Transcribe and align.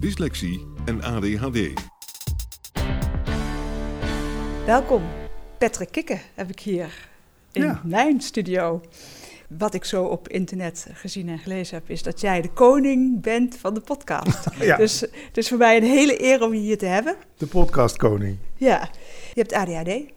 dyslexie 0.00 0.66
en 0.84 1.02
ADHD. 1.02 1.72
Welkom, 4.66 5.02
Patrick 5.58 5.90
Kikke 5.92 6.18
heb 6.34 6.50
ik 6.50 6.60
hier 6.60 7.08
in 7.52 7.62
Ja. 7.62 7.80
mijn 7.84 8.20
studio. 8.20 8.80
Wat 9.58 9.74
ik 9.74 9.84
zo 9.84 10.04
op 10.04 10.28
internet 10.28 10.86
gezien 10.92 11.28
en 11.28 11.38
gelezen 11.38 11.76
heb, 11.76 11.90
is 11.90 12.02
dat 12.02 12.20
jij 12.20 12.40
de 12.40 12.50
koning 12.52 13.20
bent 13.22 13.56
van 13.56 13.74
de 13.74 13.80
podcast. 13.80 14.44
Ja. 14.60 14.76
Dus 14.76 15.00
het 15.00 15.36
is 15.36 15.48
voor 15.48 15.58
mij 15.58 15.76
een 15.76 15.82
hele 15.82 16.22
eer 16.22 16.42
om 16.42 16.54
je 16.54 16.60
hier 16.60 16.78
te 16.78 16.86
hebben. 16.86 17.16
De 17.36 17.46
podcastkoning. 17.46 18.36
Ja, 18.56 18.88
je 19.34 19.40
hebt 19.40 19.52
ADHD. 19.52 20.14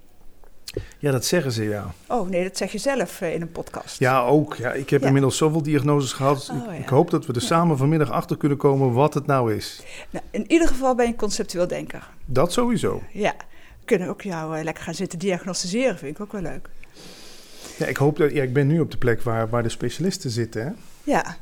Ja, 0.99 1.11
dat 1.11 1.25
zeggen 1.25 1.51
ze, 1.51 1.63
ja. 1.63 1.93
Oh 2.07 2.29
nee, 2.29 2.43
dat 2.43 2.57
zeg 2.57 2.71
je 2.71 2.77
zelf 2.77 3.21
eh, 3.21 3.33
in 3.33 3.41
een 3.41 3.51
podcast. 3.51 3.99
Ja, 3.99 4.21
ook. 4.21 4.55
Ja, 4.55 4.71
ik 4.73 4.89
heb 4.89 5.01
Ja. 5.01 5.07
inmiddels 5.07 5.37
zoveel 5.37 5.61
diagnoses 5.63 6.13
gehad. 6.13 6.49
Oh, 6.51 6.57
ik, 6.57 6.65
ja. 6.65 6.71
ik 6.83 6.87
hoop 6.89 7.09
dat 7.11 7.25
we 7.25 7.33
er 7.33 7.41
samen 7.41 7.77
vanmiddag 7.77 8.11
achter 8.11 8.37
kunnen 8.37 8.57
komen 8.57 8.93
wat 8.93 9.13
het 9.13 9.25
nou 9.25 9.55
is. 9.55 9.81
Nou, 10.09 10.25
in 10.31 10.51
ieder 10.51 10.67
geval 10.67 10.95
ben 10.95 11.05
je 11.05 11.11
een 11.11 11.17
conceptueel 11.17 11.67
denker. 11.67 12.07
Dat 12.25 12.53
sowieso. 12.53 13.03
Ja, 13.13 13.33
we 13.79 13.85
kunnen 13.85 14.07
ook 14.07 14.21
jou 14.21 14.57
eh, 14.57 14.63
lekker 14.63 14.83
gaan 14.83 14.93
zitten 14.95 15.19
diagnosticeren, 15.19 15.97
vind 15.97 16.15
ik 16.15 16.21
ook 16.21 16.31
wel 16.31 16.41
leuk. 16.41 16.69
Ja, 17.77 17.85
ik 17.85 17.97
hoop 17.97 18.17
dat... 18.17 18.31
Ja, 18.31 18.43
ik 18.43 18.53
ben 18.53 18.67
nu 18.67 18.79
op 18.79 18.91
de 18.91 18.97
plek 18.97 19.21
waar, 19.21 19.49
waar 19.49 19.63
de 19.63 19.69
specialisten 19.69 20.29
zitten, 20.29 20.65
hè? 20.65 20.71
Ja, 21.03 21.35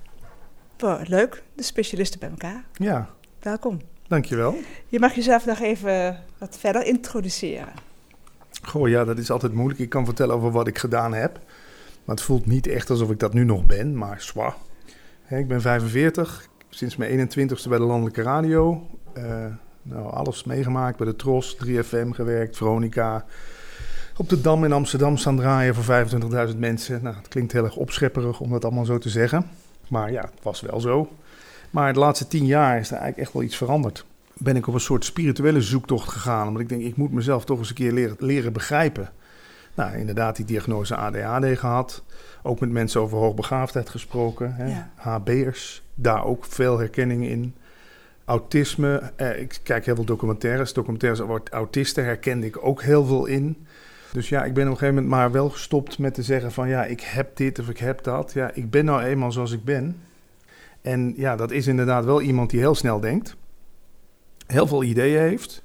Wow, 0.77 1.07
leuk. 1.07 1.43
De 1.55 1.63
specialisten 1.63 2.19
bij 2.19 2.29
elkaar. 2.29 2.63
Ja, 2.73 3.09
Welkom. 3.41 3.81
dankjewel. 4.07 4.55
Je 4.87 4.99
mag 4.99 5.13
jezelf 5.15 5.45
nog 5.45 5.59
even 5.59 6.23
wat 6.37 6.57
verder 6.59 6.85
introduceren. 6.85 7.73
Goh, 8.61 8.87
ja, 8.89 9.05
dat 9.05 9.17
is 9.17 9.31
altijd 9.31 9.53
moeilijk. 9.53 9.79
Ik 9.79 9.89
kan 9.89 10.05
vertellen 10.05 10.35
over 10.35 10.51
wat 10.51 10.67
ik 10.67 10.77
gedaan 10.77 11.13
heb. 11.13 11.39
Maar 12.05 12.15
het 12.15 12.25
voelt 12.25 12.45
niet 12.45 12.67
echt 12.67 12.89
alsof 12.89 13.09
ik 13.09 13.19
dat 13.19 13.33
nu 13.33 13.43
nog 13.43 13.65
ben, 13.65 13.97
maar 13.97 14.21
zwaar. 14.21 14.55
Ik 15.29 15.47
ben 15.47 15.61
45, 15.61 16.47
sinds 16.69 16.95
mijn 16.95 17.29
21ste 17.29 17.69
bij 17.69 17.77
de 17.77 17.83
Landelijke 17.83 18.21
Radio. 18.21 18.87
Eh, 19.13 19.45
nou, 19.81 20.11
alles 20.11 20.43
meegemaakt, 20.43 20.97
bij 20.97 21.07
de 21.07 21.15
Tros, 21.15 21.57
3FM 21.65 22.09
gewerkt, 22.09 22.57
Veronica. 22.57 23.25
Op 24.17 24.29
de 24.29 24.41
Dam 24.41 24.63
in 24.63 24.73
Amsterdam 24.73 25.17
staan 25.17 25.37
draaien 25.37 25.75
voor 25.75 26.07
25.000 26.51 26.57
mensen. 26.57 27.03
Nou, 27.03 27.15
het 27.15 27.27
klinkt 27.27 27.51
heel 27.51 27.63
erg 27.63 27.75
opschepperig 27.75 28.39
om 28.39 28.51
dat 28.51 28.65
allemaal 28.65 28.85
zo 28.85 28.97
te 28.97 29.09
zeggen. 29.09 29.49
Maar 29.87 30.11
ja, 30.11 30.21
het 30.21 30.43
was 30.43 30.61
wel 30.61 30.79
zo. 30.79 31.09
Maar 31.69 31.93
de 31.93 31.99
laatste 31.99 32.27
tien 32.27 32.45
jaar 32.45 32.79
is 32.79 32.87
er 32.87 32.97
eigenlijk 32.97 33.17
echt 33.17 33.33
wel 33.33 33.43
iets 33.43 33.57
veranderd. 33.57 34.05
Ben 34.39 34.55
ik 34.55 34.67
op 34.67 34.73
een 34.73 34.79
soort 34.79 35.05
spirituele 35.05 35.61
zoektocht 35.61 36.09
gegaan. 36.09 36.47
Omdat 36.47 36.61
ik 36.61 36.69
denk, 36.69 36.81
ik 36.81 36.95
moet 36.95 37.11
mezelf 37.11 37.45
toch 37.45 37.59
eens 37.59 37.69
een 37.69 37.75
keer 37.75 37.91
leren, 37.91 38.15
leren 38.19 38.53
begrijpen. 38.53 39.09
Nou, 39.77 39.97
inderdaad, 39.97 40.35
die 40.35 40.45
diagnose 40.45 40.95
ADHD 40.95 41.59
gehad. 41.59 42.03
Ook 42.43 42.59
met 42.59 42.69
mensen 42.69 43.01
over 43.01 43.17
hoogbegaafdheid 43.17 43.89
gesproken. 43.89 44.55
Hè. 44.55 44.65
Ja. 44.65 44.91
HB'ers, 44.95 45.83
daar 45.95 46.25
ook 46.25 46.45
veel 46.45 46.77
herkenning 46.77 47.25
in. 47.25 47.55
Autisme, 48.25 49.11
eh, 49.15 49.39
ik 49.39 49.59
kijk 49.63 49.85
heel 49.85 49.95
veel 49.95 50.03
documentaires. 50.03 50.73
Documentaires 50.73 51.21
over 51.21 51.41
autisten 51.51 52.03
herkende 52.03 52.45
ik 52.45 52.65
ook 52.65 52.81
heel 52.81 53.05
veel 53.05 53.25
in. 53.25 53.65
Dus 54.11 54.29
ja, 54.29 54.43
ik 54.43 54.53
ben 54.53 54.63
op 54.63 54.71
een 54.71 54.77
gegeven 54.77 54.95
moment 54.95 55.13
maar 55.13 55.31
wel 55.31 55.49
gestopt 55.49 55.97
met 55.97 56.13
te 56.13 56.23
zeggen 56.23 56.51
van... 56.51 56.67
ja, 56.69 56.85
ik 56.85 57.01
heb 57.01 57.37
dit 57.37 57.59
of 57.59 57.69
ik 57.69 57.77
heb 57.77 58.03
dat. 58.03 58.33
Ja, 58.33 58.51
ik 58.53 58.69
ben 58.69 58.85
nou 58.85 59.01
eenmaal 59.01 59.31
zoals 59.31 59.51
ik 59.51 59.63
ben. 59.63 60.01
En 60.81 61.13
ja, 61.15 61.35
dat 61.35 61.51
is 61.51 61.67
inderdaad 61.67 62.05
wel 62.05 62.21
iemand 62.21 62.49
die 62.49 62.59
heel 62.59 62.75
snel 62.75 62.99
denkt. 62.99 63.35
Heel 64.47 64.67
veel 64.67 64.83
ideeën 64.83 65.19
heeft. 65.19 65.63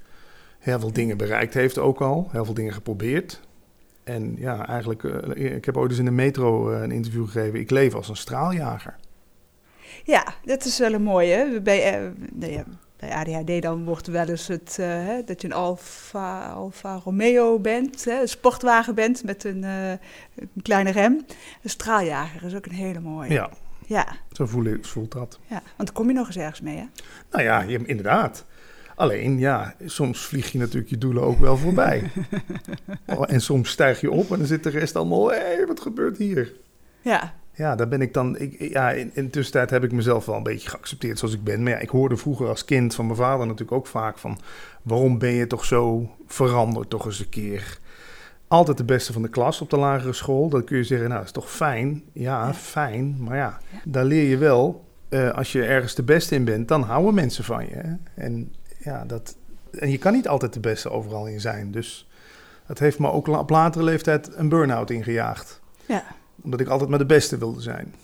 Heel 0.59 0.81
veel 0.81 0.93
dingen 0.93 1.16
bereikt 1.16 1.54
heeft 1.54 1.78
ook 1.78 2.00
al. 2.00 2.28
Heel 2.32 2.44
veel 2.44 2.54
dingen 2.54 2.72
geprobeerd. 2.72 3.41
En 4.04 4.34
ja, 4.38 4.66
eigenlijk, 4.66 5.04
eh, 5.04 5.54
ik 5.54 5.65
heb 5.65 5.76
ooit 5.76 5.91
eens 5.91 5.98
in 5.98 6.04
de 6.04 6.10
metro 6.10 6.70
eh, 6.70 6.82
een 6.82 6.91
interview 6.91 7.25
gegeven. 7.26 7.60
Ik 7.60 7.70
leef 7.70 7.94
als 7.94 8.09
een 8.09 8.16
straaljager. 8.16 8.97
Ja, 10.04 10.34
dat 10.44 10.65
is 10.65 10.78
wel 10.78 10.93
een 10.93 11.03
mooie. 11.03 11.60
Bij, 11.60 11.94
eh, 11.94 12.09
nou 12.32 12.53
ja, 12.53 12.65
bij 12.97 13.10
ADHD 13.10 13.62
dan 13.62 13.84
wordt 13.84 14.06
wel 14.06 14.28
eens 14.28 14.47
het, 14.47 14.76
eh, 14.81 14.87
hè, 14.87 15.25
dat 15.25 15.41
je 15.41 15.47
een 15.47 15.53
Alfa, 15.54 16.49
Alfa 16.50 16.94
Romeo 17.04 17.59
bent, 17.59 18.04
hè, 18.04 18.20
een 18.20 18.28
sportwagen 18.28 18.94
bent 18.94 19.25
met 19.25 19.44
een, 19.44 19.64
eh, 19.64 19.91
een 20.34 20.62
kleine 20.62 20.91
rem. 20.91 21.25
Een 21.62 21.70
straaljager 21.70 22.44
is 22.44 22.54
ook 22.54 22.66
een 22.66 22.72
hele 22.72 23.00
mooie. 23.00 23.32
Ja, 23.32 23.50
ja, 23.87 24.06
zo 24.32 24.47
voel 24.47 24.76
voelt 24.81 25.12
dat. 25.12 25.38
ja. 25.47 25.62
want 25.76 25.88
dan 25.88 25.93
kom 25.93 26.09
je 26.09 26.12
nog 26.14 26.26
eens 26.26 26.37
ergens 26.37 26.60
mee, 26.60 26.76
hè? 26.76 26.84
Nou 27.31 27.44
ja, 27.44 27.60
je- 27.62 27.87
inderdaad. 27.87 28.44
Alleen, 28.94 29.38
ja, 29.38 29.75
soms 29.84 30.20
vlieg 30.26 30.53
je 30.53 30.58
natuurlijk 30.58 30.91
je 30.91 30.98
doelen 30.98 31.22
ook 31.22 31.38
wel 31.41 31.56
voorbij. 31.56 32.03
Oh, 33.06 33.22
en 33.26 33.41
soms 33.41 33.70
stijg 33.70 34.00
je 34.00 34.10
op 34.10 34.30
en 34.30 34.38
dan 34.38 34.47
zit 34.47 34.62
de 34.62 34.70
rest 34.70 34.97
allemaal... 34.97 35.30
Hé, 35.30 35.36
hey, 35.38 35.64
wat 35.66 35.80
gebeurt 35.80 36.16
hier? 36.19 36.53
Ja, 37.00 37.34
Ja, 37.54 37.75
daar 37.76 37.88
ben 37.88 38.00
ik 38.00 38.14
dan. 38.14 38.38
Ik, 38.38 38.56
ja, 38.72 38.91
in, 38.91 39.31
tussentijd 39.31 39.70
heb 39.70 39.84
ik 39.84 39.92
mezelf 39.92 40.26
wel 40.26 40.36
een 40.36 40.42
beetje 40.42 40.69
geaccepteerd 40.69 41.19
zoals 41.19 41.34
ik 41.34 41.44
ben. 41.44 41.62
Maar 41.62 41.72
ja, 41.72 41.78
ik 41.78 41.88
hoorde 41.88 42.16
vroeger 42.16 42.48
als 42.48 42.64
kind 42.64 42.94
van 42.94 43.04
mijn 43.06 43.16
vader 43.19 43.44
natuurlijk 43.47 43.72
ook 43.72 43.86
vaak 43.86 44.19
van. 44.19 44.38
Waarom 44.82 45.19
ben 45.19 45.32
je 45.32 45.47
toch 45.47 45.64
zo 45.64 46.10
veranderd, 46.26 46.91
toch 46.91 47.06
eens 47.06 47.19
een 47.20 47.28
keer? 47.28 47.78
Altijd 48.48 48.76
de 48.76 48.84
beste 48.84 49.12
van 49.12 49.22
de 49.22 49.28
klas 49.28 49.60
op 49.60 49.70
de 49.70 49.76
lagere 49.76 50.12
school. 50.12 50.48
Dan 50.48 50.64
kun 50.64 50.76
je 50.76 50.84
zeggen, 50.84 51.06
nou, 51.08 51.19
dat 51.19 51.26
is 51.28 51.34
toch 51.34 51.50
fijn? 51.50 52.02
Ja, 52.12 52.47
Ja. 52.47 52.54
fijn. 52.54 53.16
Maar 53.20 53.36
ja, 53.36 53.58
Ja. 53.72 53.78
daar 53.84 54.04
leer 54.04 54.28
je 54.28 54.36
wel. 54.36 54.84
eh, 55.08 55.31
als 55.31 55.52
je 55.52 55.64
ergens 55.64 55.94
de 55.94 56.02
beste 56.02 56.34
in 56.34 56.44
bent, 56.44 56.69
dan 56.69 56.82
houden 56.82 57.14
mensen 57.14 57.44
van 57.44 57.66
je. 57.66 57.75
hè. 57.75 57.92
En 58.14 58.52
ja, 58.84 59.04
dat. 59.04 59.37
En 59.70 59.91
je 59.91 59.98
kan 59.98 60.12
niet 60.12 60.28
altijd 60.28 60.53
de 60.53 60.60
beste 60.60 60.91
overal 60.91 61.26
in 61.26 61.41
zijn. 61.41 61.70
Dus 61.70 62.09
dat 62.66 62.78
heeft 62.78 62.98
me 62.98 63.10
ook 63.10 63.26
op 63.26 63.50
latere 63.50 63.84
leeftijd 63.84 64.34
een 64.34 64.48
burn-out 64.48 64.91
ingejaagd 64.91 65.60
ja. 65.87 66.04
omdat 66.43 66.60
ik 66.60 66.69
altijd 66.69 66.91
maar 66.91 66.98
de 66.98 67.06
beste 67.06 67.38
wilde 67.38 67.60
zijn. 67.60 67.94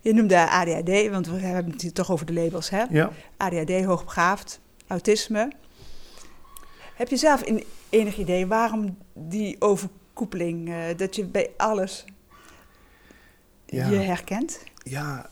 Je 0.00 0.12
noemde 0.12 0.50
ADHD, 0.50 1.10
want 1.10 1.26
we 1.26 1.38
hebben 1.38 1.72
het 1.72 1.82
hier 1.82 1.92
toch 1.92 2.10
over 2.10 2.26
de 2.26 2.32
labels, 2.32 2.70
hè? 2.70 2.84
Ja. 2.90 3.10
ADHD, 3.36 3.84
hoogbegaafd, 3.84 4.60
autisme. 4.86 5.52
Heb 6.94 7.08
je 7.08 7.16
zelf 7.16 7.42
enig 7.88 8.16
idee 8.16 8.46
waarom 8.46 8.96
die 9.12 9.56
overkoepeling, 9.58 10.68
eh, 10.68 10.76
dat 10.96 11.16
je 11.16 11.24
bij 11.24 11.50
alles 11.56 12.04
Ja. 13.66 13.88
je 13.88 13.96
herkent? 13.96 14.62
Ja, 14.82 15.30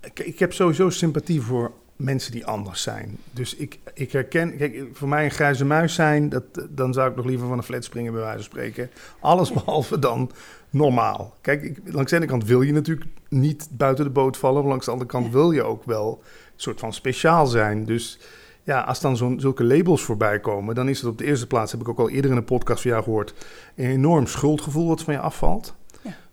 ik, 0.00 0.18
ik 0.18 0.38
heb 0.38 0.52
sowieso 0.52 0.90
sympathie 0.90 1.40
voor 1.40 1.72
mensen 1.96 2.32
die 2.32 2.46
anders 2.46 2.82
zijn. 2.82 3.18
Dus 3.30 3.56
ik, 3.56 3.78
ik 3.94 4.12
herken, 4.12 4.56
kijk, 4.56 4.84
voor 4.92 5.08
mij 5.08 5.24
een 5.24 5.30
grijze 5.30 5.64
muis 5.64 5.94
zijn, 5.94 6.28
dat, 6.28 6.44
dan 6.70 6.92
zou 6.92 7.10
ik 7.10 7.16
nog 7.16 7.24
liever 7.24 7.48
van 7.48 7.56
een 7.56 7.64
flat 7.64 7.84
springen, 7.84 8.12
bij 8.12 8.20
wijze 8.20 8.36
van 8.36 8.44
spreken. 8.44 8.90
Alles 9.20 9.52
behalve 9.52 9.98
dan 9.98 10.30
normaal. 10.70 11.34
Kijk, 11.40 11.62
ik, 11.62 11.78
langs 11.84 12.10
de 12.10 12.16
ene 12.16 12.26
kant 12.26 12.44
wil 12.44 12.62
je 12.62 12.72
natuurlijk 12.72 13.10
niet 13.28 13.68
buiten 13.70 14.04
de 14.04 14.10
boot 14.10 14.36
vallen, 14.36 14.60
maar 14.60 14.70
langs 14.70 14.84
de 14.84 14.90
andere 14.90 15.10
kant 15.10 15.32
wil 15.32 15.50
je 15.50 15.62
ook 15.62 15.84
wel 15.84 16.20
een 16.22 16.52
soort 16.56 16.80
van 16.80 16.92
speciaal 16.92 17.46
zijn. 17.46 17.84
Dus 17.84 18.18
ja, 18.62 18.80
als 18.80 19.00
dan 19.00 19.16
zo'n, 19.16 19.40
zulke 19.40 19.64
labels 19.64 20.02
voorbij 20.02 20.40
komen, 20.40 20.74
dan 20.74 20.88
is 20.88 21.00
het 21.00 21.10
op 21.10 21.18
de 21.18 21.24
eerste 21.24 21.46
plaats, 21.46 21.72
heb 21.72 21.80
ik 21.80 21.88
ook 21.88 21.98
al 21.98 22.10
eerder 22.10 22.30
in 22.30 22.36
een 22.36 22.44
podcast 22.44 22.82
van 22.82 22.90
jou 22.90 23.02
gehoord, 23.02 23.34
een 23.74 23.90
enorm 23.90 24.26
schuldgevoel 24.26 24.88
wat 24.88 25.02
van 25.02 25.14
je 25.14 25.20
afvalt. 25.20 25.74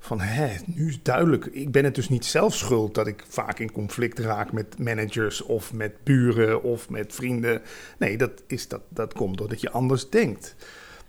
Van, 0.04 0.20
hè, 0.20 0.56
nu 0.66 0.88
is 0.88 1.04
duidelijk, 1.04 1.46
ik 1.46 1.72
ben 1.72 1.84
het 1.84 1.96
dus 1.96 2.10
niet 2.10 2.26
zelf 2.26 2.56
schuld 2.56 2.96
dat 2.96 3.08
ik 3.08 3.24
vaak 3.28 3.60
in 3.60 3.72
conflict 3.72 4.20
raak 4.20 4.52
met 4.52 4.80
managers 4.80 5.42
of 5.42 5.74
met 5.74 6.04
buren 6.04 6.64
of 6.64 6.90
met 6.90 7.14
vrienden. 7.14 7.62
Nee, 7.98 8.18
dat, 8.18 8.44
is, 8.48 8.68
dat, 8.68 8.82
dat 8.90 9.14
komt 9.14 9.38
doordat 9.38 9.62
je 9.62 9.72
anders 9.72 10.10
denkt. 10.10 10.56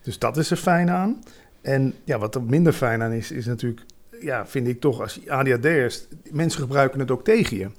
Dus 0.02 0.18
dat 0.18 0.36
is 0.36 0.50
er 0.50 0.56
fijn 0.56 0.90
aan. 0.90 1.22
En 1.60 1.94
ja, 2.04 2.18
wat 2.18 2.34
er 2.34 2.42
minder 2.42 2.72
fijn 2.72 3.02
aan 3.02 3.12
is, 3.12 3.30
is 3.30 3.46
natuurlijk, 3.46 3.80
ja, 4.20 4.46
vind 4.46 4.68
ik 4.68 4.80
toch, 4.80 5.00
als 5.00 5.28
ADHD'ers, 5.28 6.06
mensen 6.30 6.60
gebruiken 6.60 7.00
het 7.00 7.10
ook 7.10 7.24
tegen 7.24 7.56
je. 7.56 7.70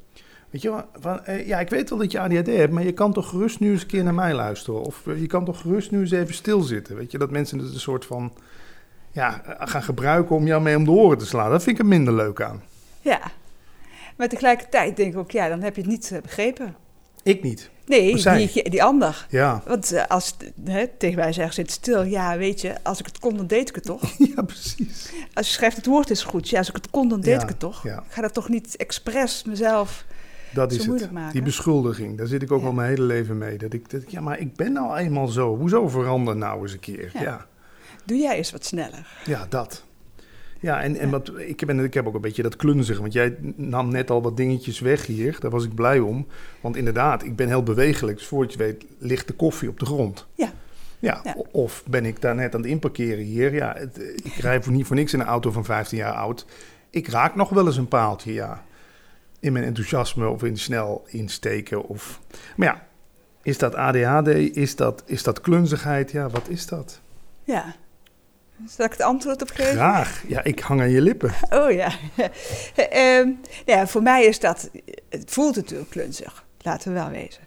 Weet 0.50 0.62
je 0.62 0.84
wel, 1.02 1.20
eh, 1.24 1.48
ja, 1.48 1.60
ik 1.60 1.70
weet 1.70 1.90
wel 1.90 2.00
dat 2.00 2.12
je 2.12 2.20
ADHD 2.20 2.48
hebt, 2.48 2.74
maar 2.74 2.84
je 2.84 2.94
kan 2.94 3.14
toch 3.14 3.30
gerust 3.30 3.60
nu 3.60 3.72
eens 3.72 3.82
een 3.82 3.88
keer 3.88 4.04
naar 4.04 4.14
mij 4.14 4.34
luisteren. 4.34 4.82
Of 4.82 5.08
eh, 5.08 5.22
je 5.22 5.28
kan 5.28 5.46
toch 5.46 5.62
gerust 5.62 5.92
nu 5.92 6.00
eens 6.00 6.12
even 6.12 6.34
stilzitten. 6.34 6.96
Weet 6.96 7.12
je, 7.12 7.18
dat 7.18 7.32
mensen 7.32 7.60
het 7.60 7.74
een 7.74 7.80
soort 7.80 8.06
van, 8.06 8.34
ja, 9.16 9.42
eh, 9.44 9.68
gaan 9.68 9.84
gebruiken 9.84 10.36
om 10.36 10.46
jou 10.48 10.62
mee 10.62 10.76
om 10.78 10.84
de 10.86 10.92
oren 10.92 11.18
te 11.18 11.26
slaan. 11.26 11.50
Dat 11.52 11.64
vind 11.64 11.76
ik 11.78 11.82
er 11.84 11.90
minder 11.90 12.14
leuk 12.14 12.42
aan. 12.42 12.62
Ja. 13.02 13.20
Maar 14.18 14.28
tegelijkertijd 14.28 14.96
denk 14.98 15.14
ik 15.14 15.20
ook, 15.20 15.32
ja, 15.32 15.48
dan 15.50 15.62
heb 15.62 15.76
je 15.76 15.82
het 15.82 15.90
niet 15.90 16.12
eh, 16.12 16.22
begrepen. 16.22 16.76
Ik 17.24 17.44
niet. 17.44 17.70
Nee, 17.86 18.16
die, 18.16 18.70
die 18.70 18.84
ander. 18.84 19.26
Ja, 19.30 19.62
Want 19.66 19.92
eh, 19.92 20.04
als 20.08 20.36
hè, 20.64 20.88
tegen 20.88 21.20
mij 21.20 21.34
zegt, 21.34 21.54
zit 21.54 21.72
stil. 21.72 22.04
Ja, 22.04 22.38
weet 22.38 22.62
je, 22.62 22.76
als 22.84 23.00
ik 23.00 23.06
het 23.06 23.20
kon, 23.20 23.38
dan 23.38 23.48
deed 23.48 23.70
ik 23.70 23.76
het 23.76 23.84
toch? 23.84 24.02
ja 24.36 24.42
precies. 24.42 25.12
Als 25.34 25.48
je 25.48 25.54
schrijft 25.54 25.76
het 25.76 25.86
woord 25.86 26.10
is 26.10 26.24
goed. 26.24 26.50
Ja, 26.50 26.58
als 26.58 26.70
ik 26.70 26.76
het 26.76 26.90
kon, 26.90 27.10
dan 27.10 27.22
deed 27.22 27.36
Ja, 27.36 27.42
ik 27.42 27.48
het 27.50 27.60
toch? 27.60 27.84
ja. 27.84 27.98
Ik 27.98 28.04
ga 28.12 28.22
dat 28.22 28.34
toch 28.34 28.50
niet 28.50 28.76
expres 28.76 29.44
mezelf... 29.44 30.06
Dat 30.54 30.70
Zo 30.70 30.74
is 30.76 30.78
het. 30.82 30.88
moeilijk 30.90 31.12
maken. 31.12 31.34
Die 31.34 31.42
beschuldiging, 31.42 32.18
daar 32.18 32.28
zit 32.28 32.42
ik 32.42 32.52
ook 32.52 32.64
al 32.64 32.72
mijn 32.72 32.90
hele 32.90 33.02
leven 33.04 33.38
mee. 33.38 33.58
Dat 33.58 33.74
ik, 33.74 33.90
dat 33.90 34.12
ja, 34.12 34.22
maar 34.22 34.40
ik 34.40 34.56
ben 34.56 34.74
nou 34.74 34.98
eenmaal 34.98 35.28
zo. 35.28 35.58
Hoezo 35.58 35.88
verander 35.88 36.36
nou 36.36 36.62
eens 36.62 36.74
een 36.74 36.80
keer? 36.80 37.12
Ja. 37.20 37.46
Doe 38.06 38.18
jij 38.18 38.38
eens 38.38 38.52
wat 38.52 38.66
sneller. 38.66 39.08
ja, 39.26 39.46
dat. 39.50 39.84
Ja, 40.60 40.82
en, 40.82 40.98
en 40.98 41.10
wat, 41.10 41.32
ik, 41.38 41.66
ben, 41.66 41.80
ik 41.80 41.94
heb 41.94 42.08
ook 42.08 42.16
een 42.16 42.22
beetje 42.22 42.44
dat 42.44 42.56
klunzig. 42.56 43.00
Want 43.00 43.14
jij 43.14 43.36
nam 43.56 43.92
net 43.92 44.10
al 44.10 44.22
wat 44.22 44.38
dingetjes 44.38 44.80
weg 44.80 45.06
hier. 45.06 45.38
Daar 45.40 45.52
was 45.52 45.64
ik 45.64 45.76
blij 45.76 46.00
om. 46.00 46.28
Want 46.62 46.76
inderdaad, 46.76 47.24
ik 47.24 47.36
ben 47.36 47.48
heel 47.48 47.64
bewegelijk. 47.64 48.18
Dus 48.18 48.28
voor 48.28 48.46
je 48.50 48.58
weet 48.58 48.86
ligt 48.98 49.28
de 49.28 49.34
koffie 49.34 49.70
op 49.70 49.80
de 49.80 49.86
grond. 49.86 50.28
Ja. 50.36 50.52
Ja, 51.00 51.36
of 51.52 51.84
ben 51.88 52.06
ik 52.06 52.22
daar 52.22 52.36
net 52.36 52.56
aan 52.56 52.62
het 52.62 52.70
inparkeren 52.70 53.24
hier. 53.24 53.54
Ja, 53.54 53.74
het, 53.78 53.98
ik 54.24 54.34
rij 54.34 54.64
voor 54.64 54.74
niet 54.74 54.86
voor 54.86 54.96
niks 54.96 55.14
in 55.14 55.20
een 55.20 55.26
auto 55.26 55.52
van 55.52 55.66
15 55.66 55.98
jaar 55.98 56.14
oud. 56.14 56.46
Ik 56.90 57.08
raak 57.08 57.36
nog 57.36 57.50
wel 57.50 57.66
eens 57.66 57.78
een 57.78 57.88
paaltje, 57.88 58.34
ja. 58.34 58.64
In 59.40 59.54
mijn 59.54 59.66
enthousiasme 59.66 60.30
of 60.30 60.44
in 60.44 60.58
snel 60.58 61.06
insteken. 61.08 61.88
Of... 61.88 62.20
Maar 62.56 62.68
ja, 62.68 62.88
is 63.42 63.58
dat 63.58 63.76
ADHD? 63.76 64.28
Is 64.58 64.76
dat, 64.76 65.04
is 65.06 65.24
dat 65.24 65.42
klunzigheid? 65.42 66.12
Ja, 66.12 66.30
wat 66.30 66.50
is 66.50 66.68
dat? 66.68 67.02
Ja. 67.44 67.76
Zal 68.68 68.86
ik 68.86 68.92
het 68.92 69.02
antwoord 69.02 69.42
op 69.42 69.50
geven? 69.50 69.74
Graag. 69.74 70.24
Ja, 70.28 70.44
ik 70.44 70.60
hang 70.60 70.82
aan 70.82 70.90
je 70.90 71.02
lippen. 71.02 71.34
Oh 71.50 71.72
ja. 71.72 71.92
Ehm, 72.76 73.30
ja. 73.66 73.88
Voor 73.88 74.02
mij 74.02 74.26
is 74.26 74.40
dat... 74.40 74.70
Het 75.10 75.32
voelt 75.32 75.56
natuurlijk 75.56 75.90
klunzig. 75.90 76.46
Laten 76.62 76.94
we 76.94 77.00
wel 77.00 77.10
wezen. 77.10 77.44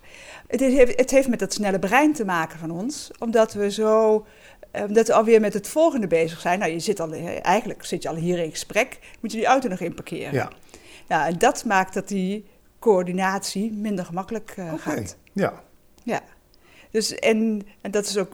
Het 0.46 0.60
heeft, 0.60 0.96
het 1.00 1.10
heeft 1.10 1.28
met 1.28 1.38
dat 1.38 1.52
snelle 1.52 1.78
brein 1.78 2.12
te 2.12 2.24
maken 2.24 2.58
van 2.58 2.70
ons. 2.70 3.10
Omdat 3.18 3.52
we 3.52 3.70
zo... 3.70 4.26
eh, 4.70 4.82
Omdat 4.82 5.06
we 5.06 5.12
alweer 5.12 5.40
met 5.40 5.54
het 5.54 5.68
volgende 5.68 6.06
bezig 6.06 6.40
zijn. 6.40 6.58
Nou, 6.58 6.72
je 6.72 6.78
zit 6.80 7.00
al, 7.00 7.12
eh, 7.12 7.44
eigenlijk 7.44 7.84
zit 7.84 8.02
je 8.02 8.08
al 8.08 8.14
hier 8.14 8.38
in 8.38 8.50
gesprek. 8.50 8.98
Moet 9.20 9.30
je 9.32 9.36
die 9.38 9.46
auto 9.46 9.68
nog 9.68 9.80
in 9.80 9.94
parkeren. 9.94 10.32
Ja, 10.32 10.50
Nou, 11.08 11.26
en 11.32 11.38
dat 11.38 11.64
maakt 11.64 11.94
dat 11.94 12.08
die 12.08 12.46
coördinatie 12.78 13.72
minder 13.72 14.04
gemakkelijk 14.04 14.54
eh, 14.56 14.72
gaat. 14.76 15.16
Ja, 15.32 15.62
Ja. 16.02 16.20
Dus 16.90 17.14
en, 17.14 17.62
en 17.80 17.90
dat 17.90 18.06
is 18.06 18.16
ook. 18.16 18.32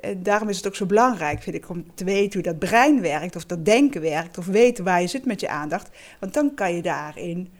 Eh, 0.00 0.10
En 0.10 0.22
daarom 0.22 0.48
is 0.48 0.56
het 0.56 0.66
ook 0.66 0.74
zo 0.74 0.86
belangrijk, 0.86 1.42
vind 1.42 1.56
ik, 1.56 1.68
om 1.68 1.94
te 1.94 2.04
weten 2.04 2.32
hoe 2.32 2.52
dat 2.52 2.58
brein 2.58 3.00
werkt, 3.00 3.36
of 3.36 3.44
dat 3.44 3.64
denken 3.64 4.00
werkt, 4.00 4.38
of 4.38 4.46
weten 4.46 4.84
waar 4.84 5.00
je 5.00 5.06
zit 5.06 5.24
met 5.24 5.40
je 5.40 5.48
aandacht. 5.48 5.88
Want 6.20 6.34
dan 6.34 6.54
kan 6.54 6.74
je 6.74 6.82
daarin 6.82 7.52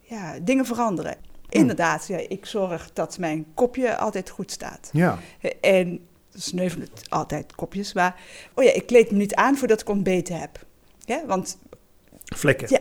ja, 0.00 0.38
dingen 0.42 0.66
veranderen. 0.66 1.16
Inderdaad, 1.48 2.06
ja, 2.06 2.18
ik 2.28 2.46
zorg 2.46 2.90
dat 2.92 3.18
mijn 3.18 3.46
kopje 3.54 3.96
altijd 3.96 4.30
goed 4.30 4.50
staat. 4.50 4.90
ja. 4.92 5.18
En 5.60 6.00
sneuvelen 6.34 6.88
het 6.94 7.10
altijd 7.10 7.54
kopjes, 7.54 7.92
maar 7.92 8.20
oh 8.54 8.64
ja, 8.64 8.72
ik 8.72 8.86
kleed 8.86 9.10
me 9.10 9.16
niet 9.16 9.34
aan 9.34 9.56
voordat 9.56 9.80
ik 9.80 9.88
ontbeten 9.88 10.40
heb. 10.40 10.66
Ja, 11.04 11.22
want 11.26 11.58
Vlekken. 12.24 12.66
Ja. 12.70 12.80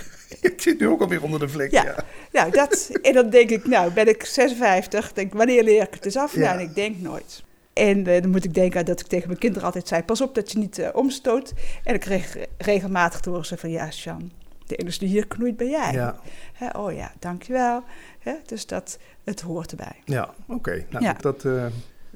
ik 0.48 0.60
zit 0.60 0.80
nu 0.80 0.88
ook 0.88 1.00
alweer 1.00 1.22
onder 1.22 1.40
de 1.40 1.48
vlekken. 1.48 1.82
Ja. 1.82 1.84
Ja. 1.84 2.04
Nou, 2.32 2.50
dat, 2.50 2.90
en 3.02 3.12
dan 3.12 3.30
denk 3.30 3.50
ik, 3.50 3.66
nou, 3.66 3.92
ben 3.92 4.08
ik 4.08 4.24
56, 4.24 5.12
denk 5.12 5.32
wanneer 5.32 5.62
leer 5.62 5.82
ik 5.82 5.94
het 5.94 6.04
eens 6.04 6.16
af? 6.16 6.34
Ja. 6.34 6.40
Nou, 6.40 6.58
en 6.58 6.68
ik 6.68 6.74
denk 6.74 6.96
nooit. 6.98 7.44
En 7.76 8.06
eh, 8.06 8.22
dan 8.22 8.30
moet 8.30 8.44
ik 8.44 8.54
denken 8.54 8.84
dat 8.84 9.00
ik 9.00 9.06
tegen 9.06 9.26
mijn 9.28 9.38
kinderen 9.38 9.64
altijd 9.66 9.88
zei, 9.88 10.02
pas 10.02 10.20
op 10.20 10.34
dat 10.34 10.52
je 10.52 10.58
niet 10.58 10.78
eh, 10.78 10.88
omstoot. 10.92 11.52
En 11.84 11.94
ik 11.94 12.00
kreeg 12.00 12.36
regelmatig 12.58 13.20
te 13.20 13.30
horen 13.30 13.58
van, 13.58 13.70
ja, 13.70 13.90
Sjan, 13.90 14.30
de 14.66 14.76
enige 14.76 14.98
die 14.98 15.08
hier 15.08 15.26
knoeit 15.26 15.56
ben 15.56 15.68
jij. 15.68 15.92
Ja, 15.92 16.20
Hè, 16.52 16.78
oh 16.78 16.92
ja, 16.92 17.12
dankjewel. 17.18 17.82
Hè, 18.18 18.32
dus 18.46 18.66
dat, 18.66 18.98
het 19.24 19.40
hoort 19.40 19.70
erbij. 19.70 20.02
ja. 20.04 20.34
oké. 20.48 20.84
Nou, 20.90 21.04
Ja. 21.04 21.12
dat 21.12 21.44
eh, 21.44 21.66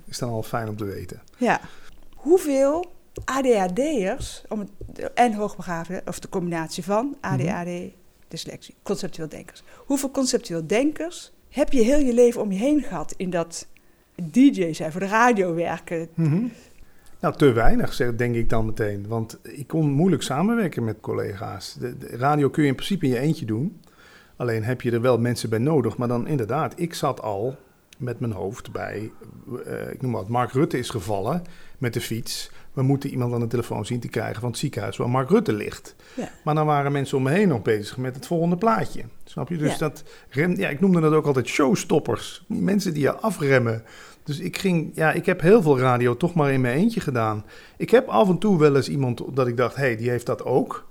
is 0.07 0.19
dan 0.19 0.31
al 0.31 0.43
fijn 0.43 0.69
om 0.69 0.77
te 0.77 0.85
weten. 0.85 1.23
Ja. 1.37 1.61
Hoeveel 2.15 2.93
ADHD'ers, 3.25 4.45
en 5.15 5.35
hoogbegaafden, 5.35 6.03
of 6.07 6.19
de 6.19 6.29
combinatie 6.29 6.85
van 6.85 7.17
ADHD, 7.21 7.93
dyslexie, 8.29 8.75
conceptueel 8.83 9.29
denkers. 9.29 9.63
Hoeveel 9.77 10.11
conceptueel 10.11 10.67
denkers 10.67 11.33
heb 11.49 11.73
je 11.73 11.83
heel 11.83 11.99
je 11.99 12.13
leven 12.15 12.41
om 12.43 12.53
je 12.53 12.59
heen 12.59 12.83
gehad 12.83 13.15
in 13.17 13.31
dat 13.31 13.67
DJ 14.31 14.73
zijn, 14.73 14.93
voor 14.93 15.01
de 15.01 15.07
radio 15.07 15.55
werken? 15.55 16.09
Mhm. 16.15 16.45
Nou, 17.21 17.37
te 17.37 17.53
weinig, 17.53 17.93
zeg, 17.93 18.17
denk 18.17 18.35
ik 18.35 18.49
dan 18.49 18.67
meteen. 18.67 19.07
Want 19.09 19.39
ik 19.43 19.67
kon 19.67 19.91
moeilijk 19.91 20.23
samenwerken 20.23 20.85
met 20.85 21.01
collega's. 21.01 21.75
De, 21.75 21.95
radio 22.11 22.51
kun 22.51 22.63
je 22.63 22.69
in 22.69 22.75
principe 22.75 23.07
in 23.07 23.13
je 23.13 23.19
eentje 23.19 23.47
doen. 23.47 23.81
Alleen 24.37 24.65
heb 24.65 24.81
je 24.81 24.91
er 24.91 25.01
wel 25.01 25.19
mensen 25.19 25.51
bij 25.51 25.59
nodig. 25.59 25.97
Maar 25.97 26.09
dan 26.09 26.27
inderdaad, 26.27 26.73
ik 26.77 26.95
zat 26.95 27.23
al 27.23 27.57
met 27.99 28.21
mijn 28.21 28.33
hoofd 28.33 28.73
bij, 28.73 29.11
eh, 29.67 29.91
ik 29.93 30.03
noem 30.03 30.11
maar 30.11 30.21
wat, 30.21 30.31
Mark 30.31 30.53
Rutte 30.53 30.79
is 30.79 30.91
gevallen 30.91 31.43
met 31.79 31.95
de 31.95 32.01
fiets. 32.01 32.51
We 32.73 32.83
moeten 32.83 33.11
iemand 33.11 33.35
aan 33.35 33.41
de 33.41 33.47
telefoon 33.47 33.87
zien 33.87 34.01
te 34.01 34.09
krijgen 34.09 34.41
van 34.41 34.51
het 34.51 34.59
ziekenhuis 34.59 34.97
waar 34.97 35.11
Mark 35.11 35.31
Rutte 35.31 35.53
ligt. 35.53 35.95
Ja. 36.17 36.29
Maar 36.45 36.55
dan 36.55 36.67
waren 36.67 36.93
mensen 36.93 37.17
om 37.17 37.23
me 37.23 37.31
heen 37.31 37.49
nog 37.49 37.63
bezig 37.63 37.97
met 37.97 38.15
het 38.15 38.27
volgende 38.27 38.57
plaatje. 38.57 39.03
Snap 39.25 39.49
je? 39.49 39.57
Dus 39.57 39.73
Ja. 39.73 39.79
dat 39.79 40.03
rem, 40.29 40.57
ja, 40.57 40.69
ik 40.69 40.81
noemde 40.81 41.01
dat 41.01 41.13
ook 41.13 41.27
altijd 41.27 41.47
showstoppers. 41.49 42.45
Mensen 42.47 42.93
die 42.95 43.03
je 43.03 43.13
afremmen. 43.15 43.83
Dus 44.25 44.39
ik 44.39 44.59
ging, 44.59 44.91
ja, 44.95 45.13
ik 45.13 45.27
heb 45.27 45.41
heel 45.41 45.63
veel 45.63 45.79
radio 45.79 46.17
toch 46.17 46.35
maar 46.35 46.53
in 46.53 46.61
mijn 46.61 46.77
eentje 46.77 47.01
gedaan. 47.01 47.45
Ik 47.77 47.91
heb 47.91 48.09
af 48.09 48.29
en 48.29 48.39
toe 48.39 48.59
wel 48.59 48.77
eens 48.77 48.89
iemand 48.89 49.23
dat 49.35 49.47
ik 49.47 49.57
dacht, 49.57 49.75
hé, 49.77 49.83
hey, 49.83 49.97
die 49.97 50.11
heeft 50.11 50.27
dat 50.27 50.45
ook. 50.45 50.89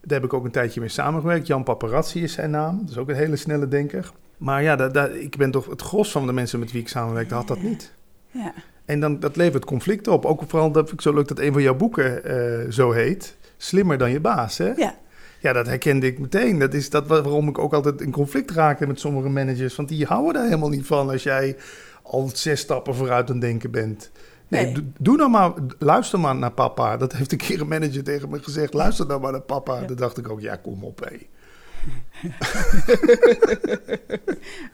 Daar 0.00 0.20
heb 0.20 0.24
ik 0.24 0.32
ook 0.34 0.44
een 0.44 0.50
tijdje 0.50 0.80
mee 0.80 0.88
samengewerkt. 0.88 1.46
Jan 1.46 1.62
Paparazzi 1.62 2.22
is 2.22 2.32
zijn 2.32 2.50
naam. 2.50 2.78
Dat 2.80 2.90
is 2.90 2.96
ook 2.96 3.08
een 3.08 3.14
hele 3.14 3.36
snelle 3.36 3.68
denker. 3.68 4.12
Maar 4.36 4.62
ja, 4.62 4.76
da- 4.76 4.88
da- 4.88 5.06
ik 5.06 5.36
ben 5.36 5.50
toch 5.50 5.66
het 5.66 5.82
gros 5.82 6.10
van 6.10 6.26
de 6.26 6.32
mensen 6.32 6.58
met 6.58 6.72
wie 6.72 6.80
ik 6.80 6.88
samenwerkte 6.88 7.34
had 7.34 7.48
dat 7.48 7.62
niet. 7.62 7.92
Ja. 8.30 8.52
En 8.86 9.00
dan, 9.00 9.20
dat 9.20 9.36
levert 9.36 9.64
conflicten 9.64 10.12
op. 10.12 10.24
Ook 10.24 10.42
vooral 10.46 10.70
dat 10.72 10.82
vind 10.88 11.00
ik 11.00 11.06
zo 11.06 11.14
leuk 11.14 11.28
dat 11.28 11.38
een 11.38 11.52
van 11.52 11.62
jouw 11.62 11.74
boeken 11.76 12.24
eh, 12.24 12.70
zo 12.70 12.90
heet. 12.92 13.36
Slimmer 13.56 13.98
dan 13.98 14.10
je 14.10 14.20
baas, 14.20 14.58
hè? 14.58 14.72
Ja. 14.76 14.94
Ja, 15.40 15.52
dat 15.52 15.66
herkende 15.66 16.06
ik 16.06 16.18
meteen. 16.18 16.58
Dat 16.58 16.74
is 16.74 16.90
dat 16.90 17.06
wa- 17.06 17.22
waarom 17.22 17.48
ik 17.48 17.58
ook 17.58 17.72
altijd 17.72 18.00
in 18.00 18.10
conflict 18.10 18.50
raakte 18.50 18.86
met 18.86 19.00
sommige 19.00 19.28
managers. 19.28 19.76
Want 19.76 19.88
die 19.88 20.04
houden 20.06 20.32
daar 20.34 20.44
helemaal 20.44 20.68
niet 20.68 20.86
van 20.86 21.10
als 21.10 21.22
jij 21.22 21.56
al 22.02 22.30
zes 22.34 22.60
stappen 22.60 22.94
vooruit 22.94 23.26
aan 23.28 23.32
het 23.36 23.44
denken 23.44 23.70
bent. 23.70 24.10
Nee, 24.48 24.64
Nee. 24.64 24.74
do- 24.74 24.80
doe 24.98 25.16
nou 25.16 25.30
maar, 25.30 25.52
luister 25.78 26.20
maar 26.20 26.36
naar 26.36 26.52
papa. 26.52 26.96
Dat 26.96 27.12
heeft 27.12 27.32
een 27.32 27.38
keer 27.38 27.60
een 27.60 27.68
manager 27.68 28.02
tegen 28.04 28.28
me 28.30 28.38
gezegd. 28.42 28.74
Luister 28.74 29.06
nou 29.06 29.20
maar 29.20 29.32
naar 29.32 29.40
papa. 29.40 29.80
Ja. 29.80 29.86
Dan 29.86 29.96
dacht 29.96 30.18
ik 30.18 30.28
ook, 30.28 30.40
ja, 30.40 30.56
kom 30.56 30.84
op, 30.84 31.00
hé. 31.08 31.16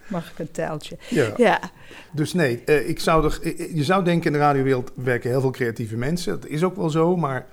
Mag 0.09 0.31
ik 0.31 0.39
een 0.39 0.51
tijltje? 0.51 0.99
Ja. 1.09 1.33
Ja. 1.37 1.61
Dus 2.13 2.33
nee, 2.33 2.63
eh, 2.65 2.89
ik 2.89 3.01
zou 3.01 3.25
er, 3.25 3.39
eh, 3.43 3.75
je 3.75 3.85
zou 3.85 4.05
denken 4.05 4.27
in 4.27 4.33
de 4.33 4.39
radiowereld 4.39 4.93
werken 4.95 5.31
heel 5.31 5.41
veel 5.41 5.51
creatieve 5.51 5.97
mensen. 5.97 6.41
Dat 6.41 6.51
is 6.51 6.65
ook 6.65 6.77
wel 6.77 6.91
zo, 6.91 7.17
maar 7.17 7.47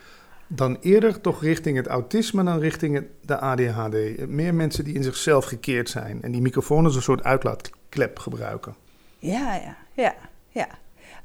dan 0.47 0.77
eerder 0.81 1.21
toch 1.21 1.41
richting 1.43 1.77
het 1.77 1.87
autisme 1.87 2.43
dan 2.43 2.59
richting 2.59 2.95
het, 2.95 3.05
de 3.21 3.39
ADHD. 3.39 3.93
Eh, 3.93 4.27
Meer 4.27 4.53
mensen 4.53 4.83
die 4.83 4.93
in 4.93 5.03
zichzelf 5.03 5.45
gekeerd 5.45 5.89
zijn 5.89 6.21
en 6.21 6.31
die 6.31 6.41
microfoon 6.41 6.85
als 6.85 6.95
een 6.95 7.01
soort 7.01 7.23
uitlaatklep 7.23 8.19
gebruiken. 8.19 8.75
Ja, 9.19 9.55
ja, 9.55 9.77
ja, 9.93 10.15
ja. 10.49 10.67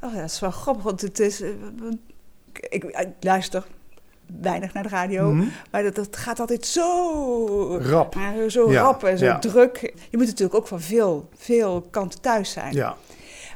Oh, 0.00 0.14
dat 0.14 0.25
is 0.31 0.41
wel 0.41 0.50
grappig, 0.50 0.83
want 0.83 1.00
het 1.00 1.19
is... 1.19 1.41
eh, 1.41 1.50
ik 2.53 3.07
luister 3.21 3.64
weinig 4.40 4.73
naar 4.73 4.83
de 4.83 4.88
radio, 4.88 5.33
Mhm. 5.33 5.47
maar 5.71 5.83
dat, 5.83 5.95
dat 5.95 6.16
gaat 6.16 6.40
altijd 6.40 6.66
zo... 6.66 7.76
Rap. 7.83 8.16
Zo 8.49 8.71
Ja, 8.73 8.81
rap 8.83 9.04
en 9.04 9.19
zo 9.19 9.25
ja. 9.25 9.38
druk. 9.38 9.93
Je 10.11 10.16
moet 10.16 10.26
natuurlijk 10.26 10.54
ook 10.54 10.66
van 10.66 10.81
veel, 10.81 11.28
veel 11.37 11.87
kanten 11.90 12.21
thuis 12.21 12.50
zijn. 12.50 12.73
Ja, 12.75 12.97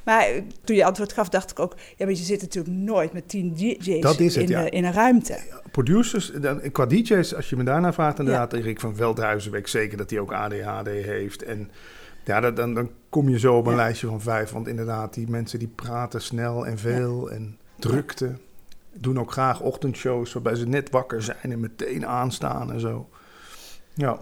Maar 0.04 0.20
eh, 0.26 0.42
toen 0.64 0.76
je 0.76 0.84
antwoord 0.84 1.12
gaf, 1.12 1.28
dacht 1.28 1.50
ik 1.50 1.58
ook... 1.58 1.74
Ja, 1.96 2.04
maar 2.04 2.14
je 2.14 2.22
zit 2.22 2.40
natuurlijk 2.40 2.74
nooit 2.76 3.12
met 3.12 3.28
tien 3.28 3.54
DJ's 3.54 4.00
Dat 4.00 4.18
is 4.20 4.34
het, 4.34 4.44
in, 4.44 4.50
ja. 4.50 4.64
eh, 4.64 4.78
in 4.78 4.84
een 4.84 4.92
ruimte. 4.92 5.38
producers, 5.72 6.32
dan, 6.40 6.60
qua 6.72 6.86
DJ's, 6.86 7.34
als 7.34 7.50
je 7.50 7.56
me 7.56 7.64
daarna 7.64 7.92
vraagt, 7.92 8.18
inderdaad, 8.18 8.52
Erik 8.52 8.80
van 8.80 8.96
Veldhuizen 8.96 9.52
weet 9.52 9.68
zeker 9.68 9.96
dat 9.98 10.10
hij 10.10 10.18
ook 10.18 10.32
ADHD 10.32 10.86
heeft. 10.86 11.42
En 11.42 11.70
ja, 12.24 12.40
dat, 12.40 12.56
dan, 12.56 12.74
dan 12.74 12.90
kom 13.08 13.28
je 13.28 13.38
zo 13.38 13.56
op 13.56 13.64
een 13.66 13.70
Ja. 13.70 13.76
lijstje 13.76 14.06
van 14.06 14.20
vijf. 14.20 14.50
Want 14.50 14.68
inderdaad, 14.68 15.14
die 15.14 15.28
mensen 15.30 15.58
die 15.58 15.68
praten 15.74 16.20
snel 16.22 16.66
en 16.66 16.78
veel 16.78 17.30
en 17.30 17.58
drukte. 17.78 18.32
Doen 18.92 19.18
ook 19.18 19.32
graag 19.32 19.60
ochtendshows 19.60 20.32
waarbij 20.32 20.54
ze 20.54 20.66
net 20.66 20.90
wakker 20.90 21.22
zijn 21.22 21.38
en 21.52 21.60
meteen 21.60 22.06
aanstaan 22.06 22.72
en 22.72 22.80
zo. 22.80 23.08
Ja, 23.94 24.20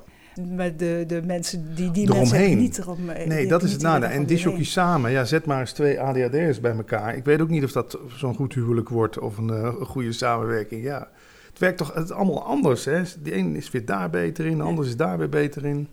Maar 0.56 0.76
de, 0.76 1.04
de 1.06 1.22
mensen 1.24 1.74
die 1.74 1.90
die 1.90 2.04
Eromheen. 2.04 2.18
mensen 2.20 2.38
hebben 2.38 2.58
niet 2.58 2.78
erom... 2.78 3.04
nee, 3.28 3.46
dat 3.46 3.62
is 3.62 3.72
het 3.72 3.82
nadeel. 3.82 4.08
En 4.08 4.26
disjockeys 4.26 4.72
samen, 4.72 5.10
ja, 5.10 5.24
zet 5.24 5.46
maar 5.46 5.60
eens 5.60 5.72
twee 5.72 6.00
ADHD'ers 6.00 6.60
bij 6.60 6.76
elkaar. 6.76 7.16
Ik 7.16 7.24
weet 7.24 7.40
ook 7.40 7.48
niet 7.48 7.64
of 7.64 7.72
dat 7.72 7.98
zo'n 8.08 8.34
goed 8.34 8.54
huwelijk 8.54 8.88
wordt 8.88 9.18
of 9.18 9.38
een, 9.38 9.50
eh, 9.50 9.62
een 9.62 9.86
goede 9.86 10.12
samenwerking. 10.12 10.82
Ja, 10.82 11.08
het 11.50 11.58
werkt 11.58 11.78
toch 11.78 11.94
het 11.94 12.04
is 12.04 12.10
allemaal 12.12 12.44
anders. 12.44 12.84
Hè? 12.84 13.02
De 13.22 13.34
een 13.36 13.56
is 13.56 13.70
weer 13.70 13.84
daar 13.84 14.10
beter 14.10 14.46
in, 14.46 14.56
de 14.56 14.62
ander 14.62 14.84
is 14.84 14.96
daar 14.96 15.18
weer 15.18 15.28
beter 15.28 15.64
in. 15.64 15.88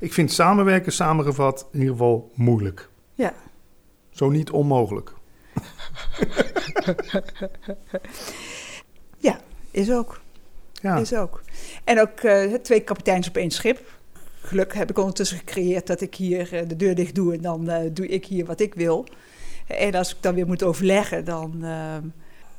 Ik 0.00 0.12
vind 0.12 0.32
samenwerken 0.32 0.92
samengevat 0.92 1.66
in 1.72 1.78
ieder 1.78 1.92
geval 1.94 2.30
moeilijk. 2.34 2.88
Ja. 3.14 3.32
Zo 4.10 4.30
niet 4.30 4.50
onmogelijk. 4.50 5.12
Ja, 9.18 9.40
is 9.70 9.90
ook. 9.90 10.20
Ja. 10.72 10.96
Is 10.96 11.14
ook. 11.14 11.42
En 11.84 12.00
ook 12.00 12.22
uh, 12.22 12.54
twee 12.54 12.80
kapiteins 12.80 13.28
op 13.28 13.36
één 13.36 13.50
schip. 13.50 13.92
Geluk 14.40 14.74
heb 14.74 14.90
ik 14.90 14.98
ondertussen 14.98 15.38
gecreëerd 15.38 15.86
dat 15.86 16.00
ik 16.00 16.14
hier 16.14 16.54
uh, 16.54 16.68
de 16.68 16.76
deur 16.76 16.94
dicht 16.94 17.14
doe 17.14 17.34
en 17.34 17.40
dan 17.40 17.70
uh, 17.70 17.78
doe 17.92 18.06
ik 18.06 18.26
hier 18.26 18.44
wat 18.44 18.60
ik 18.60 18.74
wil. 18.74 19.06
En 19.66 19.94
als 19.94 20.14
ik 20.14 20.22
dan 20.22 20.34
weer 20.34 20.46
moet 20.46 20.62
overleggen, 20.62 21.24
dan 21.24 21.64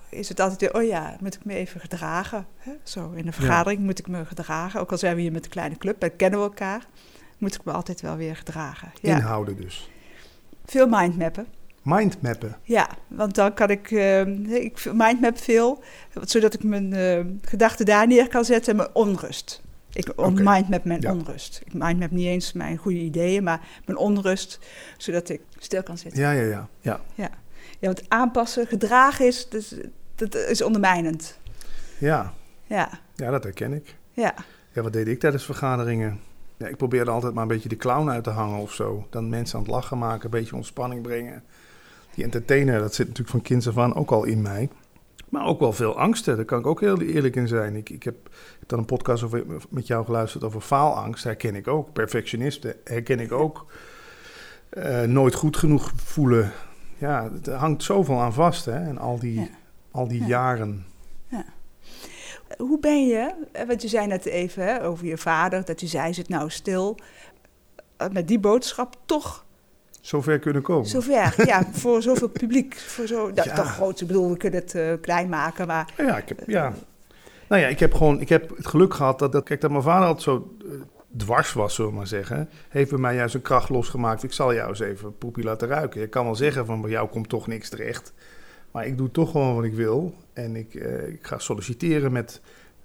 is 0.10 0.30
het 0.30 0.40
altijd 0.40 0.62
weer, 0.62 0.74
oh 0.74 0.84
ja, 0.84 1.18
moet 1.20 1.36
ik 1.36 1.46
me 1.46 1.54
even 1.54 1.80
gedragen. 1.80 2.48
Hè? 2.58 2.72
Zo, 2.84 3.12
in 3.12 3.28
een 3.28 3.34
vergadering 3.34 3.80
ja. 3.80 3.86
moet 3.86 4.00
ik 4.00 4.08
me 4.08 4.26
gedragen. 4.26 4.80
Ook 4.80 4.92
al 4.92 4.98
zijn 4.98 5.16
we 5.16 5.22
hier 5.22 5.32
met 5.32 5.44
een 5.44 5.52
kleine 5.52 5.78
club, 5.78 6.04
en 6.04 6.16
kennen 6.16 6.40
we 6.40 6.46
elkaar, 6.46 6.88
moet 7.38 7.56
ik 7.56 7.64
me 7.64 7.72
altijd 7.72 8.02
wel 8.02 8.16
weer 8.16 8.36
gedragen. 8.36 8.92
Ja. 9.02 9.16
Inhouden 9.16 9.56
dus. 9.56 9.90
Veel 10.66 10.88
mindmappen. 10.88 11.48
Mindmappen? 11.86 12.58
Ja, 12.64 12.90
want 13.08 13.36
dan 13.36 13.54
kan 13.54 13.70
ik, 13.70 13.92
uh, 13.92 14.20
ik 14.64 14.94
mindmap 14.94 15.38
veel, 15.38 15.84
zodat 16.22 16.54
ik 16.54 16.64
mijn 16.64 16.94
uh, 16.94 17.26
gedachten 17.42 17.86
daar 17.86 18.08
neer 18.08 18.28
kan 18.28 18.46
zetten 18.46 18.72
en 18.72 18.78
mijn 18.78 18.90
onrust. 18.94 19.62
Ik 19.94 20.12
okay. 20.16 20.32
mindmap 20.32 20.84
mijn 20.84 21.02
ja. 21.02 21.12
onrust. 21.12 21.62
Ik 21.66 21.74
mindmap 21.74 22.12
niet 22.12 22.26
eens 22.26 22.54
mijn 22.54 22.78
goede 22.78 23.00
ideeën, 23.00 23.44
maar 23.44 23.68
mijn 23.86 23.98
onrust, 23.98 24.60
zodat 24.98 25.30
ik 25.30 25.42
stil 25.58 25.84
kan 25.84 25.98
zitten. 25.98 26.22
Ja, 26.22 26.32
ja, 26.32 26.44
ja. 26.44 26.68
Ja, 26.82 27.00
ja. 27.16 27.30
ja 27.80 27.88
want 27.88 28.04
aanpassen, 28.08 28.68
gedragen 28.68 29.26
is, 29.26 29.50
dus, 29.50 29.76
dat 30.16 30.36
is 30.36 30.62
ondermijnend. 30.62 31.40
Ja. 31.98 32.34
Ja. 32.64 32.90
Ja, 33.16 33.32
dat 33.32 33.44
herken 33.44 33.74
ik. 33.74 33.96
Ja. 34.12 34.34
Ja, 34.72 34.82
wat 34.82 34.94
deed 34.94 35.08
ik 35.08 35.20
tijdens 35.20 35.46
vergaderingen? 35.46 36.20
Ja, 36.58 36.68
ik 36.68 36.78
probeerde 36.78 37.12
altijd 37.12 37.34
maar 37.34 37.42
een 37.42 37.48
beetje 37.48 37.70
de 37.70 37.76
clown 37.76 38.10
uit 38.10 38.24
te 38.24 38.30
hangen 38.30 38.60
of 38.60 38.74
zo. 38.74 39.08
Dan 39.10 39.30
mensen 39.30 39.58
aan 39.58 39.64
het 39.64 39.72
lachen 39.72 39.98
maken, 39.98 40.26
een 40.26 40.40
beetje 40.40 40.56
ontspanning 40.56 41.02
brengen. 41.02 41.44
Die 42.16 42.24
entertainer, 42.24 42.80
dat 42.80 42.94
zit 42.94 43.08
natuurlijk 43.08 43.32
van 43.32 43.42
kinds 43.42 43.68
af 43.68 43.78
aan 43.78 43.96
ook 43.96 44.12
al 44.12 44.24
in 44.24 44.42
mij. 44.42 44.70
Maar 45.30 45.46
ook 45.46 45.60
wel 45.60 45.74
veel 45.74 45.98
angsten, 45.98 46.36
daar 46.36 46.46
kan 46.46 46.60
ik 46.60 46.68
ook 46.68 46.80
heel 46.80 47.02
eerlijk 47.02 47.36
in 47.36 47.48
zijn. 47.48 47.76
Ik, 47.76 47.90
ik 47.90 48.04
heb 48.04 48.16
dan 48.68 48.80
een 48.80 48.86
podcast 48.86 49.24
over, 49.24 49.44
met 49.70 49.88
jou 49.88 50.06
geluisterd 50.06 50.44
over 50.44 50.62
faalangst, 50.62 51.24
herken 51.24 51.56
ik 51.56 51.68
ook. 51.68 51.94
Perfectionisten 51.94 52.76
herken 52.84 53.20
ik 53.20 53.32
ook. 53.32 53.66
Uh, 54.74 55.02
nooit 55.02 55.34
goed 55.34 55.58
genoeg 55.58 55.92
voelen. 55.96 56.52
Ja, 56.98 57.32
het 57.34 57.48
hangt 57.48 57.84
zoveel 57.84 58.20
aan 58.20 58.34
vast, 58.34 58.66
hè. 58.66 58.88
En 58.88 58.98
al 58.98 59.20
die, 59.20 59.40
ja. 59.40 59.48
al 59.92 60.08
die 60.08 60.22
ja. 60.22 60.28
jaren. 60.28 60.86
Ja. 61.28 61.46
Hoe 62.58 62.80
ben 62.80 63.08
je, 63.08 63.34
want 63.68 63.82
je 63.82 63.88
zei 63.88 64.08
net 64.08 64.26
even 64.26 64.64
hè, 64.64 64.86
over 64.86 65.06
je 65.06 65.18
vader, 65.18 65.66
dat 65.66 65.82
je 65.82 65.88
zei, 65.88 66.14
zit 66.14 66.30
nou 66.30 66.50
stil. 66.50 66.98
Met 68.12 68.28
die 68.28 68.40
boodschap 68.40 68.96
toch 69.06 69.45
zover 70.06 70.40
kunnen 70.40 70.62
komen. 70.62 70.86
Zover, 70.86 71.34
ja, 71.48 71.68
voor 71.72 72.02
zoveel 72.02 72.28
publiek. 72.28 72.76
Voor 72.76 73.08
zo, 73.08 73.32
dat 73.32 73.46
ja. 73.46 73.56
toch 73.56 73.74
groot. 73.74 74.02
Ik 74.02 74.08
bedoel, 74.08 74.30
we 74.30 74.38
kunnen 74.38 74.60
het 74.60 74.74
uh, 74.74 74.94
klein 75.02 75.30
maken, 75.30 75.68
maar... 75.68 75.94
Ja, 75.98 76.18
ik 76.18 76.28
heb, 76.30 76.44
ja. 76.48 76.74
Nou 77.48 77.62
ja, 77.62 77.68
ik 77.68 77.80
heb 77.80 77.94
gewoon 77.94 78.22
ik 78.22 78.30
heb 78.30 78.58
het 78.58 78.68
geluk 78.68 78.94
gehad 78.94 79.20
dat, 79.20 79.32
dat, 79.32 79.44
kijk, 79.44 79.62
dat 79.62 79.72
mijn 79.72 79.84
vader 79.84 80.08
altijd 80.08 80.24
zo 80.24 80.56
uh, 80.66 80.72
dwars 81.18 81.54
was, 81.54 81.76
zullen 81.76 81.92
we 81.92 81.98
maar 81.98 82.08
zeggen. 82.08 82.50
Heeft 82.70 82.90
bij 82.90 83.00
mij 83.00 83.16
juist 83.16 83.36
een 83.36 83.42
kracht 83.42 83.70
losgemaakt. 83.70 84.24
Ik 84.24 84.32
zal 84.32 84.54
jou 84.54 84.70
eens 84.70 84.80
even 84.80 85.18
poepie 85.18 85.44
laten 85.44 85.68
ruiken. 85.68 86.02
Je 86.02 86.08
kan 86.08 86.26
wel 86.26 86.36
zeggen 86.36 86.66
van, 86.66 86.82
bij 86.82 86.92
jou 86.92 87.10
komt 87.10 87.30
toch 87.30 87.48
niks 87.48 87.70
terecht. 87.70 88.14
Maar 88.72 88.86
ik 88.86 88.98
doe 88.98 89.12
toch 89.12 89.32
gewoon 89.32 89.56
wat 89.56 89.64
ik 89.64 89.74
wil. 89.74 90.14
En 90.34 90.56
ik, 90.56 90.74
uh, 90.74 91.08
ik 91.08 91.26
ga 91.26 91.40
solliciteren 91.40 92.12
met 92.12 92.42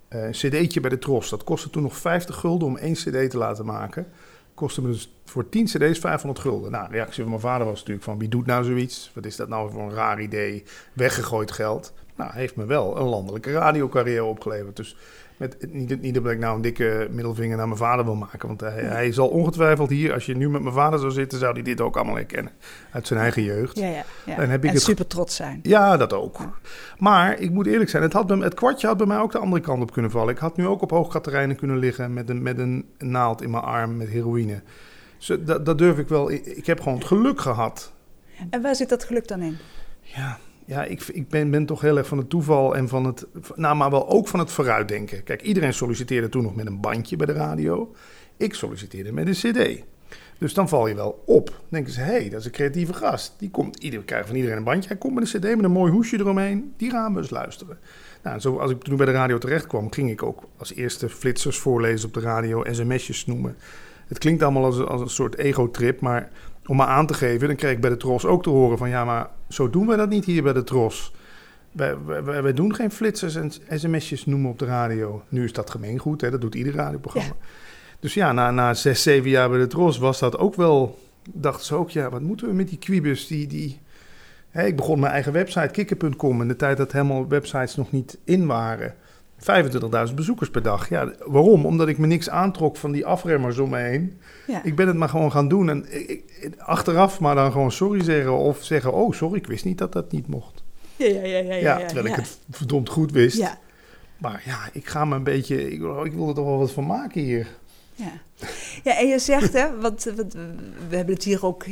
een 0.09 0.31
cd'tje 0.31 0.81
bij 0.81 0.91
de 0.91 0.99
Tros. 0.99 1.31
Dat 1.31 1.45
kostte 1.45 1.71
toen 1.71 1.83
nog 1.83 1.97
50 1.97 2.37
gulden 2.37 2.69
om 2.69 2.77
één 2.77 2.95
cd 2.95 3.31
te 3.31 3.39
laten 3.39 3.67
maken 3.67 4.07
kostte 4.55 4.83
me 4.83 4.89
dus 4.89 5.15
voor 5.25 5.49
10 5.49 5.65
cd's 5.65 5.99
500 5.99 6.39
gulden. 6.41 6.71
Nou, 6.71 6.89
de 6.89 6.95
reactie 6.95 7.23
van 7.23 7.29
mijn 7.29 7.41
vader 7.43 7.67
was 7.67 7.79
natuurlijk 7.79 8.05
van... 8.05 8.19
wie 8.19 8.29
doet 8.29 8.47
nou 8.47 8.65
zoiets? 8.65 9.11
Wat 9.15 9.25
is 9.25 9.37
dat 9.37 9.49
nou 9.49 9.71
voor 9.71 9.83
een 9.83 9.95
raar 9.95 10.21
idee? 10.21 10.65
Weggegooid 10.93 11.53
geld. 11.53 11.93
Nou, 12.17 12.33
heeft 12.33 12.57
me 12.57 12.65
wel 12.65 12.97
een 12.97 13.07
landelijke 13.07 13.53
radiocarrière 13.53 14.25
opgeleverd. 14.25 14.77
Dus 14.77 14.97
met, 15.41 15.73
niet, 15.73 16.01
niet 16.01 16.15
dat 16.15 16.27
ik 16.27 16.39
nou 16.39 16.57
een 16.57 16.63
dikke 16.63 17.09
middelvinger 17.11 17.57
naar 17.57 17.67
mijn 17.67 17.79
vader 17.79 18.05
wil 18.05 18.15
maken. 18.15 18.49
Want 18.49 18.61
hij, 18.61 18.83
hij, 18.83 19.13
zal 19.13 19.29
ongetwijfeld 19.29 19.91
hier, 19.91 20.13
als 20.13 20.27
je 20.27 20.37
nu 20.37 20.51
met 20.51 20.63
mijn 20.63 20.75
vader 20.75 20.99
zou 20.99 21.13
zitten... 21.13 21.39
zou 21.39 21.53
hij 21.53 21.63
dit 21.63 21.81
ook 21.81 21.97
allemaal 21.97 22.15
herkennen. 22.15 22.53
Uit 22.91 23.07
zijn 23.07 23.21
eigen 23.21 23.43
jeugd. 23.43 23.79
Ja, 23.79 23.87
ja, 23.87 24.05
ja. 24.25 24.37
En, 24.37 24.51
heb 24.51 24.63
ik 24.63 24.69
en 24.69 24.75
het, 24.75 24.85
super 24.85 25.07
trots 25.07 25.37
zijn. 25.37 25.61
Ja, 25.63 25.97
dat 25.97 26.13
ook. 26.13 26.39
Maar 26.99 27.39
ik 27.39 27.51
moet 27.51 27.67
eerlijk 27.67 27.91
zijn, 27.91 28.03
het, 28.03 28.13
had, 28.13 28.31
het 28.31 28.55
kwartje 28.55 28.87
had 28.87 28.97
bij 28.97 29.07
mij 29.07 29.19
ook 29.19 29.33
de 29.33 29.39
andere 29.39 29.63
kant 29.63 29.83
op 29.83 29.93
kunnen 29.93 30.11
vallen. 30.11 30.35
Ik 30.35 30.41
had 30.41 30.57
nu 30.57 30.67
ook 30.67 30.83
op 30.83 30.91
hoogkaterijnen 30.91 31.57
kunnen 31.57 31.79
liggen 31.79 32.13
met 32.13 32.29
een, 32.29 32.43
met 32.43 32.59
een 32.59 32.89
naald 32.99 33.43
in 33.43 33.51
mijn 33.51 33.63
arm 33.63 33.97
met 33.97 34.09
heroïne. 34.09 34.63
Dus 35.19 35.39
dat, 35.41 35.67
dat 35.67 35.79
durf 35.79 35.99
ik 35.99 36.09
wel. 36.09 36.31
Ik, 36.31 36.47
ik 36.47 36.67
heb 36.67 36.81
gewoon 36.81 36.99
het 36.99 37.07
geluk 37.07 37.41
gehad. 37.41 37.93
En 38.51 38.63
waar 38.63 38.75
zit 38.75 38.89
dat 38.89 39.05
geluk 39.05 39.29
dan 39.29 39.41
in? 39.41 39.59
Ja, 40.01 40.39
ja, 40.71 40.85
ik, 40.85 41.03
ik 41.03 41.29
ben, 41.29 41.51
ben, 41.51 41.67
toch 41.67 41.81
heel 41.81 41.97
erg 41.97 42.07
van 42.07 42.19
het 42.19 42.31
toeval 42.31 42.77
en 42.77 42.89
van 42.89 43.05
het. 43.05 43.27
Nou, 43.55 43.77
maar 43.77 43.91
wel 43.91 44.09
ook 44.09 44.29
van 44.29 44.39
het 44.39 44.51
vooruitdenken. 44.51 45.23
Kijk, 45.23 45.43
iedereen 45.43 45.75
solliciteerde 45.75 46.29
toen 46.29 46.43
nog 46.43 46.55
met 46.55 46.67
een 46.67 46.81
bandje 46.81 47.17
bij 47.17 47.27
de 47.27 47.33
radio. 47.33 47.95
Ik 48.37 48.55
solliciteerde 48.55 49.13
met 49.13 49.27
een 49.27 49.53
CD. 49.53 49.83
Dus 50.39 50.55
dan 50.55 50.69
val 50.69 50.87
je 50.87 50.95
wel 50.95 51.23
op. 51.27 51.61
Denken 51.69 51.93
ze, 51.93 52.01
hé, 52.01 52.13
hey, 52.13 52.29
dat 52.29 52.41
is 52.41 52.47
een 52.47 52.53
creatieve 52.53 52.93
gast. 52.93 53.35
Die 53.39 53.51
komt, 53.51 53.83
iedereen 53.83 54.05
krijgt 54.05 54.27
van 54.27 54.37
iedereen 54.37 54.57
een 54.57 54.65
bandje. 54.65 54.89
Hij 54.89 54.99
komt 54.99 55.15
met 55.15 55.35
een 55.35 55.41
CD 55.41 55.57
met 55.57 55.65
een 55.65 55.71
mooi 55.71 55.93
hoesje 55.93 56.19
eromheen. 56.19 56.75
Die 56.77 56.91
gaan 56.91 57.13
we 57.13 57.21
eens 57.21 57.31
luisteren. 57.31 57.79
Nou, 58.23 58.41
zo, 58.41 58.59
als 58.59 58.71
ik 58.71 58.83
toen 58.83 58.97
bij 58.97 59.07
de 59.07 59.13
radio 59.13 59.39
terecht 59.39 59.67
kwam, 59.67 59.93
ging 59.93 60.11
ik 60.11 60.23
ook 60.23 60.43
als 60.57 60.75
eerste 60.75 61.09
flitsers 61.09 61.59
voorlezen 61.59 62.09
op 62.09 62.15
de 62.15 62.21
radio, 62.21 62.65
sms'jes 62.71 63.27
noemen. 63.27 63.57
Het 64.07 64.19
klinkt 64.19 64.43
allemaal 64.43 64.65
als, 64.65 64.79
als 64.79 65.01
een 65.01 65.11
soort 65.11 65.37
ego-trip, 65.37 66.01
maar 66.01 66.31
om 66.71 66.77
maar 66.77 66.87
aan 66.87 67.07
te 67.07 67.15
geven, 67.15 67.47
dan 67.47 67.57
kreeg 67.57 67.73
ik 67.73 67.81
bij 67.81 67.91
de 67.91 67.97
Tros 67.97 68.25
ook 68.25 68.43
te 68.43 68.51
horen 68.51 68.79
van 68.79 68.89
ja, 68.89 69.05
maar 69.05 69.31
zo 69.49 69.71
doen 69.71 69.87
we 69.87 69.97
dat 69.97 70.09
niet 70.09 70.25
hier 70.25 70.43
bij 70.43 70.53
de 70.53 70.65
Tros. 70.65 71.13
Wij, 71.73 72.05
wij, 72.05 72.43
wij 72.43 72.53
doen 72.53 72.75
geen 72.75 72.91
flitsers 72.91 73.35
en 73.35 73.53
sms'jes 73.69 74.27
noemen 74.27 74.51
op 74.51 74.59
de 74.59 74.65
radio. 74.65 75.23
Nu 75.29 75.45
is 75.45 75.53
dat 75.53 75.71
gemeengoed, 75.71 76.21
hè? 76.21 76.31
dat 76.31 76.41
doet 76.41 76.55
ieder 76.55 76.75
radioprogramma. 76.75 77.35
Ja. 77.41 77.47
Dus 78.01 78.15
ja, 78.15 78.33
na, 78.33 78.51
na 78.51 78.75
zes, 78.75 79.03
zeven 79.03 79.31
jaar 79.31 79.49
bij 79.49 79.59
de 79.59 79.67
Tros 79.67 79.99
was 79.99 80.19
dat 80.19 80.39
ook 80.39 80.55
wel... 80.55 80.99
Dachten 81.33 81.67
ze 81.67 81.75
ook, 81.75 81.91
ja, 81.91 82.11
wat 82.11 82.21
moeten 82.21 82.47
we 82.47 82.55
met 82.55 82.69
die 82.69 82.79
quibus 82.79 83.27
die... 83.27 83.47
die 83.47 83.81
hè, 84.51 84.67
ik 84.67 84.77
begon 84.77 85.01
mijn 85.01 85.13
eigen 85.13 85.33
website, 85.33 85.69
kikker.com, 85.73 86.43
in 86.43 86.49
de 86.49 86.57
tijd 86.57 86.77
dat 86.77 86.93
helemaal 86.93 87.29
websites 87.29 87.77
nog 87.77 87.93
niet 87.93 88.19
in 88.25 88.47
waren. 88.47 88.95
25.000 90.09 90.15
bezoekers 90.15 90.51
per 90.51 90.63
dag. 90.63 90.89
Ja, 90.89 91.13
waarom? 91.25 91.67
Omdat 91.67 91.89
ik 91.89 91.99
me 91.99 92.07
niks 92.07 92.31
aantrok 92.31 92.77
van 92.77 92.93
die 92.93 93.07
afremmers 93.07 93.59
om 93.59 93.71
me 93.71 93.79
heen. 93.79 94.21
Ja. 94.47 94.65
Ik 94.65 94.77
ben 94.77 94.87
het 94.87 94.97
maar 94.97 95.09
gewoon 95.09 95.33
gaan 95.33 95.49
doen. 95.49 95.69
En 95.69 96.09
ik, 96.09 96.25
achteraf 96.59 97.21
maar 97.21 97.35
dan 97.35 97.53
gewoon 97.53 97.73
sorry 97.73 98.03
zeggen. 98.03 98.39
Of 98.39 98.65
zeggen, 98.65 98.93
oh 98.93 99.13
sorry, 99.13 99.37
ik 99.37 99.47
wist 99.47 99.65
niet 99.65 99.79
dat 99.79 99.93
dat 99.93 100.13
niet 100.13 100.27
mocht. 100.27 100.63
Ja, 100.97 101.07
ja, 101.07 101.23
ja. 101.23 101.39
ja, 101.39 101.55
ja, 101.55 101.87
terwijl 101.87 102.07
ik 102.07 102.15
het 102.15 102.39
verdomd 102.51 102.89
goed 102.89 103.13
wist. 103.13 103.37
Ja. 103.37 103.59
Maar 104.19 104.43
ja, 104.45 104.59
ik 104.73 104.87
ga 104.87 105.05
me 105.05 105.15
een 105.15 105.25
beetje... 105.25 105.71
Ik, 105.71 105.83
ik 106.05 106.13
wil 106.13 106.29
er 106.29 106.35
toch 106.35 106.45
wel 106.45 106.59
wat 106.59 106.73
van 106.73 106.87
maken 106.87 107.21
hier. 107.21 107.47
Ja. 107.95 108.13
ja, 108.85 108.99
en 108.99 109.09
je 109.09 109.19
zegt, 109.19 109.53
hè, 109.53 109.81
want, 109.81 110.05
want, 110.17 110.33
we 110.89 110.97
hebben 110.97 111.15
het 111.15 111.25
hier 111.25 111.47
ook 111.47 111.65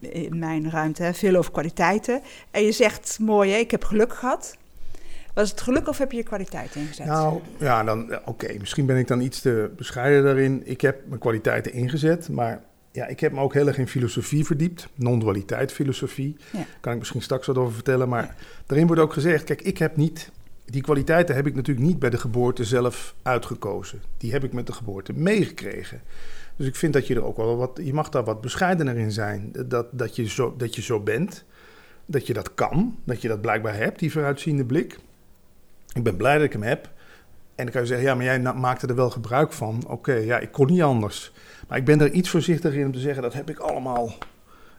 in 0.00 0.38
mijn 0.38 0.70
ruimte 0.70 1.02
hè, 1.02 1.14
veel 1.14 1.36
over 1.36 1.52
kwaliteiten. 1.52 2.20
En 2.50 2.62
je 2.62 2.72
zegt, 2.72 3.18
mooi, 3.18 3.50
hè, 3.50 3.56
ik 3.56 3.70
heb 3.70 3.84
geluk 3.84 4.14
gehad. 4.14 4.56
Was 5.34 5.50
het 5.50 5.60
geluk 5.60 5.88
of 5.88 5.98
heb 5.98 6.10
je 6.10 6.16
je 6.16 6.22
kwaliteit 6.22 6.74
ingezet? 6.74 7.06
Nou, 7.06 7.40
ja, 7.58 7.84
dan 7.84 8.18
oké. 8.24 8.54
Misschien 8.58 8.86
ben 8.86 8.96
ik 8.96 9.06
dan 9.06 9.20
iets 9.20 9.40
te 9.40 9.70
bescheiden 9.76 10.24
daarin. 10.24 10.62
Ik 10.64 10.80
heb 10.80 11.06
mijn 11.06 11.20
kwaliteiten 11.20 11.72
ingezet, 11.72 12.28
maar 12.28 12.62
ja, 12.92 13.06
ik 13.06 13.20
heb 13.20 13.32
me 13.32 13.40
ook 13.40 13.54
heel 13.54 13.66
erg 13.66 13.78
in 13.78 13.88
filosofie 13.88 14.44
verdiept. 14.44 14.88
Non-dualiteit 14.94 15.72
filosofie. 15.72 16.36
Ja. 16.52 16.64
Kan 16.80 16.92
ik 16.92 16.98
misschien 16.98 17.22
straks 17.22 17.46
wat 17.46 17.58
over 17.58 17.74
vertellen. 17.74 18.08
Maar 18.08 18.24
ja. 18.24 18.34
daarin 18.66 18.86
wordt 18.86 19.02
ook 19.02 19.12
gezegd, 19.12 19.44
kijk, 19.44 19.62
ik 19.62 19.78
heb 19.78 19.96
niet... 19.96 20.30
Die 20.64 20.82
kwaliteiten 20.82 21.34
heb 21.34 21.46
ik 21.46 21.54
natuurlijk 21.54 21.86
niet 21.86 21.98
bij 21.98 22.10
de 22.10 22.18
geboorte 22.18 22.64
zelf 22.64 23.14
uitgekozen. 23.22 24.02
Die 24.16 24.32
heb 24.32 24.44
ik 24.44 24.52
met 24.52 24.66
de 24.66 24.72
geboorte 24.72 25.12
meegekregen. 25.12 26.00
Dus 26.56 26.66
ik 26.66 26.76
vind 26.76 26.92
dat 26.92 27.06
je 27.06 27.14
er 27.14 27.24
ook 27.24 27.36
wel 27.36 27.56
wat... 27.56 27.80
Je 27.82 27.94
mag 27.94 28.08
daar 28.08 28.24
wat 28.24 28.40
bescheidener 28.40 28.96
in 28.96 29.12
zijn. 29.12 29.52
Dat, 29.66 29.86
dat, 29.90 30.16
je, 30.16 30.28
zo, 30.28 30.54
dat 30.56 30.74
je 30.74 30.82
zo 30.82 31.00
bent. 31.00 31.44
Dat 32.06 32.26
je 32.26 32.32
dat 32.32 32.54
kan. 32.54 32.98
Dat 33.04 33.22
je 33.22 33.28
dat 33.28 33.40
blijkbaar 33.40 33.76
hebt, 33.76 33.98
die 33.98 34.12
vooruitziende 34.12 34.64
blik. 34.64 34.98
Ik 35.94 36.02
ben 36.02 36.16
blij 36.16 36.34
dat 36.34 36.44
ik 36.44 36.52
hem 36.52 36.62
heb. 36.62 36.90
En 37.54 37.64
dan 37.64 37.70
kan 37.70 37.80
je 37.80 37.86
zeggen, 37.86 38.06
ja, 38.06 38.14
maar 38.14 38.24
jij 38.24 38.40
maakte 38.54 38.86
er 38.86 38.94
wel 38.94 39.10
gebruik 39.10 39.52
van. 39.52 39.82
Oké, 39.88 40.12
ja, 40.14 40.38
ik 40.38 40.52
kon 40.52 40.66
niet 40.66 40.82
anders. 40.82 41.32
Maar 41.68 41.78
ik 41.78 41.84
ben 41.84 42.00
er 42.00 42.10
iets 42.10 42.30
voorzichtiger 42.30 42.78
in 42.78 42.86
om 42.86 42.92
te 42.92 42.98
zeggen, 42.98 43.22
dat 43.22 43.32
heb 43.32 43.50
ik 43.50 43.58
allemaal... 43.58 44.06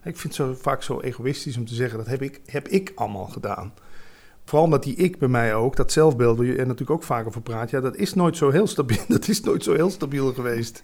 Ik 0.03 0.17
vind 0.17 0.23
het 0.23 0.35
zo, 0.35 0.55
vaak 0.61 0.83
zo 0.83 0.99
egoïstisch 0.99 1.57
om 1.57 1.65
te 1.65 1.73
zeggen, 1.73 1.97
dat 1.97 2.07
heb 2.07 2.21
ik, 2.21 2.41
heb 2.45 2.67
ik 2.67 2.91
allemaal 2.95 3.25
gedaan. 3.25 3.73
Vooral 4.45 4.65
omdat 4.65 4.83
die 4.83 4.95
ik 4.95 5.19
bij 5.19 5.27
mij 5.27 5.55
ook, 5.55 5.75
dat 5.75 5.91
zelfbeeld 5.91 6.37
waar 6.37 6.45
je 6.45 6.51
er 6.51 6.65
natuurlijk 6.65 6.89
ook 6.89 7.03
vaak 7.03 7.27
over 7.27 7.41
praat... 7.41 7.69
ja, 7.69 7.79
dat 7.79 7.95
is 7.95 8.13
nooit 8.13 8.37
zo 8.37 8.49
heel 8.49 8.67
stabiel, 8.67 9.03
dat 9.17 9.27
is 9.27 9.41
nooit 9.41 9.63
zo 9.63 9.73
heel 9.73 9.89
stabiel 9.89 10.33
geweest. 10.33 10.83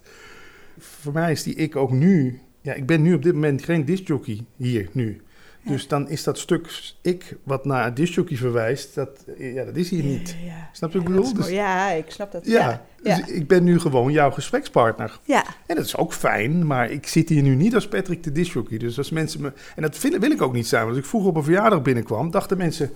Voor 0.77 1.13
mij 1.13 1.31
is 1.31 1.43
die 1.43 1.55
ik 1.55 1.75
ook 1.75 1.91
nu... 1.91 2.41
Ja, 2.61 2.73
ik 2.73 2.85
ben 2.85 3.01
nu 3.01 3.13
op 3.13 3.23
dit 3.23 3.33
moment 3.33 3.63
geen 3.63 3.85
discjockey 3.85 4.45
hier, 4.55 4.89
nu. 4.91 5.21
Dus 5.63 5.87
dan 5.87 6.09
is 6.09 6.23
dat 6.23 6.37
stuk 6.37 6.93
ik 7.01 7.35
wat 7.43 7.65
naar 7.65 7.93
discjockey 7.93 8.37
verwijst, 8.37 8.95
dat, 8.95 9.09
ja, 9.37 9.63
dat 9.63 9.75
is 9.75 9.89
hier 9.89 10.03
niet. 10.03 10.35
Ja. 10.45 10.69
Snap 10.71 10.91
je 10.91 10.97
wat 10.99 11.07
ik 11.07 11.15
bedoel? 11.15 11.33
Dus- 11.33 11.49
ja, 11.49 11.89
ik 11.89 12.11
snap 12.11 12.31
dat. 12.31 12.45
ja, 12.45 12.85
dus 13.03 13.19
ik 13.19 13.47
ben 13.47 13.63
nu 13.63 13.79
gewoon 13.79 14.11
jouw 14.11 14.31
gesprekspartner. 14.31 15.19
ja. 15.23 15.43
En 15.65 15.75
dat 15.75 15.85
is 15.85 15.95
ook 15.97 16.13
fijn, 16.13 16.67
maar 16.67 16.91
ik 16.91 17.07
zit 17.07 17.29
hier 17.29 17.41
nu 17.41 17.55
niet 17.55 17.75
als 17.75 17.87
Patrick 17.87 18.23
de 18.23 18.31
disjockey. 18.31 18.77
Dus 18.77 18.97
als 18.97 19.09
mensen 19.09 19.41
me... 19.41 19.51
En 19.75 19.81
dat 19.81 20.01
wil, 20.01 20.19
wil 20.19 20.31
ik 20.31 20.41
ook 20.41 20.53
niet 20.53 20.67
zijn. 20.67 20.83
Want 20.83 20.95
als 20.95 21.03
ik 21.03 21.09
vroeger 21.09 21.29
op 21.29 21.35
een 21.35 21.43
verjaardag 21.43 21.81
binnenkwam, 21.81 22.31
dachten 22.31 22.57
mensen... 22.57 22.91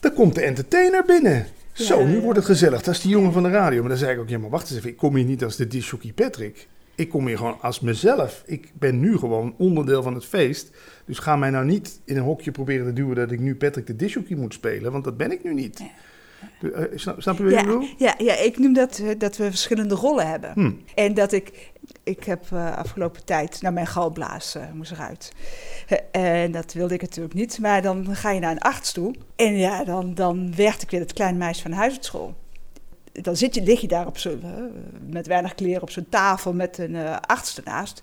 Daar 0.00 0.12
komt 0.12 0.34
de 0.34 0.40
entertainer 0.42 1.04
binnen. 1.04 1.46
Zo, 1.72 2.04
nu 2.06 2.20
wordt 2.20 2.36
het 2.36 2.46
gezellig. 2.46 2.82
Dat 2.82 2.94
is 2.94 3.00
die 3.00 3.10
jongen 3.10 3.32
van 3.32 3.42
de 3.42 3.48
radio. 3.48 3.80
Maar 3.80 3.88
dan 3.88 3.98
zei 3.98 4.12
ik 4.12 4.18
ook, 4.18 4.28
ja, 4.28 4.38
maar 4.38 4.50
wacht 4.50 4.68
eens 4.68 4.78
even. 4.78 4.90
Ik 4.90 4.96
kom 4.96 5.16
hier 5.16 5.24
niet 5.24 5.44
als 5.44 5.56
de 5.56 5.66
disjockey 5.66 6.12
Patrick. 6.12 6.68
Ik 6.94 7.08
kom 7.08 7.26
hier 7.26 7.36
gewoon 7.36 7.60
als 7.60 7.80
mezelf. 7.80 8.42
Ik 8.46 8.72
ben 8.78 9.00
nu 9.00 9.16
gewoon 9.18 9.54
onderdeel 9.56 10.02
van 10.02 10.14
het 10.14 10.24
feest. 10.24 10.70
Dus 11.04 11.18
ga 11.18 11.36
mij 11.36 11.50
nou 11.50 11.64
niet 11.64 12.00
in 12.04 12.16
een 12.16 12.22
hokje 12.22 12.50
proberen 12.50 12.86
te 12.86 12.92
duwen... 12.92 13.16
dat 13.16 13.30
ik 13.30 13.40
nu 13.40 13.56
Patrick 13.56 13.86
de 13.86 13.96
disjockey 13.96 14.36
moet 14.36 14.54
spelen. 14.54 14.92
Want 14.92 15.04
dat 15.04 15.16
ben 15.16 15.32
ik 15.32 15.44
nu 15.44 15.54
niet. 15.54 15.78
Ja. 15.78 15.90
Eh, 16.74 16.84
snap, 16.94 17.20
snap 17.22 17.36
je 17.36 17.42
wat 17.42 17.52
ik 17.52 17.58
Ja, 17.58 17.64
bedoel? 17.64 17.88
ja, 17.96 18.14
ja, 18.18 18.36
ik 18.36 18.58
noem 18.58 18.72
dat 18.72 18.98
eh, 18.98 19.18
dat 19.18 19.36
we 19.36 19.44
verschillende 19.44 19.94
rollen 19.94 20.28
hebben. 20.28 20.52
Hm. 20.52 20.72
En 20.94 21.14
dat 21.14 21.32
ik, 21.32 21.70
ik 22.02 22.24
heb 22.24 22.44
eh, 22.52 22.76
afgelopen 22.76 23.24
tijd, 23.24 23.62
naar 23.62 23.72
mijn 23.72 23.86
galblaas 23.86 24.56
moest 24.74 24.92
eruit. 24.92 25.32
En 26.10 26.52
dat 26.52 26.72
wilde 26.72 26.94
ik 26.94 27.00
natuurlijk 27.00 27.34
niet. 27.34 27.58
Maar 27.58 27.82
dan 27.82 28.16
ga 28.16 28.30
je 28.30 28.40
naar 28.40 28.50
een 28.50 28.58
arts 28.58 28.92
toe. 28.92 29.14
En 29.36 29.56
ja, 29.56 29.84
dan, 29.84 30.14
dan 30.14 30.54
werd 30.56 30.82
ik 30.82 30.90
weer 30.90 31.00
het 31.00 31.12
kleine 31.12 31.38
meisje 31.38 31.62
van 31.62 31.70
de 31.70 31.76
huisartschool. 31.76 32.34
Dan 33.22 33.36
zit 33.36 33.54
je, 33.54 33.62
lig 33.62 33.80
je 33.80 33.88
daar 33.88 34.06
op 34.06 34.16
eh, 34.16 34.32
met 35.08 35.26
weinig 35.26 35.54
kleren 35.54 35.82
op 35.82 35.90
zo'n 35.90 36.08
tafel 36.08 36.52
met 36.52 36.78
een 36.78 36.96
eh, 36.96 37.16
arts 37.20 37.56
ernaast. 37.56 38.02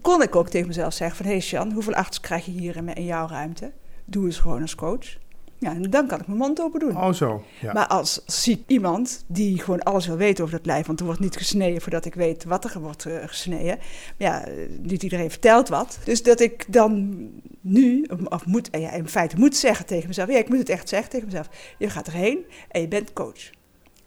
Kon 0.00 0.22
ik 0.22 0.36
ook 0.36 0.48
tegen 0.48 0.66
mezelf 0.66 0.92
zeggen 0.92 1.16
van... 1.16 1.26
Hé 1.26 1.32
hey 1.32 1.40
Sjan, 1.40 1.72
hoeveel 1.72 1.94
arts 1.94 2.20
krijg 2.20 2.44
je 2.44 2.50
hier 2.50 2.76
in, 2.76 2.94
in 2.94 3.04
jouw 3.04 3.28
ruimte? 3.28 3.72
Doe 4.04 4.24
eens 4.24 4.38
gewoon 4.38 4.62
als 4.62 4.74
coach. 4.74 5.18
Ja, 5.60 5.74
en 5.74 5.82
dan 5.82 6.06
kan 6.06 6.20
ik 6.20 6.26
mijn 6.26 6.38
mond 6.38 6.60
open 6.60 6.80
doen. 6.80 6.96
Oh, 6.96 7.12
zo. 7.12 7.44
Ja. 7.60 7.72
Maar 7.72 7.86
als 7.86 8.22
ziek 8.26 8.62
iemand 8.66 9.24
die 9.26 9.58
gewoon 9.58 9.82
alles 9.82 10.06
wil 10.06 10.16
weten 10.16 10.44
over 10.44 10.56
dat 10.56 10.66
lijf, 10.66 10.86
want 10.86 11.00
er 11.00 11.04
wordt 11.04 11.20
niet 11.20 11.36
gesneden 11.36 11.80
voordat 11.80 12.04
ik 12.04 12.14
weet 12.14 12.44
wat 12.44 12.64
er 12.64 12.80
wordt 12.80 13.06
eh, 13.06 13.16
gesneden. 13.26 13.78
Ja, 14.16 14.44
niet 14.80 15.02
iedereen 15.02 15.30
vertelt 15.30 15.68
wat. 15.68 15.98
Dus 16.04 16.22
dat 16.22 16.40
ik 16.40 16.72
dan 16.72 17.18
nu, 17.60 18.06
of 18.28 18.46
moet, 18.46 18.70
eh, 18.70 18.80
ja, 18.80 18.90
in 18.90 19.08
feite 19.08 19.36
moet 19.36 19.56
zeggen 19.56 19.86
tegen 19.86 20.08
mezelf, 20.08 20.28
ja, 20.28 20.38
ik 20.38 20.48
moet 20.48 20.58
het 20.58 20.68
echt 20.68 20.88
zeggen 20.88 21.10
tegen 21.10 21.26
mezelf. 21.26 21.48
Je 21.78 21.90
gaat 21.90 22.06
erheen 22.06 22.38
en 22.68 22.80
je 22.80 22.88
bent 22.88 23.12
coach. 23.12 23.50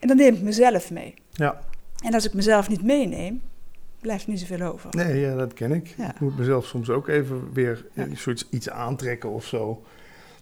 En 0.04 0.10
dan 0.10 0.18
neem 0.18 0.34
ik 0.34 0.42
mezelf 0.42 0.92
mee. 0.92 1.14
ja. 1.32 1.60
En 2.04 2.14
als 2.14 2.26
ik 2.26 2.34
mezelf 2.34 2.70
niet 2.70 2.84
meeneem, 2.84 3.42
blijft 4.02 4.24
er 4.24 4.30
niet 4.30 4.40
zoveel 4.40 4.62
over. 4.72 4.90
Nee, 4.96 5.20
ja, 5.20 5.36
dat 5.36 5.54
ken 5.54 5.72
ik. 5.72 5.94
Ja. 5.98 6.10
Ik 6.14 6.20
moet 6.20 6.38
mezelf 6.38 6.66
soms 6.66 6.90
ook 6.90 7.08
even 7.08 7.54
weer 7.54 7.86
Ja. 7.94 8.06
zoiets, 8.16 8.48
iets 8.50 8.70
aantrekken 8.70 9.30
of 9.30 9.46
zo. 9.46 9.84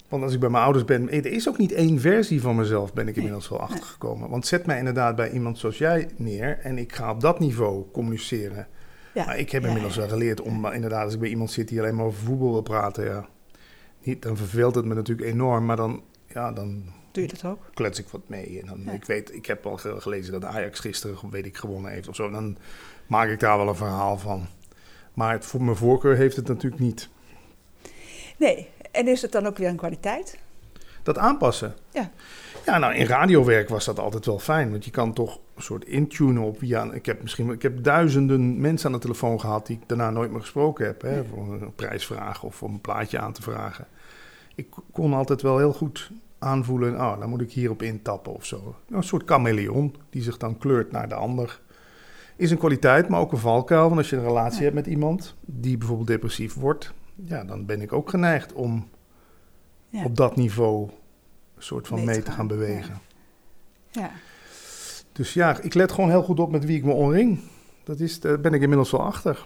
Want 0.09 0.23
als 0.23 0.33
ik 0.33 0.39
bij 0.39 0.49
mijn 0.49 0.63
ouders 0.63 0.85
ben, 0.85 1.09
er 1.11 1.25
is 1.25 1.47
ook 1.49 1.57
niet 1.57 1.71
één 1.71 1.99
versie 1.99 2.41
van 2.41 2.55
mezelf, 2.55 2.93
ben 2.93 3.07
ik 3.07 3.15
inmiddels 3.15 3.49
wel 3.49 3.59
achtergekomen. 3.59 4.29
Want 4.29 4.45
zet 4.47 4.65
mij 4.65 4.77
inderdaad 4.77 5.15
bij 5.15 5.31
iemand 5.31 5.57
zoals 5.57 5.77
jij 5.77 6.09
neer 6.15 6.59
en 6.59 6.77
ik 6.77 6.93
ga 6.93 7.11
op 7.11 7.21
dat 7.21 7.39
niveau 7.39 7.85
communiceren. 7.91 8.67
Ja, 9.13 9.25
Maar 9.25 9.37
ik 9.39 9.49
heb 9.51 9.65
inmiddels 9.65 9.95
wel 9.95 10.07
geleerd 10.09 10.41
om 10.41 10.59
maar 10.59 10.75
inderdaad, 10.75 11.03
als 11.03 11.13
ik 11.13 11.19
bij 11.19 11.29
iemand 11.29 11.51
zit 11.51 11.67
die 11.67 11.79
alleen 11.79 11.95
maar 11.95 12.05
over 12.05 12.23
voetbal 12.23 12.51
wil 12.51 12.61
praten, 12.61 13.03
ja, 13.05 13.27
niet, 14.03 14.21
dan 14.21 14.37
verveelt 14.37 14.75
het 14.75 14.85
me 14.85 14.93
natuurlijk 14.93 15.27
enorm, 15.29 15.65
maar 15.65 15.75
dan, 15.75 16.01
ja, 16.27 16.51
dan 16.51 16.83
Doe 17.11 17.23
je 17.23 17.29
dat 17.29 17.45
ook? 17.45 17.59
klets 17.73 17.99
ik 17.99 18.07
wat 18.09 18.21
mee. 18.27 18.59
En 18.61 18.67
dan, 18.67 18.81
Ja. 18.85 18.91
ik, 18.91 19.05
weet, 19.05 19.33
ik 19.33 19.45
heb 19.45 19.65
al 19.65 19.77
ge- 19.77 20.01
gelezen 20.01 20.31
dat 20.31 20.45
Ajax 20.45 20.79
gisteren, 20.79 21.29
weet 21.29 21.45
ik, 21.45 21.57
gewonnen 21.57 21.91
heeft 21.91 22.07
of 22.07 22.15
zo. 22.15 22.29
Dan 22.29 22.57
maak 23.07 23.29
ik 23.29 23.39
daar 23.39 23.57
wel 23.57 23.67
een 23.67 23.75
verhaal 23.75 24.17
van. 24.17 24.47
Maar 25.13 25.31
het, 25.33 25.45
voor 25.45 25.63
mijn 25.63 25.77
voorkeur 25.77 26.15
heeft 26.15 26.35
het 26.35 26.47
natuurlijk 26.47 26.81
niet. 26.81 27.09
Nee. 28.37 28.67
En 28.91 29.07
is 29.07 29.21
het 29.21 29.31
dan 29.31 29.45
ook 29.45 29.57
weer 29.57 29.67
een 29.69 29.75
kwaliteit? 29.75 30.37
Dat 31.03 31.17
aanpassen. 31.17 31.75
Ja. 31.91 32.11
Ja, 32.65 32.77
nou 32.77 32.93
in 32.93 33.05
radiowerk 33.05 33.69
was 33.69 33.85
dat 33.85 33.99
altijd 33.99 34.25
wel 34.25 34.39
fijn. 34.39 34.71
Want 34.71 34.85
je 34.85 34.91
kan 34.91 35.13
toch 35.13 35.39
een 35.55 35.63
soort 35.63 35.85
intunen 35.85 36.43
op. 36.43 36.61
Ja, 36.61 36.91
ik 36.91 37.05
heb 37.05 37.21
misschien 37.21 37.49
ik 37.51 37.61
heb 37.61 37.83
duizenden 37.83 38.61
mensen 38.61 38.87
aan 38.87 38.91
de 38.95 38.99
telefoon 39.01 39.39
gehad 39.39 39.67
die 39.67 39.77
ik 39.81 39.87
daarna 39.87 40.09
nooit 40.09 40.31
meer 40.31 40.39
gesproken 40.41 40.85
heb. 40.85 41.01
Hè, 41.01 41.25
voor 41.25 41.53
een 41.61 41.75
prijsvraag 41.75 42.43
of 42.43 42.63
om 42.63 42.73
een 42.73 42.81
plaatje 42.81 43.19
aan 43.19 43.33
te 43.33 43.41
vragen. 43.41 43.87
Ik 44.55 44.67
kon 44.91 45.13
altijd 45.13 45.41
wel 45.41 45.57
heel 45.57 45.73
goed 45.73 46.11
aanvoelen. 46.41 46.93
Oh, 46.95 47.19
dan 47.19 47.29
moet 47.29 47.41
ik 47.41 47.51
hierop 47.51 47.81
intappen 47.81 48.33
of 48.33 48.45
zo. 48.45 48.75
Een 48.89 49.03
soort 49.03 49.23
chameleon 49.29 49.95
die 50.09 50.21
zich 50.21 50.37
dan 50.37 50.57
kleurt 50.57 50.91
naar 50.91 51.09
de 51.09 51.15
ander. 51.15 51.61
Is 52.35 52.51
een 52.51 52.57
kwaliteit, 52.57 53.07
maar 53.09 53.19
ook 53.19 53.31
een 53.31 53.37
valkuil. 53.37 53.85
Want 53.85 53.97
als 53.97 54.09
je 54.09 54.15
een 54.15 54.23
relatie 54.23 54.57
Ja. 54.57 54.63
hebt 54.63 54.75
met 54.75 54.87
iemand 54.87 55.35
die 55.41 55.77
bijvoorbeeld 55.77 56.07
depressief 56.07 56.53
wordt. 56.53 56.93
Ja, 57.15 57.43
dan 57.43 57.65
ben 57.65 57.81
ik 57.81 57.93
ook 57.93 58.09
geneigd 58.09 58.53
om 58.53 58.87
Ja. 59.89 60.03
op 60.03 60.15
dat 60.15 60.35
niveau 60.35 60.89
een 61.55 61.63
soort 61.63 61.87
van 61.87 61.97
Mee 61.97 62.05
mee, 62.05 62.21
te 62.23 62.31
gaan, 62.31 62.47
bewegen. 62.47 62.99
ja. 63.91 64.11
Dus 65.11 65.33
ja, 65.33 65.61
ik 65.61 65.73
let 65.73 65.91
gewoon 65.91 66.09
heel 66.09 66.23
goed 66.23 66.39
op 66.39 66.51
met 66.51 66.65
wie 66.65 66.77
ik 66.77 66.83
me 66.83 66.91
omring. 66.91 67.39
Dat 67.83 67.99
is, 67.99 68.19
daar 68.19 68.39
ben 68.39 68.53
ik 68.53 68.61
inmiddels 68.61 68.91
wel 68.91 69.01
achter. 69.01 69.45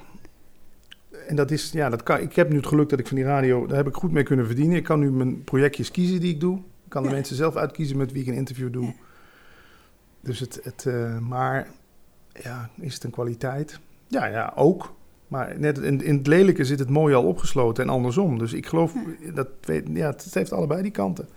En 1.27 1.35
dat 1.35 1.51
is, 1.51 1.71
ja, 1.71 1.89
dat 1.89 2.03
kan, 2.03 2.19
ik 2.19 2.35
heb 2.35 2.49
nu 2.49 2.55
het 2.55 2.67
geluk 2.67 2.89
dat 2.89 2.99
ik 2.99 3.07
van 3.07 3.15
die 3.15 3.25
radio, 3.25 3.65
daar 3.65 3.77
heb 3.77 3.87
ik 3.87 3.95
goed 3.95 4.11
mee 4.11 4.23
kunnen 4.23 4.45
verdienen. 4.45 4.77
Ik 4.77 4.83
kan 4.83 4.99
nu 4.99 5.11
mijn 5.11 5.43
projectjes 5.43 5.91
kiezen 5.91 6.19
die 6.19 6.33
ik 6.33 6.39
doe. 6.39 6.59
Kan 6.87 7.03
de 7.03 7.09
Ja. 7.09 7.15
mensen 7.15 7.35
zelf 7.35 7.55
uitkiezen 7.55 7.97
met 7.97 8.11
wie 8.11 8.21
ik 8.21 8.27
een 8.27 8.33
interview 8.33 8.73
doe. 8.73 8.85
Ja. 8.85 8.93
Dus 10.21 10.39
het, 10.39 10.59
het 10.63 10.85
eh, 10.85 11.17
maar 11.19 11.67
ja, 12.33 12.69
is 12.79 12.93
het 12.93 13.03
een 13.03 13.11
kwaliteit? 13.11 13.79
Ja, 14.07 14.25
ja, 14.25 14.53
ook. 14.55 14.95
Maar 15.27 15.59
net 15.59 15.77
in, 15.77 16.01
in 16.03 16.17
het 16.17 16.27
lelijke 16.27 16.65
zit 16.65 16.79
het 16.79 16.89
mooie 16.89 17.15
al 17.15 17.23
opgesloten 17.23 17.83
en 17.83 17.89
andersom. 17.89 18.37
Dus 18.37 18.53
ik 18.53 18.65
geloof, 18.65 18.93
dat 19.33 19.47
weet, 19.61 19.87
ja, 19.93 20.07
het 20.07 20.33
heeft 20.33 20.51
allebei 20.51 20.81
die 20.81 20.91
kanten. 20.91 21.29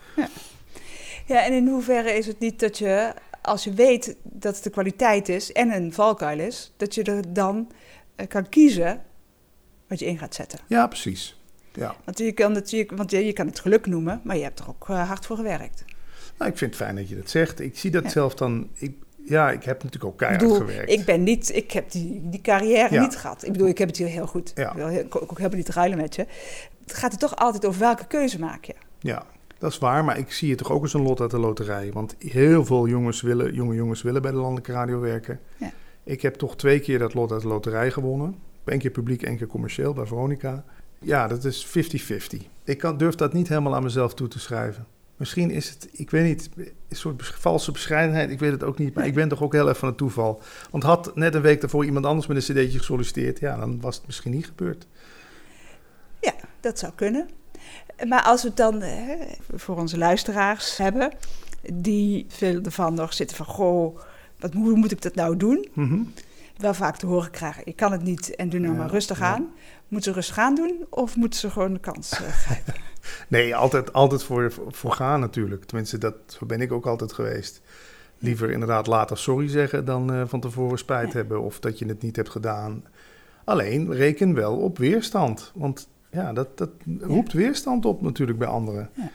Ja, 1.26 1.44
en 1.44 1.52
in 1.52 1.68
hoeverre 1.68 2.12
is 2.12 2.26
het 2.26 2.38
niet 2.38 2.60
dat 2.60 2.78
je, 2.78 3.14
als 3.42 3.64
je 3.64 3.72
weet 3.72 4.16
dat 4.22 4.54
het 4.54 4.64
de 4.64 4.70
kwaliteit 4.70 5.28
is 5.28 5.52
en 5.52 5.70
een 5.70 5.92
valkuil 5.92 6.38
is, 6.38 6.72
dat 6.76 6.94
je 6.94 7.02
er 7.02 7.32
dan 7.32 7.70
eh, 8.16 8.28
kan 8.28 8.48
kiezen 8.48 9.02
wat 9.86 9.98
je 9.98 10.06
in 10.06 10.18
gaat 10.18 10.34
zetten. 10.34 10.58
Ja, 10.66 10.86
precies. 10.86 11.37
Ja. 11.78 11.94
Want 12.04 12.18
je 12.18 12.32
kan 12.32 12.54
het, 12.54 12.70
je, 12.70 12.88
want 12.94 13.10
je, 13.10 13.24
je 13.26 13.32
kan 13.32 13.46
het 13.46 13.60
geluk 13.60 13.86
noemen, 13.86 14.20
maar 14.24 14.36
je 14.36 14.42
hebt 14.42 14.58
er 14.58 14.68
ook 14.68 14.88
eh, 14.88 15.08
hard 15.08 15.26
voor 15.26 15.36
gewerkt. 15.36 15.84
Nou, 16.38 16.50
ik 16.50 16.58
vind 16.58 16.70
het 16.74 16.82
fijn 16.82 16.96
dat 16.96 17.08
je 17.08 17.16
dat 17.16 17.30
zegt. 17.30 17.60
Ik 17.60 17.78
zie 17.78 17.90
dat 17.90 18.02
Ja. 18.02 18.08
zelf 18.10 18.34
dan. 18.34 18.68
Ik, 18.74 18.92
ja, 19.24 19.50
ik 19.50 19.62
heb 19.64 19.76
natuurlijk 19.82 20.04
ook 20.04 20.12
Ik 20.12 20.18
keihard 20.18 20.42
bedoel, 20.42 20.58
gewerkt. 20.66 20.90
ik 20.92 21.04
ben 21.04 21.22
niet, 21.22 21.54
ik 21.56 21.70
heb 21.72 21.90
die, 21.90 22.20
die 22.28 22.40
carrière 22.40 22.94
Ja. 22.94 23.02
niet 23.02 23.16
gehad. 23.16 23.44
Ik 23.44 23.52
bedoel, 23.52 23.68
ik 23.68 23.78
heb 23.78 23.88
het 23.88 23.96
hier 23.96 24.06
heel 24.06 24.26
goed. 24.26 24.52
Ja. 24.54 24.68
Ik 24.70 24.76
wil 25.12 25.22
ook 25.22 25.36
helemaal 25.36 25.56
niet 25.58 25.68
ruilen 25.68 25.98
met 25.98 26.14
je. 26.14 26.26
Het 26.82 26.94
gaat 26.94 27.12
er 27.12 27.18
toch 27.18 27.36
altijd 27.36 27.66
over 27.66 27.80
welke 27.80 28.06
keuze 28.06 28.38
maak 28.38 28.64
je. 28.64 28.74
Ja, 29.00 29.24
dat 29.58 29.70
is 29.72 29.78
waar. 29.78 30.04
Maar 30.04 30.18
ik 30.18 30.32
zie 30.32 30.48
het 30.50 30.58
toch 30.58 30.70
ook 30.70 30.82
als 30.82 30.94
een 30.94 31.02
lot 31.02 31.20
uit 31.20 31.30
de 31.30 31.38
loterij. 31.38 31.90
Want 31.92 32.14
heel 32.18 32.64
veel 32.64 32.88
jongens 32.88 33.20
willen, 33.20 33.54
jonge 33.54 33.74
jongens 33.74 34.02
willen 34.02 34.22
bij 34.22 34.30
de 34.30 34.36
landelijke 34.36 34.72
radio 34.72 35.00
werken. 35.00 35.40
Ja. 35.56 35.70
Ik 36.04 36.22
heb 36.22 36.34
toch 36.34 36.56
twee 36.56 36.80
keer 36.80 36.98
dat 36.98 37.14
lot 37.14 37.32
uit 37.32 37.42
de 37.42 37.48
loterij 37.48 37.90
gewonnen. 37.90 38.36
Eén 38.64 38.78
keer 38.78 38.90
publiek, 38.90 39.22
één 39.22 39.36
keer 39.36 39.46
commercieel 39.46 39.92
bij 39.92 40.06
Veronica. 40.06 40.64
Ja, 41.00 41.28
dat 41.28 41.44
is 41.44 41.66
50-50. 41.66 41.70
Ik 42.64 42.78
kan, 42.78 42.96
durf 42.96 43.14
dat 43.14 43.32
niet 43.32 43.48
helemaal 43.48 43.74
aan 43.74 43.82
mezelf 43.82 44.14
toe 44.14 44.28
te 44.28 44.38
schrijven. 44.38 44.86
Misschien 45.16 45.50
is 45.50 45.68
het, 45.70 45.88
ik 45.92 46.10
weet 46.10 46.24
niet, 46.24 46.50
een 46.88 46.96
soort 46.96 47.26
valse 47.26 47.72
bescheidenheid. 47.72 48.30
Ik 48.30 48.38
weet 48.38 48.52
het 48.52 48.62
ook 48.62 48.78
niet. 48.78 48.94
Maar 48.94 49.06
ik 49.06 49.14
ben 49.14 49.28
toch 49.28 49.42
ook 49.42 49.52
heel 49.52 49.68
erg 49.68 49.78
van 49.78 49.88
het 49.88 49.96
toeval. 49.96 50.42
Want 50.70 50.82
had 50.82 51.16
net 51.16 51.34
een 51.34 51.42
week 51.42 51.60
daarvoor 51.60 51.84
iemand 51.84 52.06
anders 52.06 52.26
met 52.26 52.36
een 52.36 52.54
cd'tje 52.54 52.78
gesolliciteerd... 52.78 53.38
ja, 53.38 53.56
dan 53.56 53.80
was 53.80 53.96
het 53.96 54.06
misschien 54.06 54.32
niet 54.32 54.46
gebeurd. 54.46 54.86
Ja, 56.20 56.34
dat 56.60 56.78
zou 56.78 56.92
kunnen. 56.94 57.28
Maar 58.08 58.22
als 58.22 58.42
we 58.42 58.48
het 58.48 58.56
dan 58.56 58.80
hè, 58.80 59.16
voor 59.54 59.76
onze 59.76 59.98
luisteraars 59.98 60.76
hebben, 60.76 61.12
die 61.72 62.26
veel 62.28 62.62
ervan 62.62 62.94
nog 62.94 63.12
zitten 63.12 63.36
van, 63.36 63.46
goh, 63.46 63.98
wat, 64.38 64.52
hoe 64.52 64.76
moet 64.76 64.92
ik 64.92 65.02
dat 65.02 65.14
nou 65.14 65.36
doen? 65.36 65.68
Mhm. 65.72 66.00
Wel 66.58 66.74
vaak 66.74 66.96
te 66.96 67.06
horen 67.06 67.30
krijgen, 67.30 67.62
ik 67.66 67.76
kan 67.76 67.92
het 67.92 68.02
niet 68.02 68.36
en 68.36 68.48
doe 68.48 68.60
nou 68.60 68.72
Ja, 68.72 68.78
maar 68.78 68.90
rustig 68.90 69.18
ja. 69.18 69.34
aan. 69.34 69.48
Moeten 69.88 70.12
ze 70.12 70.18
rustig 70.18 70.38
aan 70.38 70.54
doen 70.54 70.86
of 70.90 71.16
moeten 71.16 71.40
ze 71.40 71.50
gewoon 71.50 71.72
de 71.72 71.80
kans 71.80 72.12
eh, 72.12 72.28
grijpen? 72.28 72.74
Nee, 73.28 73.56
altijd, 73.56 73.92
altijd 73.92 74.22
voor, 74.22 74.52
voor 74.68 74.92
gaan 74.92 75.20
natuurlijk. 75.20 75.64
Tenminste, 75.64 75.98
dat, 75.98 76.14
zo 76.26 76.46
ben 76.46 76.60
ik 76.60 76.72
ook 76.72 76.86
altijd 76.86 77.12
geweest. 77.12 77.60
Liever 78.18 78.50
inderdaad 78.50 78.86
later 78.86 79.18
sorry 79.18 79.48
zeggen 79.48 79.84
dan 79.84 80.12
eh, 80.12 80.22
van 80.26 80.40
tevoren 80.40 80.78
spijt 80.78 81.12
Ja. 81.12 81.16
hebben 81.16 81.42
of 81.42 81.60
dat 81.60 81.78
je 81.78 81.86
het 81.86 82.02
niet 82.02 82.16
hebt 82.16 82.28
gedaan. 82.28 82.84
Alleen 83.44 83.92
reken 83.92 84.34
wel 84.34 84.56
op 84.56 84.78
weerstand. 84.78 85.52
Want 85.54 85.88
ja, 86.10 86.32
dat, 86.32 86.58
dat 86.58 86.70
roept 87.00 87.32
weerstand 87.32 87.84
op 87.84 88.02
natuurlijk 88.02 88.38
bij 88.38 88.48
anderen. 88.48 88.90
Ja. 88.94 89.10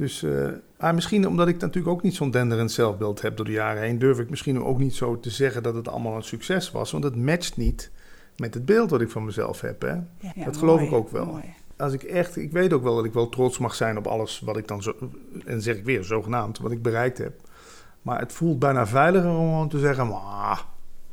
Dus 0.00 0.22
eh, 0.22 0.48
maar 0.78 0.94
misschien 0.94 1.26
omdat 1.28 1.48
ik 1.48 1.60
natuurlijk 1.60 1.94
ook 1.94 2.02
niet 2.02 2.14
zo'n 2.14 2.30
denderend 2.30 2.72
zelfbeeld 2.72 3.22
heb 3.22 3.36
door 3.36 3.46
de 3.46 3.52
jaren 3.52 3.82
heen, 3.82 3.98
durf 3.98 4.18
ik 4.18 4.30
misschien 4.30 4.64
ook 4.64 4.78
niet 4.78 4.94
zo 4.94 5.20
te 5.20 5.30
zeggen 5.30 5.62
dat 5.62 5.74
het 5.74 5.88
allemaal 5.88 6.16
een 6.16 6.22
succes 6.22 6.70
was. 6.70 6.90
Want 6.90 7.04
het 7.04 7.16
matcht 7.16 7.56
niet 7.56 7.90
met 8.36 8.54
het 8.54 8.64
beeld 8.64 8.90
wat 8.90 9.00
ik 9.00 9.10
van 9.10 9.24
mezelf 9.24 9.60
heb. 9.60 9.82
Hè? 9.82 9.92
Ja, 9.92 10.44
Dat 10.44 10.56
geloof 10.56 10.80
ik 10.80 10.92
ook 10.92 11.10
wel. 11.10 11.26
mooi. 11.26 11.54
als 11.76 11.92
ik 11.92 12.02
echt, 12.02 12.36
ik 12.36 12.52
weet 12.52 12.72
ook 12.72 12.82
wel 12.82 12.96
dat 12.96 13.04
ik 13.04 13.12
wel 13.12 13.28
trots 13.28 13.58
mag 13.58 13.74
zijn 13.74 13.96
op 13.96 14.06
alles 14.06 14.40
wat 14.40 14.56
ik 14.56 14.68
dan 14.68 14.82
zo, 14.82 14.94
en 15.44 15.62
zeg 15.62 15.76
ik 15.76 15.84
weer 15.84 16.04
zogenaamd, 16.04 16.58
wat 16.58 16.72
ik 16.72 16.82
bereikt 16.82 17.18
heb. 17.18 17.40
Maar 18.02 18.18
het 18.18 18.32
voelt 18.32 18.58
bijna 18.58 18.86
veiliger 18.86 19.30
om 19.30 19.36
gewoon 19.50 19.68
te 19.68 19.78
zeggen, 19.78 20.08
maar 20.08 20.18
ah, 20.18 20.60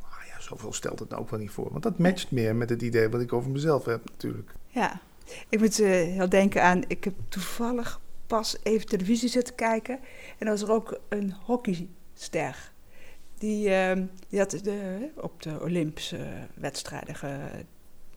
ja, 0.00 0.40
zoveel 0.40 0.72
stelt 0.72 0.98
het 0.98 1.08
nou 1.08 1.22
ook 1.22 1.30
wel 1.30 1.40
niet 1.40 1.50
voor. 1.50 1.68
Want 1.70 1.82
dat 1.82 1.98
matcht 1.98 2.30
meer 2.30 2.56
met 2.56 2.70
het 2.70 2.82
idee 2.82 3.08
wat 3.08 3.20
ik 3.20 3.32
over 3.32 3.50
mezelf 3.50 3.84
heb 3.84 4.00
natuurlijk. 4.04 4.52
Ja. 4.66 5.00
Ik 5.48 5.60
moet 5.60 5.80
uh, 5.80 5.88
heel 5.88 6.28
denken 6.28 6.62
aan, 6.62 6.82
ik 6.86 7.04
heb 7.04 7.14
toevallig 7.28 8.00
pas 8.28 8.56
even 8.62 8.86
televisie 8.86 9.28
zitten 9.28 9.54
kijken. 9.54 9.98
En 10.38 10.46
er 10.46 10.52
was 10.52 10.62
er 10.62 10.72
ook 10.72 11.00
een 11.08 11.34
hockeyster. 11.44 12.72
Die, 13.38 13.68
uh, 13.68 13.92
die 14.28 14.38
had 14.38 14.50
de, 14.50 15.08
op 15.16 15.42
de 15.42 15.60
Olympische 15.60 16.26
wedstrijden 16.54 17.14
ge, 17.14 17.36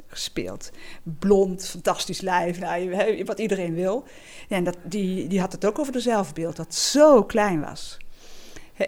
gespeeld. 0.07 0.71
Blond, 1.03 1.67
fantastisch 1.67 2.21
lijf, 2.21 2.59
nou, 2.59 3.23
wat 3.25 3.39
iedereen 3.39 3.73
wil. 3.73 4.03
En 4.49 4.63
dat, 4.63 4.77
die, 4.83 5.27
die 5.27 5.39
had 5.39 5.51
het 5.51 5.65
ook 5.65 5.79
over 5.79 5.93
de 5.93 5.99
zelfbeeld, 5.99 6.55
dat 6.55 6.75
zo 6.75 7.23
klein 7.23 7.61
was. 7.61 7.97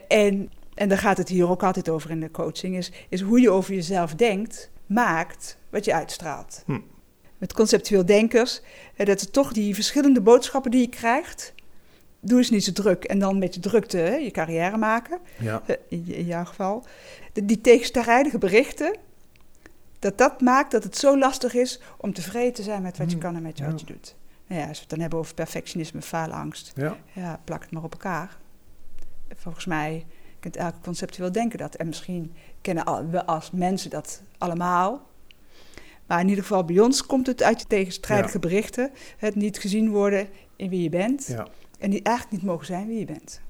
En, 0.08 0.52
en 0.74 0.90
daar 0.90 0.98
gaat 0.98 1.18
het 1.18 1.30
hier 1.30 1.50
ook 1.50 1.64
altijd 1.64 1.90
over 1.90 2.10
in 2.10 2.20
de 2.20 2.32
coaching, 2.32 2.78
is, 2.78 2.92
is 3.10 3.22
hoe 3.22 3.42
je 3.42 3.50
over 3.50 3.74
jezelf 3.74 4.16
denkt, 4.16 4.72
maakt 4.86 5.58
wat 5.70 5.86
je 5.86 5.94
uitstraalt. 5.94 6.64
Hm. 6.66 6.80
Met 7.44 7.54
conceptueel 7.54 8.06
denkers, 8.06 8.62
dat 8.96 9.22
er 9.22 9.32
toch 9.32 9.54
die 9.54 9.76
verschillende 9.76 10.22
boodschappen 10.22 10.72
die 10.72 10.82
je 10.82 10.90
krijgt, 10.90 11.54
doe 12.20 12.38
eens 12.38 12.50
niet 12.50 12.64
zo 12.64 12.72
druk. 12.72 13.04
En 13.04 13.20
dan 13.20 13.38
met 13.38 13.54
je 13.54 13.60
drukte 13.60 13.98
hè, 13.98 14.16
je 14.16 14.32
carrière 14.32 14.78
maken, 14.78 15.20
ja. 15.40 15.62
in, 15.88 16.06
in 16.08 16.26
jouw 16.26 16.46
geval. 16.46 16.86
die 17.34 17.62
tegenstrijdige 17.62 18.38
berichten, 18.38 18.96
dat 20.00 20.18
dat 20.18 20.42
maakt 20.42 20.72
dat 20.72 20.84
het 20.84 20.98
zo 20.98 21.18
lastig 21.18 21.54
is 21.54 21.82
om 21.98 22.14
tevreden 22.14 22.54
te 22.54 22.64
zijn 22.64 22.82
met 22.82 22.98
wat 22.98 23.08
je 23.08 23.14
hmm. 23.14 23.24
kan 23.26 23.36
en 23.36 23.42
met 23.42 23.60
wat 23.60 23.80
je 23.80 23.86
doet. 23.86 24.16
Nou 24.48 24.62
ja, 24.62 24.68
als 24.68 24.76
we 24.76 24.82
het 24.82 24.90
dan 24.90 25.00
hebben 25.00 25.20
over 25.20 25.34
perfectionisme, 25.34 26.02
faalangst, 26.02 26.72
ja. 26.76 26.98
ja, 27.14 27.40
plak 27.44 27.62
het 27.62 27.72
maar 27.72 27.84
op 27.84 27.94
elkaar. 27.94 28.38
Volgens 29.36 29.66
mij 29.66 30.06
kent 30.40 30.56
elke 30.56 30.80
conceptueel 30.84 31.32
denken 31.32 31.58
dat. 31.58 31.76
En 31.76 31.88
misschien 31.88 32.34
kennen 32.62 33.12
we 33.12 33.26
als 33.26 33.52
mensen 33.52 33.90
dat 33.90 34.22
allemaal. 34.38 35.12
Maar 36.08 36.20
in 36.20 36.28
ieder 36.28 36.44
geval 36.44 36.66
bij 36.66 36.80
ons 36.80 37.06
komt 37.06 37.28
het 37.28 37.44
uit 37.44 37.60
je 37.60 37.68
tegenstrijdige 37.68 38.40
berichten. 38.40 38.92
Het 39.18 39.36
niet 39.36 39.60
gezien 39.60 39.90
worden 39.90 40.28
in 40.56 40.70
wie 40.70 40.82
je 40.82 40.90
bent. 40.90 41.26
Ja. 41.28 41.48
En 41.80 41.90
die 41.90 42.02
eigenlijk 42.02 42.38
niet 42.38 42.52
mogen 42.52 42.66
zijn 42.66 42.88
wie 42.88 43.00
je 43.00 43.06
bent. 43.06 43.42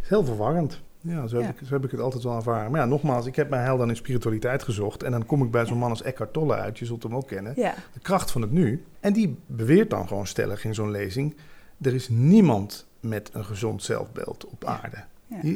Heel 0.00 0.24
verwarrend. 0.24 0.80
Ja 1.02 1.26
zo, 1.26 1.40
heb 1.40 1.60
Ik, 1.60 1.66
zo 1.66 1.74
heb 1.74 1.84
ik 1.84 1.90
het 1.90 2.00
altijd 2.00 2.22
wel 2.22 2.36
ervaren. 2.36 2.70
Maar 2.70 2.80
ja, 2.80 2.86
nogmaals, 2.86 3.26
ik 3.26 3.36
heb 3.36 3.48
mijn 3.48 3.62
heil 3.62 3.76
dan 3.76 3.88
in 3.88 3.96
spiritualiteit 3.96 4.62
gezocht. 4.62 5.02
En 5.02 5.10
dan 5.10 5.26
kom 5.26 5.42
ik 5.42 5.50
bij 5.50 5.66
zo'n 5.66 5.78
man 5.78 5.90
als 5.90 6.02
Eckhart 6.02 6.32
Tolle 6.32 6.54
uit. 6.54 6.78
Je 6.78 6.84
zult 6.84 7.02
hem 7.02 7.14
ook 7.14 7.26
kennen. 7.26 7.54
De 7.54 8.00
kracht 8.02 8.30
van 8.30 8.40
het 8.40 8.50
nu. 8.50 8.84
En 9.00 9.12
die 9.12 9.36
beweert 9.46 9.90
dan 9.90 10.08
gewoon 10.08 10.26
stellig 10.26 10.64
in 10.64 10.74
zo'n 10.74 10.90
lezing... 10.90 11.36
er 11.80 11.94
is 11.94 12.08
niemand 12.08 12.86
met 13.00 13.30
een 13.32 13.44
gezond 13.44 13.82
zelfbeeld 13.82 14.46
op 14.46 14.64
aarde. 14.64 15.04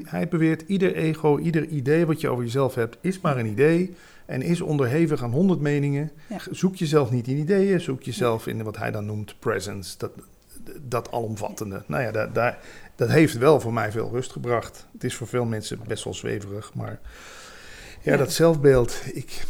hij 0.04 0.28
beweert, 0.28 0.62
ieder 0.66 0.94
ego, 0.94 1.38
ieder 1.38 1.66
idee 1.66 2.06
wat 2.06 2.20
je 2.20 2.28
over 2.28 2.44
jezelf 2.44 2.74
hebt... 2.74 2.96
is 3.00 3.20
maar 3.20 3.38
een 3.38 3.46
idee 3.46 3.94
en 4.26 4.42
is 4.42 4.60
onderhevig 4.60 5.22
aan 5.22 5.32
honderd 5.32 5.60
meningen. 5.60 6.10
Zoek 6.50 6.76
jezelf 6.76 7.10
niet 7.10 7.28
in 7.28 7.36
ideeën, 7.36 7.80
zoek 7.80 8.02
jezelf 8.02 8.46
in 8.46 8.62
wat 8.62 8.76
hij 8.76 8.90
dan 8.90 9.06
noemt 9.06 9.38
presence. 9.38 9.98
Dat, 9.98 10.10
dat 10.82 11.12
alomvattende. 11.12 11.82
Nou 11.86 12.02
ja, 12.02 12.10
daar, 12.10 12.32
daar, 12.32 12.58
dat 12.94 13.08
heeft 13.08 13.38
wel 13.38 13.60
voor 13.60 13.72
mij 13.72 13.92
veel 13.92 14.10
rust 14.10 14.32
gebracht. 14.32 14.86
Het 14.92 15.04
is 15.04 15.14
voor 15.14 15.26
veel 15.26 15.44
mensen 15.44 15.80
best 15.86 16.04
wel 16.04 16.14
zweverig, 16.14 16.74
maar 16.74 17.00
ja, 18.02 18.16
dat 18.16 18.32
zelfbeeld, 18.32 19.02
ik, 19.12 19.46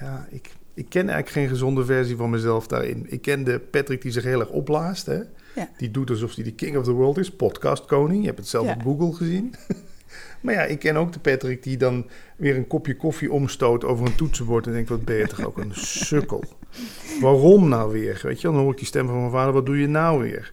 ja, 0.00 0.26
ik, 0.30 0.50
ik 0.74 0.88
ken 0.88 1.08
eigenlijk 1.08 1.28
geen 1.28 1.48
gezonde 1.48 1.84
versie 1.84 2.16
van 2.16 2.30
mezelf 2.30 2.66
daarin. 2.66 3.06
Ik 3.08 3.22
ken 3.22 3.44
de 3.44 3.58
Patrick 3.58 4.02
die 4.02 4.12
zich 4.12 4.24
heel 4.24 4.40
erg 4.40 4.50
opblaast, 4.50 5.06
hè? 5.06 5.20
Ja. 5.54 5.68
Die 5.76 5.90
doet 5.90 6.10
alsof 6.10 6.34
hij 6.34 6.44
de 6.44 6.54
king 6.54 6.76
of 6.76 6.84
the 6.84 6.92
world 6.92 7.18
is, 7.18 7.30
podcast 7.30 7.84
koning. 7.84 8.20
Je 8.20 8.26
hebt 8.26 8.38
het 8.38 8.48
zelf 8.48 8.74
op 8.74 8.82
Google 8.82 9.12
gezien. 9.12 9.54
maar 10.40 10.54
ja, 10.54 10.62
ik 10.62 10.78
ken 10.78 10.96
ook 10.96 11.12
de 11.12 11.18
Patrick 11.18 11.62
die 11.62 11.76
dan 11.76 12.06
weer 12.36 12.56
een 12.56 12.66
kopje 12.66 12.96
koffie 12.96 13.32
omstoot 13.32 13.84
over 13.84 14.06
een 14.06 14.14
toetsenbord 14.14 14.66
en 14.66 14.72
denkt, 14.72 14.88
wat 14.88 15.04
ben 15.04 15.16
je 15.16 15.26
toch 15.26 15.46
ook 15.46 15.58
een 15.58 15.74
sukkel. 15.74 16.44
Waarom 17.20 17.68
nou 17.68 17.92
weer? 17.92 18.20
Weet 18.22 18.40
je, 18.40 18.46
dan 18.46 18.56
hoor 18.56 18.72
ik 18.72 18.78
die 18.78 18.86
stem 18.86 19.06
van 19.06 19.18
mijn 19.18 19.30
vader, 19.30 19.52
wat 19.52 19.66
doe 19.66 19.80
je 19.80 19.88
nou 19.88 20.22
weer? 20.22 20.52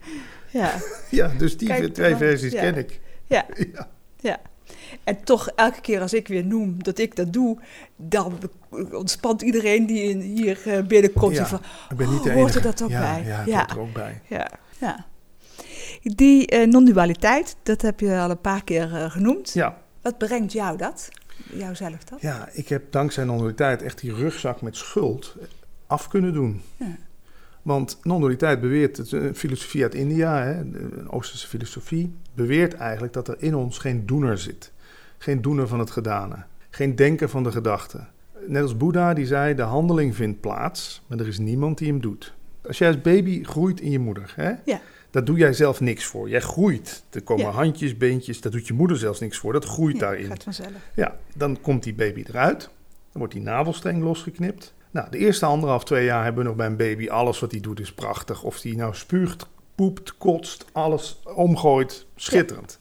Ja, 0.50 0.74
ja 1.10 1.32
dus 1.38 1.58
die 1.58 1.92
twee 1.92 2.16
versies 2.16 2.54
ken 2.54 2.76
ik. 2.76 3.00
Ja. 3.26 3.46
ja. 3.74 3.89
ja. 4.20 4.39
En 5.04 5.24
toch, 5.24 5.50
elke 5.56 5.82
keer 5.82 6.02
als 6.02 6.13
ik 6.13 6.28
weer 6.28 6.46
noem 6.46 6.84
dat 6.84 6.98
ik 6.98 7.16
dat 7.16 7.34
doe, 7.34 7.58
dan 7.96 8.38
ontspant 8.92 9.42
iedereen 9.42 9.86
die 9.86 10.18
hier 10.18 10.62
eh, 10.66 10.84
binnenkomt. 10.84 11.36
Ja, 11.36 11.46
van, 11.46 11.62
ik 11.89 11.98
ben 11.98 12.10
niet 12.10 12.20
oh, 12.20 12.34
hoort 12.34 12.56
er 12.56 12.62
dat 12.62 12.84
ook 12.84 12.89
bij? 12.89 13.24
Ja, 13.26 13.44
ja. 13.46 13.70
er 13.70 13.80
ook 13.80 13.94
bij. 13.94 14.22
Ja, 14.28 14.52
ja. 14.80 15.06
Die 16.04 16.54
uh, 16.54 16.68
non-dualiteit, 16.68 17.56
dat 17.63 17.82
heb 17.82 18.00
je 18.00 18.18
al 18.18 18.30
een 18.30 18.42
paar 18.42 18.63
keer 18.63 18.92
uh, 18.92 19.12
genoemd. 19.12 19.54
Ja. 19.54 19.78
Wat 20.02 20.18
brengt 20.18 20.52
jou 20.52 20.78
dat? 20.78 21.10
Jouzelf 21.54 22.04
dat? 22.04 22.22
Ja, 22.22 22.50
ik 22.52 22.68
heb 22.68 22.92
dankzij 22.92 23.24
non-dualiteit 23.24 23.82
echt 23.82 24.02
die 24.02 24.13
rugzak 24.13 24.62
met 24.62 24.76
schuld 24.76 25.36
af 25.88 26.08
kunnen 26.08 26.34
doen. 26.34 26.62
Ja. 26.78 26.96
Want 27.62 28.00
non-dualiteit 28.02 28.62
beweert, 28.62 28.98
het 28.98 29.12
een 29.12 29.36
filosofie 29.36 29.84
uit 29.84 29.96
India, 29.96 30.44
hè, 30.44 30.60
een 30.60 31.10
Oosterse 31.10 31.48
filosofie, 31.48 32.13
beweert 32.34 32.74
eigenlijk 32.74 33.13
dat 33.13 33.28
er 33.28 33.36
in 33.38 33.56
ons 33.56 33.78
geen 33.78 34.06
doener 34.06 34.38
zit. 34.38 34.72
Geen 35.18 35.42
doener 35.42 35.68
van 35.68 35.80
het 35.80 35.92
gedane. 35.92 36.36
Geen 36.70 36.96
denken 36.96 37.30
van 37.30 37.44
de 37.44 37.52
gedachte. 37.52 38.06
Net 38.48 38.62
als 38.62 38.78
Boeddha 38.78 39.13
die 39.13 39.26
zei, 39.26 39.56
de 39.56 39.62
handeling 39.62 40.16
vindt 40.16 40.39
plaats, 40.39 41.02
maar 41.08 41.20
er 41.20 41.28
is 41.28 41.39
niemand 41.39 41.78
die 41.78 41.88
hem 41.88 42.02
doet. 42.02 42.34
Als 42.68 42.78
jij 42.78 42.88
als 42.88 43.02
baby 43.02 43.44
groeit 43.44 43.82
in 43.82 43.92
je 43.92 44.00
moeder, 44.00 44.34
hè, 44.36 44.52
ja. 44.66 44.82
Daar 45.13 45.23
doe 45.23 45.38
jij 45.38 45.54
zelf 45.54 45.80
niks 45.80 46.06
voor. 46.06 46.30
Jij 46.30 46.41
groeit. 46.41 47.04
Er 47.10 47.21
komen 47.21 47.52
handjes, 47.52 47.97
beentjes, 47.97 48.41
daar 48.41 48.52
doet 48.52 48.67
je 48.67 48.73
moeder 48.73 48.97
zelfs 48.97 49.19
niks 49.19 49.38
voor. 49.38 49.54
Dat 49.54 49.65
groeit 49.65 49.93
ja, 49.93 49.99
daarin. 49.99 50.26
Gaat 50.26 50.43
vanzelf. 50.43 50.71
Ja, 50.95 51.17
dan 51.36 51.62
komt 51.62 51.84
die 51.84 51.93
baby 51.93 52.23
eruit. 52.28 52.60
Dan 52.60 52.71
wordt 53.12 53.34
die 53.34 53.41
navelstreng 53.41 54.04
losgeknipt. 54.04 54.73
Nou, 54.91 55.10
de 55.10 55.17
eerste 55.17 55.45
anderhalf, 55.45 55.84
twee 55.84 56.06
jaar 56.06 56.23
hebben 56.23 56.41
we 56.43 56.47
nog 56.47 56.58
bij 56.58 56.67
een 56.67 56.78
baby 56.78 57.10
alles 57.10 57.39
wat 57.39 57.52
hij 57.52 57.60
doet 57.60 57.80
is 57.80 57.93
prachtig. 57.93 58.43
Of 58.43 58.60
die 58.60 58.76
nou 58.76 58.95
spuugt, 58.95 59.47
poept, 59.76 60.17
kotst, 60.17 60.65
alles 60.71 61.21
omgooit, 61.36 62.06
schitterend. 62.15 62.80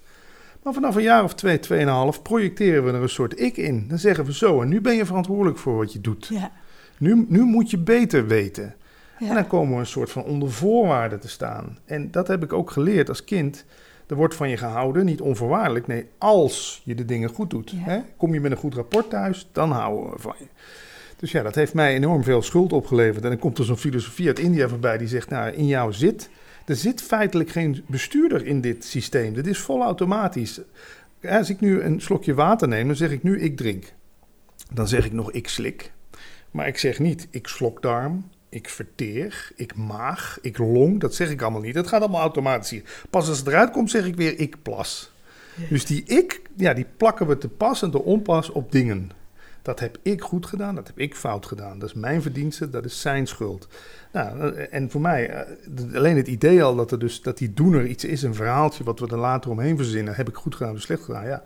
Maar 0.62 0.72
vanaf 0.72 0.94
een 0.94 1.02
jaar 1.02 1.24
of 1.24 1.34
twee, 1.34 1.58
tweeënhalf 1.58 2.22
projecteren 2.22 2.84
we 2.84 2.92
er 2.92 3.02
een 3.02 3.08
soort 3.08 3.40
ik 3.40 3.56
in. 3.56 3.88
Dan 3.88 3.98
zeggen 3.98 4.24
we 4.24 4.34
zo, 4.34 4.62
en 4.62 4.68
nu 4.68 4.80
ben 4.80 4.96
je 4.96 5.06
verantwoordelijk 5.06 5.58
voor 5.58 5.76
wat 5.76 5.92
je 5.92 6.00
doet. 6.00 6.26
Ja. 6.26 6.52
Nu, 6.98 7.26
nu 7.28 7.42
moet 7.42 7.70
je 7.70 7.78
beter 7.78 8.26
weten. 8.26 8.74
Ja. 9.22 9.28
En 9.28 9.34
dan 9.34 9.46
komen 9.46 9.74
we 9.74 9.80
een 9.80 9.86
soort 9.86 10.10
van 10.10 10.24
onder 10.24 10.50
voorwaarden 10.50 11.20
te 11.20 11.28
staan. 11.28 11.78
En 11.84 12.10
dat 12.10 12.28
heb 12.28 12.42
ik 12.42 12.52
ook 12.52 12.70
geleerd 12.70 13.08
als 13.08 13.24
kind. 13.24 13.64
Er 14.06 14.16
wordt 14.16 14.34
van 14.34 14.48
je 14.48 14.56
gehouden, 14.56 15.04
niet 15.04 15.20
onvoorwaardelijk. 15.20 15.86
Nee, 15.86 16.06
als 16.18 16.82
je 16.84 16.94
de 16.94 17.04
dingen 17.04 17.28
goed 17.28 17.50
doet. 17.50 17.72
Hè? 17.76 18.00
Kom 18.16 18.34
je 18.34 18.40
met 18.40 18.50
een 18.50 18.56
goed 18.56 18.74
rapport 18.74 19.10
thuis, 19.10 19.48
dan 19.52 19.70
houden 19.70 20.12
we 20.12 20.18
van 20.18 20.34
je. 20.38 20.46
Dus 21.16 21.32
ja, 21.32 21.42
dat 21.42 21.54
heeft 21.54 21.74
mij 21.74 21.94
enorm 21.94 22.22
veel 22.24 22.42
schuld 22.42 22.72
opgeleverd. 22.72 23.24
En 23.24 23.30
dan 23.30 23.38
komt 23.38 23.58
er 23.58 23.64
zo'n 23.64 23.76
filosofie 23.76 24.26
uit 24.26 24.38
India 24.38 24.68
voorbij 24.68 24.98
die 24.98 25.08
zegt, 25.08 25.28
nou, 25.28 25.52
in 25.52 25.66
jou 25.66 25.92
zit... 25.92 26.30
Er 26.64 26.76
zit 26.76 27.02
feitelijk 27.02 27.50
geen 27.50 27.84
bestuurder 27.86 28.46
in 28.46 28.60
dit 28.60 28.84
systeem. 28.84 29.34
Dit 29.34 29.46
is 29.46 29.58
vol 29.58 29.82
automatisch. 29.82 30.60
Als 31.28 31.50
ik 31.50 31.60
nu 31.60 31.80
een 31.80 32.00
slokje 32.00 32.34
water 32.34 32.68
neem, 32.68 32.86
dan 32.86 32.96
zeg 32.96 33.10
ik 33.10 33.22
nu 33.22 33.40
ik 33.40 33.56
drink. 33.56 33.92
Dan 34.72 34.88
zeg 34.88 35.04
ik 35.04 35.12
nog 35.12 35.32
ik 35.32 35.48
slik. 35.48 35.92
Maar 36.50 36.66
ik 36.66 36.78
zeg 36.78 36.98
niet 36.98 37.28
ik 37.30 37.46
slokdarm, 37.46 38.24
ik 38.52 38.68
verteer, 38.68 39.52
ik 39.56 39.74
maag, 39.74 40.38
ik 40.40 40.58
long. 40.58 41.00
Dat 41.00 41.14
zeg 41.14 41.30
ik 41.30 41.42
allemaal 41.42 41.60
niet. 41.60 41.74
Dat 41.74 41.86
gaat 41.86 42.00
allemaal 42.00 42.20
automatisch 42.20 42.70
hier. 42.70 42.82
Pas 43.10 43.28
als 43.28 43.38
het 43.38 43.46
eruit 43.46 43.70
komt, 43.70 43.90
zeg 43.90 44.06
ik 44.06 44.14
weer 44.14 44.38
ik 44.38 44.62
plas. 44.62 45.12
Dus 45.68 45.86
die 45.86 46.04
ik, 46.04 46.42
ja, 46.56 46.74
die 46.74 46.86
plakken 46.96 47.26
we 47.26 47.38
te 47.38 47.48
pas 47.48 47.82
en 47.82 47.90
te 47.90 48.02
onpas 48.02 48.50
op 48.50 48.72
dingen. 48.72 49.10
Dat 49.62 49.80
heb 49.80 49.98
ik 50.02 50.22
goed 50.22 50.46
gedaan, 50.46 50.74
dat 50.74 50.86
heb 50.86 50.98
ik 50.98 51.14
fout 51.14 51.46
gedaan. 51.46 51.78
Dat 51.78 51.88
is 51.88 51.94
mijn 51.94 52.22
verdienste, 52.22 52.70
dat 52.70 52.84
is 52.84 53.00
zijn 53.00 53.26
schuld. 53.26 53.68
Nou, 54.12 54.54
eh, 54.54 54.66
en 54.70 54.90
voor 54.90 55.00
mij, 55.00 55.28
eh, 55.28 55.94
alleen 55.94 56.16
het 56.16 56.28
idee 56.28 56.62
al 56.62 56.76
dat, 56.76 56.90
er 56.90 56.98
dus, 56.98 57.22
dat 57.22 57.38
die 57.38 57.52
doener 57.54 57.86
iets 57.86 58.04
is, 58.04 58.22
een 58.22 58.34
verhaaltje 58.34 58.84
wat 58.84 59.00
we 59.00 59.06
er 59.06 59.18
later 59.18 59.50
omheen 59.50 59.76
verzinnen, 59.76 60.14
heb 60.14 60.28
ik 60.28 60.34
goed 60.34 60.54
gedaan 60.54 60.74
of 60.74 60.80
slecht 60.80 61.02
gedaan. 61.02 61.26
Ja, 61.26 61.42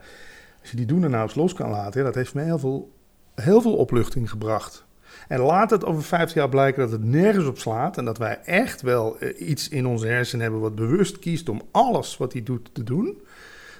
als 0.61 0.71
je 0.71 0.77
die 0.77 0.87
doener 0.87 1.11
nou 1.11 1.23
eens 1.23 1.35
los 1.35 1.55
kan 1.55 1.71
laten, 1.71 2.05
dat 2.05 2.15
heeft 2.15 2.35
mij 2.35 2.45
heel 2.45 2.59
veel, 2.59 2.93
heel 3.35 3.61
veel 3.61 3.77
opluchting 3.77 4.31
gebracht. 4.31 4.86
En 5.29 5.41
laat 5.41 5.71
het 5.71 5.85
over 5.85 6.03
50 6.03 6.37
jaar 6.37 6.49
blijken 6.49 6.83
dat 6.83 6.91
het 6.91 7.05
nergens 7.05 7.47
op 7.47 7.59
slaat 7.59 7.99
en 7.99 8.05
dat 8.05 8.19
wij 8.19 8.39
echt 8.45 8.83
wel 8.83 9.19
eh, 9.19 9.49
iets 9.49 9.69
in 9.69 9.87
onze 9.87 10.07
hersenen 10.07 10.43
hebben 10.43 10.61
wat 10.61 10.75
bewust 10.75 11.19
kiest 11.19 11.49
om 11.49 11.63
alles 11.71 12.17
wat 12.17 12.33
hij 12.33 12.43
doet 12.43 12.69
te 12.73 12.83
doen. 12.83 13.23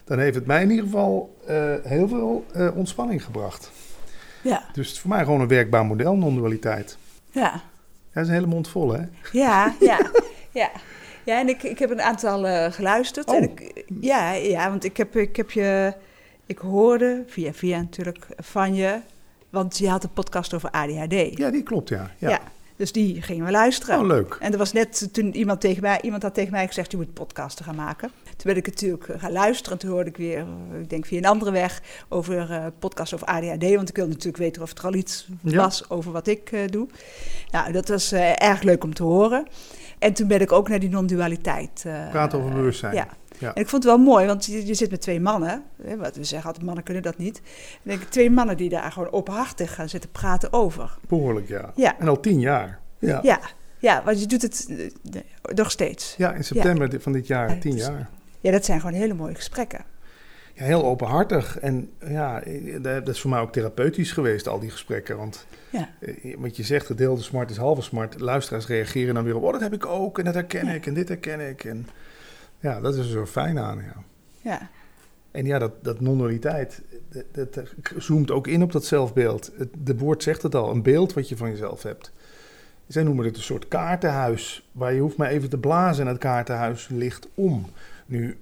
Dan 0.05 0.19
heeft 0.19 0.35
het 0.35 0.47
mij 0.47 0.63
in 0.63 0.71
ieder 0.71 0.85
geval 0.85 1.37
heel 1.83 2.09
veel 2.09 2.45
ontspanning 2.75 3.25
gebracht. 3.25 3.71
Ja. 4.43 4.65
Dus 4.73 4.87
het 4.87 4.97
is 4.97 5.01
voor 5.01 5.11
mij 5.11 5.25
gewoon 5.25 5.41
een 5.41 5.49
werkbaar 5.49 5.87
model, 5.87 6.17
non-dualiteit. 6.17 6.99
Ja. 7.31 7.63
Dat 8.13 8.23
is 8.23 8.29
een 8.29 8.35
hele 8.35 8.47
mond 8.47 8.69
vol, 8.69 8.93
hè? 8.93 9.03
Ja, 9.33 9.75
ja, 9.81 9.99
ja. 10.53 10.71
Ja, 11.27 11.39
en 11.41 11.49
ik, 11.49 11.63
ik 11.63 11.79
heb 11.79 11.91
een 11.91 12.03
aantal 12.03 12.47
uh, 12.47 12.73
geluisterd. 12.73 13.29
Oh. 13.29 13.37
En 13.37 13.43
ik, 13.43 13.85
ja, 14.01 14.33
ja, 14.33 14.69
want 14.69 14.85
ik 14.85 14.97
heb, 14.97 15.17
ik 15.17 15.37
heb 15.37 15.51
je... 15.51 15.95
Ik 16.47 16.59
hoorde, 16.59 17.25
via 17.27 17.53
via 17.53 17.79
natuurlijk, 17.79 18.27
van 18.37 18.75
je... 18.75 19.01
Want 19.57 19.79
je 19.79 19.89
had 19.89 20.05
een 20.05 20.13
podcast 20.13 20.55
over 20.55 20.71
ADHD. 20.71 21.39
Ja, 21.39 21.51
die 21.51 21.63
klopt, 21.63 21.89
ja. 21.89 22.11
ja. 22.19 22.29
ja 22.29 22.41
Dus 22.77 22.93
die 22.93 23.23
gingen 23.23 23.45
we 23.45 23.51
luisteren. 23.51 23.99
Oh, 23.99 24.07
leuk. 24.07 24.37
En 24.41 24.53
er 24.53 24.59
was 24.59 24.73
net 24.73 25.09
toen 25.13 25.37
iemand 25.37 25.61
tegen 25.61 25.83
mij, 25.83 26.01
iemand 26.03 26.23
had 26.23 26.35
tegen 26.35 26.53
mij 26.53 26.67
gezegd, 26.67 26.91
je 26.91 26.97
moet 26.97 27.13
podcasten 27.13 27.65
gaan 27.65 27.75
maken. 27.75 28.11
Toen 28.25 28.37
ben 28.53 28.57
ik 28.57 28.67
natuurlijk 28.67 29.09
gaan 29.17 29.33
luisteren 29.33 29.73
en 29.73 29.79
toen 29.79 29.91
hoorde 29.91 30.11
ik 30.11 30.17
weer, 30.17 30.39
eh, 30.39 30.81
ik 30.81 30.91
denk 30.91 31.07
via 31.07 31.19
een 31.19 31.27
andere 31.27 31.51
weg, 31.51 31.83
over 32.09 32.51
uh, 32.51 32.67
podcast 32.79 33.15
over 33.15 33.27
ADHD. 33.27 33.75
Want 33.75 33.89
ik 33.89 33.97
wilde 33.97 34.11
natuurlijk 34.11 34.37
weten 34.37 34.63
of 34.63 34.79
er 34.79 34.85
al 34.85 34.95
iets 34.95 35.29
Ja. 35.43 35.57
was 35.57 35.91
over 35.91 36.13
wat 36.13 36.27
ik 36.27 36.53
eh, 36.53 36.61
doe. 36.71 36.89
Nou, 37.51 37.73
dat 37.73 37.89
was 37.89 38.13
eh, 38.13 38.43
erg 38.43 38.63
leuk 38.63 38.85
om 38.85 38.95
te 38.95 39.03
horen. 39.03 39.47
En 39.99 40.13
toen 40.13 40.29
ben 40.29 40.41
ik 40.41 40.53
ook 40.53 40.69
naar 40.69 40.79
die 40.79 40.89
non-dualiteit. 40.89 41.83
eh, 41.87 42.11
Praten 42.11 42.39
over 42.39 42.51
bewustzijn. 42.53 42.95
Ja. 42.95 43.09
Ja. 43.39 43.55
En 43.55 43.63
ik 43.63 43.69
vond 43.69 43.83
het 43.85 43.93
wel 43.93 44.03
mooi, 44.05 44.27
want 44.27 44.45
je, 44.47 44.67
je 44.67 44.75
zit 44.75 44.91
met 44.91 45.01
twee 45.01 45.21
mannen. 45.21 45.63
Hè, 45.83 45.97
wat 45.97 46.17
we 46.17 46.25
zeggen 46.25 46.47
altijd, 46.47 46.67
mannen 46.67 46.85
kunnen 46.85 47.03
dat 47.03 47.19
niet. 47.19 47.39
En 47.73 47.81
denk 47.83 48.01
ik, 48.01 48.09
twee 48.09 48.31
mannen 48.31 48.57
die 48.57 48.69
daar 48.69 48.93
gewoon 48.93 49.13
openhartig 49.13 49.75
gaan 49.75 49.89
zitten 49.89 50.11
praten 50.11 50.53
over. 50.53 50.99
Behoorlijk, 51.09 51.49
ja. 51.49 51.73
Ja. 51.75 51.99
En 51.99 52.09
al 52.09 52.21
tien 52.21 52.41
jaar. 52.41 52.81
Ja, 52.99 53.21
Ja, 53.23 53.41
ja 53.79 54.03
want 54.05 54.21
je 54.21 54.27
doet 54.27 54.43
het 54.43 54.67
eh, 55.13 55.21
nog 55.55 55.71
steeds. 55.71 56.15
Ja, 56.19 56.33
in 56.33 56.45
september 56.45 57.01
van 57.01 57.13
dit 57.13 57.27
jaar, 57.27 57.51
Ja, 57.51 57.59
tien 57.61 57.73
dus- 57.73 57.87
jaar. 57.87 58.09
Ja, 58.41 58.51
dat 58.53 58.65
zijn 58.65 58.81
gewoon 58.81 58.97
hele 58.97 59.15
mooie 59.15 59.35
gesprekken. 59.35 59.85
Ja, 60.55 60.65
heel 60.65 60.85
openhartig. 60.85 61.59
En 61.59 61.91
ja, 62.09 62.41
eh, 62.43 62.83
dat 62.83 63.09
is 63.09 63.21
voor 63.21 63.31
mij 63.31 63.41
ook 63.41 63.53
therapeutisch 63.53 64.13
geweest, 64.13 64.49
al 64.49 64.59
die 64.61 64.71
gesprekken. 64.71 65.17
Want 65.17 65.47
Ja. 65.71 65.91
eh, 66.01 66.37
wat 66.39 66.57
je 66.57 66.63
zegt, 66.63 66.87
gedeelde 66.87 67.23
smart 67.23 67.51
is 67.51 67.57
halve 67.57 67.83
smart. 67.83 68.21
Luisteraars 68.21 68.67
reageren 68.67 69.15
dan 69.15 69.25
weer 69.25 69.37
op, 69.37 69.43
oh, 69.43 69.53
dat 69.53 69.61
heb 69.61 69.73
ik 69.73 69.87
ook. 69.87 70.19
En 70.19 70.25
dat 70.25 70.35
herken 70.35 70.67
Ja. 70.67 70.73
ik 70.73 70.87
en 70.87 70.95
dit 70.95 71.09
herken 71.09 71.49
ik. 71.49 71.65
En 71.65 71.87
ja, 72.61 72.81
dat 72.81 72.95
is 72.95 72.99
er 73.01 73.11
zo 73.11 73.27
fijn 73.27 73.59
aan, 73.59 73.79
ja. 73.79 74.03
Ja, 74.41 74.71
En 75.31 75.47
ja, 75.47 75.59
dat, 75.59 75.73
dat 75.85 76.01
non-dualiteit, 76.01 76.83
dat, 77.09 77.25
dat, 77.33 77.55
dat 77.55 77.69
zoomt 77.97 78.31
ook 78.31 78.47
in 78.47 78.63
op 78.63 78.73
dat 78.73 78.85
zelfbeeld. 78.85 79.53
Het 79.57 79.69
de 79.85 79.97
woord 79.99 80.23
zegt 80.23 80.43
het 80.43 80.55
al, 80.55 80.71
een 80.71 80.83
beeld 80.83 81.13
wat 81.13 81.29
je 81.29 81.37
van 81.37 81.51
jezelf 81.51 81.83
hebt. 81.83 82.13
Zij 82.87 83.03
noemen 83.03 83.25
het 83.25 83.37
een 83.37 83.43
soort 83.43 83.69
kaartenhuis, 83.69 84.69
waar 84.73 84.93
je 84.95 85.01
hoeft 85.01 85.17
maar 85.17 85.29
even 85.31 85.49
te 85.49 85.59
blazen 85.59 86.05
en 86.07 86.11
het 86.13 86.21
kaartenhuis 86.21 86.89
ligt 86.89 87.29
om. 87.35 87.67
Nu 88.07 88.37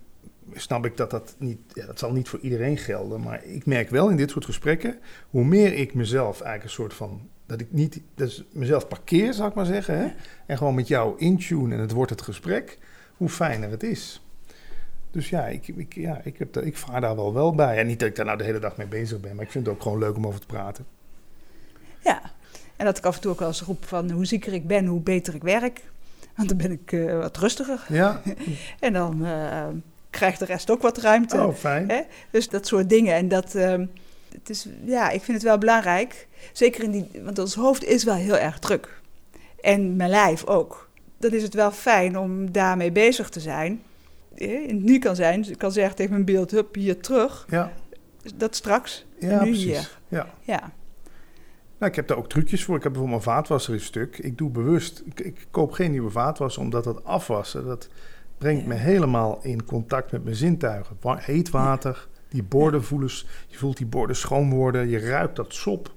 snap 0.53 0.85
ik 0.87 0.97
dat 0.97 1.11
dat 1.11 1.35
niet, 1.39 1.59
ja, 1.73 1.87
dat 1.87 1.99
zal 1.99 2.13
niet 2.13 2.29
voor 2.29 2.39
iedereen 2.41 2.77
gelden, 2.79 3.21
maar 3.21 3.45
ik 3.45 3.67
merk 3.67 3.91
wel 3.91 4.09
in 4.11 4.17
dit 4.17 4.31
soort 4.31 4.45
gesprekken, 4.45 4.99
hoe 5.31 5.45
meer 5.45 5.73
ik 5.73 5.95
mezelf 5.95 6.33
eigenlijk 6.41 6.65
een 6.65 6.71
soort 6.71 6.95
van, 6.95 7.29
dat 7.47 7.61
ik 7.61 7.67
niet, 7.73 8.01
dus 8.15 8.45
mezelf 8.53 8.89
parkeer, 8.89 9.33
zou 9.35 9.49
ik 9.49 9.55
maar 9.55 9.67
zeggen, 9.67 9.99
hè, 9.99 10.07
en 10.47 10.57
gewoon 10.59 10.75
met 10.75 10.89
jou 10.89 11.19
intune 11.19 11.75
en 11.75 11.81
het 11.81 11.93
wordt 11.93 12.11
het 12.11 12.23
gesprek, 12.23 12.79
hoe 13.17 13.29
fijner 13.29 13.71
het 13.71 13.83
is. 13.83 14.19
Dus 15.11 15.29
ja, 15.29 15.47
ik, 15.47 15.69
ik, 15.69 15.95
ja 15.95 16.21
ik, 16.25 16.39
heb, 16.39 16.53
dat- 16.53 16.65
ik 16.65 16.77
vaar 16.77 17.01
daar 17.01 17.17
wel 17.17 17.35
wel 17.35 17.55
bij. 17.55 17.79
En 17.79 17.87
niet 17.87 17.99
dat 17.99 18.09
ik 18.09 18.17
daar 18.17 18.25
nou 18.25 18.39
de 18.39 18.45
hele 18.45 18.59
dag 18.59 18.77
mee 18.77 18.87
bezig 18.87 19.21
ben, 19.21 19.35
maar 19.35 19.45
ik 19.45 19.51
vind 19.51 19.67
het 19.67 19.75
ook 19.75 19.83
gewoon 19.83 19.99
leuk 19.99 20.17
om 20.17 20.27
over 20.27 20.41
te 20.41 20.47
praten. 20.47 20.87
ja. 22.05 22.33
En 22.77 22.85
dat 22.85 22.99
ik 22.99 23.05
af 23.05 23.15
en 23.15 23.21
toe 23.21 23.31
ook 23.33 23.39
wel 23.39 23.49
eens 23.49 23.63
roep 23.63 23.85
van 23.85 24.11
hoe 24.11 24.25
zieker 24.25 24.53
ik 24.53 24.67
ben, 24.67 24.87
hoe 24.87 25.01
beter 25.01 25.35
ik 25.35 25.43
werk. 25.43 25.83
Want 26.37 26.49
dan 26.49 26.57
ben 26.59 26.71
ik 26.71 26.93
eh, 26.93 27.19
wat 27.19 27.37
rustiger. 27.37 27.85
Ja? 27.89 28.23
En 28.81 28.93
dan 28.93 29.25
eh, 29.25 29.67
krijgt 30.15 30.39
de 30.39 30.45
rest 30.45 30.71
ook 30.71 30.83
wat 30.83 30.99
ruimte. 30.99 31.37
Oh, 31.43 31.55
fijn. 31.55 31.89
Hè? 31.89 32.01
Dus 32.31 32.49
dat 32.49 32.67
soort 32.67 32.89
dingen. 32.89 33.15
En 33.15 33.29
dat, 33.29 33.55
ehm, 33.55 33.87
het 34.33 34.51
is, 34.51 34.69
ja, 34.85 35.11
ik 35.11 35.23
vind 35.23 35.37
het 35.37 35.47
wel 35.47 35.59
belangrijk. 35.59 36.29
Zeker 36.53 36.83
in 36.83 36.91
die, 36.91 37.11
want 37.23 37.39
ons 37.39 37.55
hoofd 37.55 37.85
is 37.85 38.05
wel 38.05 38.15
heel 38.15 38.37
erg 38.39 38.59
druk. 38.59 39.01
En 39.61 39.97
mijn 39.97 40.11
lijf 40.11 40.45
ook. 40.47 40.89
Dan 41.19 41.31
is 41.33 41.43
het 41.43 41.55
wel 41.55 41.71
fijn 41.71 42.19
om 42.19 42.53
daarmee 42.53 42.93
bezig 42.93 43.29
te 43.29 43.41
zijn. 43.41 43.83
In 44.35 44.69
het 44.69 44.83
nu 44.83 44.99
kan 44.99 45.17
zijn. 45.17 45.41
Dus 45.41 45.51
ik 45.51 45.59
kan 45.59 45.73
zeggen 45.73 45.97
tegen 45.97 46.13
mijn 46.13 46.25
beeld, 46.25 46.51
hup, 46.51 46.75
hier 46.75 47.01
terug. 47.01 47.47
Ja, 47.51 47.73
Dat 48.35 48.55
straks. 48.55 49.07
ja 49.19 49.29
en 49.29 49.45
nu 49.45 49.51
precies. 49.51 49.65
hier. 49.65 49.99
Ja. 50.09 50.27
Ja, 50.41 50.61
Nou, 51.79 51.91
ik 51.91 51.97
heb 51.97 52.09
daar 52.09 52.17
ook 52.17 52.29
trucjes 52.29 52.65
voor. 52.65 52.77
Ik 52.77 52.83
heb 52.83 52.93
bijvoorbeeld 52.93 53.25
mijn 53.25 53.37
vaatwasser 53.37 53.75
is 53.75 53.85
stuk. 53.85 54.19
Ik 54.19 54.39
doe 54.39 54.51
bewust, 54.51 55.03
ik, 55.07 55.21
ik 55.21 55.47
koop 55.51 55.73
geen 55.73 55.91
nieuwe 55.91 56.11
vaatwasser, 56.11 56.63
omdat 56.63 56.85
dat 56.85 57.05
afwassen, 57.05 57.65
dat 57.65 57.89
brengt 58.45 58.67
me 58.67 58.75
helemaal 58.75 59.39
in 59.43 59.65
contact 59.65 60.13
met 60.13 60.25
mijn 60.25 60.37
zintuigen. 60.37 60.97
Heet 61.03 61.51
water, 61.51 62.09
die 62.29 62.43
borden 62.43 62.85
voelen, 62.85 63.11
je 63.47 63.57
voelt 63.57 63.77
die 63.77 63.87
borden 63.87 64.17
schoon 64.17 64.51
worden, 64.51 64.89
je 64.89 64.99
ruikt 64.99 65.37
dat 65.37 65.55
sop. 65.55 65.93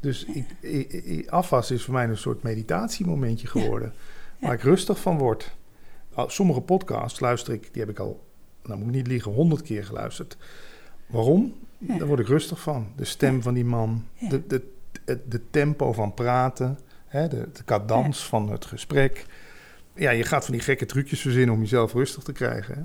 Dus 0.00 0.24
ik, 0.24 0.44
ik, 0.60 0.92
ik- 0.92 1.28
afwassen 1.28 1.76
is 1.76 1.84
voor 1.84 1.94
mij 1.94 2.08
een 2.08 2.16
soort 2.16 2.42
meditatiemomentje 2.42 3.46
geworden, 3.46 3.92
waar 4.40 4.52
ik 4.52 4.62
rustig 4.62 5.00
van 5.00 5.18
word. 5.18 5.56
Sommige 6.26 6.60
podcasts 6.60 7.20
luister 7.20 7.52
ik, 7.54 7.68
die 7.72 7.82
heb 7.82 7.90
ik 7.90 7.98
al, 7.98 8.24
nou 8.62 8.78
moet 8.78 8.88
ik 8.88 8.94
niet 8.94 9.06
liegen, 9.06 9.32
honderd 9.32 9.62
keer 9.62 9.84
geluisterd. 9.84 10.36
Waarom? 11.06 11.54
Daar 11.78 12.06
word 12.06 12.20
ik 12.20 12.26
rustig 12.26 12.60
van. 12.60 12.86
De 12.96 13.04
stem 13.04 13.42
van 13.42 13.54
die 13.54 13.64
man, 13.64 14.06
de, 14.28 14.46
de, 14.46 14.62
het 15.04 15.30
de 15.30 15.40
tempo 15.50 15.92
van 15.92 16.14
praten, 16.14 16.78
hè, 17.06 17.28
de, 17.28 17.48
de 17.52 17.64
cadans 17.64 18.24
van 18.26 18.50
het 18.50 18.64
gesprek. 18.64 19.26
Ja, 20.00 20.10
je 20.10 20.22
gaat 20.24 20.44
van 20.44 20.54
die 20.54 20.62
gekke 20.62 20.86
trucjes 20.86 21.20
verzinnen 21.20 21.54
om 21.54 21.60
jezelf 21.60 21.92
rustig 21.92 22.22
te 22.22 22.32
krijgen. 22.32 22.74
Hè? 22.74 22.82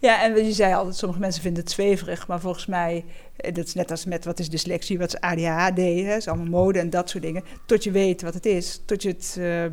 Ja, 0.00 0.22
en 0.22 0.44
je 0.44 0.52
zei 0.52 0.74
altijd, 0.74 0.96
sommige 0.96 1.20
mensen 1.20 1.42
vinden 1.42 1.62
het 1.62 1.72
zweverig, 1.72 2.26
maar 2.26 2.40
volgens 2.40 2.66
mij, 2.66 3.04
eh, 3.36 3.54
dat 3.54 3.66
is 3.66 3.74
net 3.74 3.90
als 3.90 4.04
met 4.04 4.24
wat 4.24 4.38
is 4.38 4.50
dyslexie, 4.50 4.98
wat 4.98 5.08
is 5.14 5.20
ADHD, 5.20 5.76
hè, 5.78 6.16
is 6.16 6.28
allemaal 6.28 6.46
mode 6.46 6.78
en 6.78 6.90
dat 6.90 7.10
soort 7.10 7.22
dingen. 7.22 7.44
Tot 7.66 7.84
je 7.84 7.90
weet 7.90 8.22
wat 8.22 8.34
het 8.34 8.46
is, 8.46 8.82
tot 8.84 9.02
je 9.02 9.08
het 9.08 9.36
eh, 9.38 9.64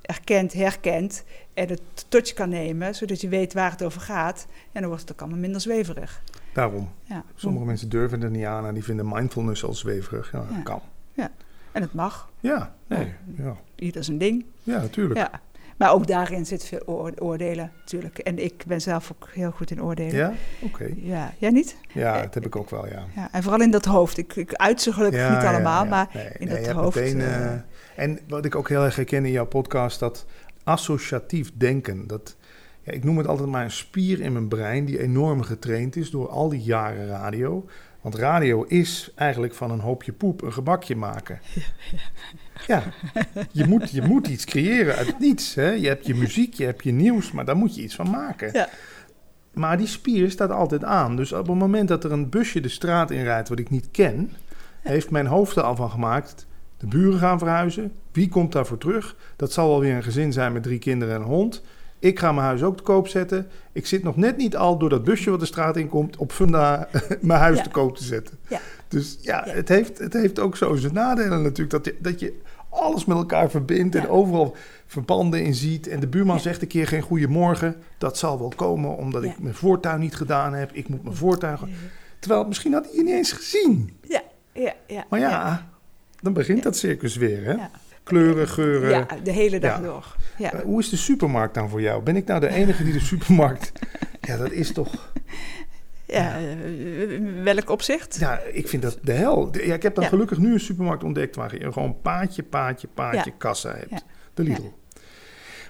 erkent, 0.00 0.52
herkent 0.52 1.24
en 1.54 1.68
het 1.68 1.80
tot 2.08 2.28
je 2.28 2.34
kan 2.34 2.48
nemen, 2.48 2.94
zodat 2.94 3.20
je 3.20 3.28
weet 3.28 3.52
waar 3.52 3.70
het 3.70 3.82
over 3.82 4.00
gaat. 4.00 4.46
En 4.72 4.80
dan 4.80 4.86
wordt 4.86 5.02
het 5.02 5.12
ook 5.12 5.20
allemaal 5.20 5.38
minder 5.38 5.60
zweverig. 5.60 6.22
Daarom. 6.52 6.90
Ja. 7.02 7.24
Sommige 7.34 7.64
mensen 7.64 7.88
durven 7.88 8.22
er 8.22 8.30
niet 8.30 8.44
aan 8.44 8.66
en 8.66 8.74
die 8.74 8.84
vinden 8.84 9.08
mindfulness 9.08 9.64
al 9.64 9.74
zweverig. 9.74 10.32
Ja, 10.32 10.38
dat 10.38 10.48
Ja. 10.56 10.62
kan. 10.62 10.80
En 11.72 11.82
het 11.82 11.94
mag, 11.94 12.30
Ja, 12.40 12.74
nee, 12.86 13.14
ja. 13.36 13.56
Ieder 13.80 14.04
zijn 14.04 14.18
ding. 14.18 14.44
ja 14.62 14.80
natuurlijk. 14.80 15.18
Ja? 15.20 15.28
Ja. 15.32 15.40
Maar 15.76 15.92
ook 15.92 16.06
daarin 16.06 16.46
zit 16.46 16.64
veel 16.64 16.82
oor- 16.86 17.12
oordelen 17.18 17.72
natuurlijk. 17.78 18.18
En 18.18 18.44
ik 18.44 18.64
ben 18.66 18.80
zelf 18.80 19.12
ook 19.12 19.28
heel 19.32 19.50
goed 19.50 19.70
in 19.70 19.82
oordelen. 19.82 20.36
Oké. 20.60 20.88
Ja, 20.96 21.32
jij 21.38 21.50
niet? 21.50 21.76
Ja, 21.92 22.22
dat 22.22 22.34
heb 22.34 22.46
ik 22.46 22.56
ook 22.56 22.70
wel, 22.70 22.86
ja. 22.88 23.04
Ja, 23.14 23.28
en 23.32 23.42
vooral 23.42 23.60
in 23.60 23.70
dat 23.70 23.84
hoofd. 23.84 24.18
Ik, 24.18 24.36
ik 24.36 24.54
uit 24.54 24.80
ze 24.80 24.92
gelukkig 24.92 25.20
Ja, 25.20 25.32
niet 25.32 25.42
ja, 25.42 25.48
allemaal, 25.50 25.84
ja. 25.84 25.90
maar 25.90 26.10
Nee, 26.14 26.28
in 26.38 26.48
nee, 26.48 26.64
dat 26.64 26.74
hoofd, 26.74 26.96
meteen, 26.96 27.20
eh, 27.20 27.46
eh, 27.46 27.60
en 27.96 28.18
wat 28.28 28.44
ik 28.44 28.54
ook 28.54 28.68
heel 28.68 28.84
erg 28.84 28.96
herken 28.96 29.24
in 29.24 29.32
jouw 29.32 29.46
podcast, 29.46 29.98
dat 30.00 30.26
associatief 30.64 31.50
denken. 31.54 32.06
Dat, 32.06 32.36
ja, 32.82 32.92
ik 32.92 33.04
noem 33.04 33.18
het 33.18 33.26
altijd 33.26 33.48
maar 33.48 33.64
een 33.64 33.70
spier 33.70 34.20
in 34.20 34.32
mijn 34.32 34.48
brein 34.48 34.84
die 34.84 35.00
enorm 35.00 35.42
getraind 35.42 35.96
is 35.96 36.10
door 36.10 36.28
al 36.28 36.48
die 36.48 36.62
jaren 36.62 37.06
radio. 37.06 37.64
Want 38.00 38.14
radio 38.14 38.62
is 38.64 39.12
eigenlijk 39.14 39.54
van 39.54 39.70
een 39.70 39.80
hoopje 39.80 40.12
poep 40.12 40.42
een 40.42 40.52
gebakje 40.52 40.96
maken. 40.96 41.40
Ja, 41.90 42.47
je 43.52 43.66
moet, 43.66 43.90
je 43.90 44.02
moet 44.02 44.26
iets 44.28 44.44
creëren 44.44 44.94
uit 44.94 45.18
niets. 45.18 45.54
Hè? 45.54 45.70
Je 45.70 45.86
hebt 45.88 46.06
je 46.06 46.14
muziek, 46.14 46.54
je 46.54 46.64
hebt 46.64 46.84
je 46.84 46.92
nieuws, 46.92 47.32
maar 47.32 47.44
daar 47.44 47.56
moet 47.56 47.74
je 47.74 47.82
iets 47.82 47.94
van 47.94 48.10
maken. 48.10 48.50
Ja. 48.52 48.68
Maar 49.52 49.76
die 49.78 49.86
spier 49.86 50.30
staat 50.30 50.50
altijd 50.50 50.84
aan. 50.84 51.16
Dus 51.16 51.32
op 51.32 51.46
het 51.46 51.56
moment 51.56 51.88
dat 51.88 52.04
er 52.04 52.12
een 52.12 52.28
busje 52.28 52.60
de 52.60 52.68
straat 52.68 53.10
inrijdt 53.10 53.48
wat 53.48 53.58
ik 53.58 53.70
niet 53.70 53.88
ken, 53.90 54.30
heeft 54.80 55.10
mijn 55.10 55.26
hoofd 55.26 55.56
er 55.56 55.62
al 55.62 55.76
van 55.76 55.90
gemaakt. 55.90 56.46
De 56.76 56.86
buren 56.86 57.18
gaan 57.18 57.38
verhuizen. 57.38 57.92
Wie 58.12 58.28
komt 58.28 58.52
daarvoor 58.52 58.78
terug? 58.78 59.16
Dat 59.36 59.52
zal 59.52 59.68
wel 59.68 59.80
weer 59.80 59.94
een 59.94 60.02
gezin 60.02 60.32
zijn 60.32 60.52
met 60.52 60.62
drie 60.62 60.78
kinderen 60.78 61.14
en 61.14 61.20
een 61.20 61.26
hond. 61.26 61.62
Ik 61.98 62.18
ga 62.18 62.32
mijn 62.32 62.46
huis 62.46 62.62
ook 62.62 62.76
te 62.76 62.82
koop 62.82 63.08
zetten. 63.08 63.46
Ik 63.72 63.86
zit 63.86 64.02
nog 64.02 64.16
net 64.16 64.36
niet 64.36 64.56
al 64.56 64.78
door 64.78 64.88
dat 64.88 65.04
busje 65.04 65.30
wat 65.30 65.40
de 65.40 65.46
straat 65.46 65.76
in 65.76 65.88
komt 65.88 66.16
op 66.16 66.32
funda 66.32 66.88
mijn 67.20 67.40
huis 67.40 67.56
Ja. 67.56 67.62
te 67.62 67.70
koop 67.70 67.96
te 67.96 68.04
zetten. 68.04 68.38
Ja. 68.48 68.60
Dus 68.88 69.18
ja, 69.20 69.42
Ja. 69.46 69.52
Het, 69.52 69.68
heeft, 69.68 69.98
het 69.98 70.12
heeft 70.12 70.38
ook 70.38 70.56
zo 70.56 70.74
zijn 70.76 70.94
nadelen 70.94 71.42
natuurlijk. 71.42 71.70
Dat 71.70 71.84
je, 71.84 71.96
dat 72.00 72.20
je 72.20 72.40
alles 72.68 73.04
met 73.04 73.16
elkaar 73.16 73.50
verbindt 73.50 73.94
en 73.94 74.02
Ja. 74.02 74.08
overal 74.08 74.56
verbanden 74.86 75.44
in 75.44 75.54
ziet. 75.54 75.86
En 75.88 76.00
de 76.00 76.06
buurman 76.06 76.36
Ja. 76.36 76.42
zegt 76.42 76.62
een 76.62 76.68
keer 76.68 76.86
geen 76.86 77.02
goeiemorgen. 77.02 77.76
Dat 77.98 78.18
zal 78.18 78.38
wel 78.38 78.52
komen 78.56 78.96
omdat 78.96 79.22
ik 79.24 79.38
mijn 79.38 79.54
voortuin 79.54 80.00
niet 80.00 80.14
gedaan 80.16 80.54
heb. 80.54 80.70
Ik 80.72 80.88
moet 80.88 81.02
mijn 81.02 81.16
voortuin... 81.16 81.58
Terwijl 82.18 82.44
misschien 82.46 82.72
had 82.72 82.84
hij 82.86 82.94
je 82.96 83.02
niet 83.02 83.14
eens 83.14 83.32
gezien. 83.32 83.96
Ja, 84.08 84.22
ja, 84.52 84.74
ja. 84.86 85.04
Maar 85.10 85.20
ja, 85.20 85.68
dan 86.20 86.32
begint 86.32 86.62
dat 86.62 86.76
circus 86.76 87.16
weer, 87.16 87.44
hè? 87.44 87.56
Kleuren, 88.02 88.48
geuren. 88.48 88.90
Ja, 88.90 89.06
de 89.24 89.30
hele 89.32 89.58
dag 89.60 89.80
door. 89.82 90.16
Ja. 90.38 90.52
Eh, 90.52 90.60
hoe 90.60 90.80
is 90.80 90.88
de 90.88 90.96
supermarkt 90.96 91.54
dan 91.54 91.68
voor 91.68 91.80
jou? 91.80 92.02
Ben 92.02 92.16
ik 92.16 92.26
nou 92.26 92.40
de 92.40 92.48
enige 92.48 92.84
die 92.84 92.92
de 92.92 93.00
supermarkt... 93.00 93.72
Ja, 94.20 94.36
dat 94.36 94.50
is 94.50 94.72
toch... 94.72 95.12
ja, 96.08 96.38
eh, 96.38 97.42
welk 97.42 97.70
opzicht? 97.70 98.16
Ja, 98.20 98.38
ik 98.52 98.68
vind 98.68 98.82
dat 98.82 98.98
de 99.02 99.12
hel. 99.12 99.48
Ja, 99.52 99.74
ik 99.74 99.82
heb 99.82 99.94
dan 99.94 100.04
Ja. 100.04 100.10
gelukkig 100.10 100.38
nu 100.38 100.52
een 100.52 100.60
supermarkt 100.60 101.04
ontdekt... 101.04 101.36
waar 101.36 101.58
je 101.58 101.72
gewoon 101.72 102.00
paadje, 102.02 102.42
paadje, 102.42 102.88
paadje 102.94 103.30
Ja. 103.30 103.36
kassa 103.38 103.70
hebt. 103.74 103.90
Ja. 103.90 104.00
De 104.34 104.42
Lidl. 104.42 104.72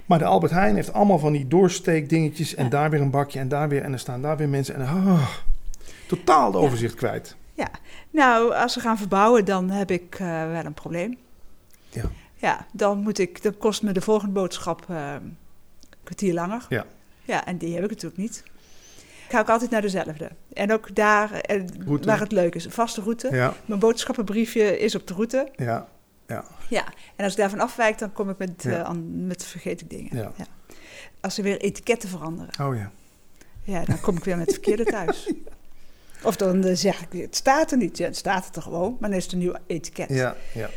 Maar 0.07 0.19
de 0.19 0.25
Albert 0.25 0.53
Heijn 0.53 0.75
heeft 0.75 0.93
allemaal 0.93 1.19
van 1.19 1.33
die 1.33 1.47
doorsteekdingetjes... 1.49 2.55
en 2.55 2.65
Ja. 2.65 2.71
daar 2.71 2.91
weer 2.91 3.01
een 3.01 3.11
bakje 3.11 3.39
en 3.39 3.49
daar 3.49 3.69
weer... 3.69 3.83
en 3.83 3.93
er 3.93 3.99
staan 3.99 4.23
daar 4.23 4.37
weer 4.37 4.49
mensen 4.49 4.75
en... 4.75 4.81
ah, 4.87 5.29
totaal 6.07 6.51
de 6.53 6.59
Ja. 6.59 6.65
overzicht 6.65 6.95
kwijt. 6.95 7.37
Nou, 8.11 8.55
als 8.55 8.75
we 8.75 8.81
gaan 8.81 8.99
verbouwen, 8.99 9.45
dan 9.45 9.71
heb 9.71 9.91
ik 9.91 10.17
eh, 10.19 10.51
wel 10.51 10.65
een 10.65 10.75
probleem. 10.75 11.17
Ja. 11.89 12.03
Ja, 12.35 12.67
dan 12.73 12.99
moet 12.99 13.19
ik, 13.19 13.43
dan 13.43 13.59
kost 13.59 13.83
me 13.83 13.93
de 13.93 14.01
volgende 14.01 14.33
boodschap 14.35 14.85
eh, 14.89 15.13
een 15.21 15.37
kwartier 16.05 16.35
langer. 16.35 16.67
Ja. 16.69 16.85
Ja, 17.25 17.47
en 17.47 17.57
die 17.59 17.75
heb 17.75 17.85
ik 17.85 17.91
natuurlijk 17.91 18.21
niet. 18.21 18.43
Ik 19.29 19.35
ga 19.35 19.41
ook 19.41 19.49
altijd 19.49 19.71
naar 19.71 19.81
dezelfde. 19.81 20.31
En 20.53 20.73
ook 20.73 20.95
daar, 20.95 21.33
eh, 21.33 21.63
Route. 21.87 22.07
waar 22.07 22.21
het 22.21 22.33
leuk 22.33 22.55
is, 22.55 22.65
een 22.65 22.71
vaste 22.71 23.01
route. 23.01 23.29
Ja, 23.31 23.55
Mijn 23.67 23.81
boodschappenbriefje 23.81 24.79
is 24.79 24.95
op 24.95 25.07
de 25.07 25.15
route. 25.15 25.49
ja. 25.57 25.89
Ja. 26.27 26.45
Ja, 26.69 26.85
en 27.17 27.25
als 27.25 27.33
ik 27.33 27.39
daarvan 27.39 27.61
afwijk, 27.61 27.99
dan 27.99 28.13
kom 28.13 28.31
ik 28.31 28.39
met, 28.39 28.63
Ja. 28.63 28.85
eh, 28.85 28.91
met 29.13 29.45
vergeet 29.45 29.81
ik 29.81 29.91
dingen. 29.91 30.17
Ja. 30.17 30.33
Als 31.21 31.39
er 31.39 31.43
weer 31.45 31.61
etiketten 31.61 32.09
veranderen, 32.09 32.67
Oh 32.69 32.77
ja. 32.77 32.91
ja, 33.63 33.85
dan 33.85 34.01
kom 34.01 34.17
ik 34.17 34.25
weer 34.25 34.37
met 34.37 34.47
het 34.47 34.55
verkeerde 34.55 34.85
thuis. 34.85 35.33
Of 36.23 36.37
dan 36.37 36.65
eh, 36.65 36.75
zeg 36.77 37.03
ik, 37.11 37.21
het 37.23 37.37
staat 37.37 37.71
er 37.71 37.77
niet. 37.79 37.97
Ja, 37.99 38.05
het 38.05 38.17
staat 38.17 38.57
er 38.57 38.63
gewoon, 38.63 38.97
maar 39.01 39.09
dan 39.09 39.19
is 39.19 39.25
het 39.25 39.33
een 39.33 39.39
nieuw 39.39 39.55
etiket. 39.67 40.09
Ja, 40.09 40.37
ja. 40.55 40.69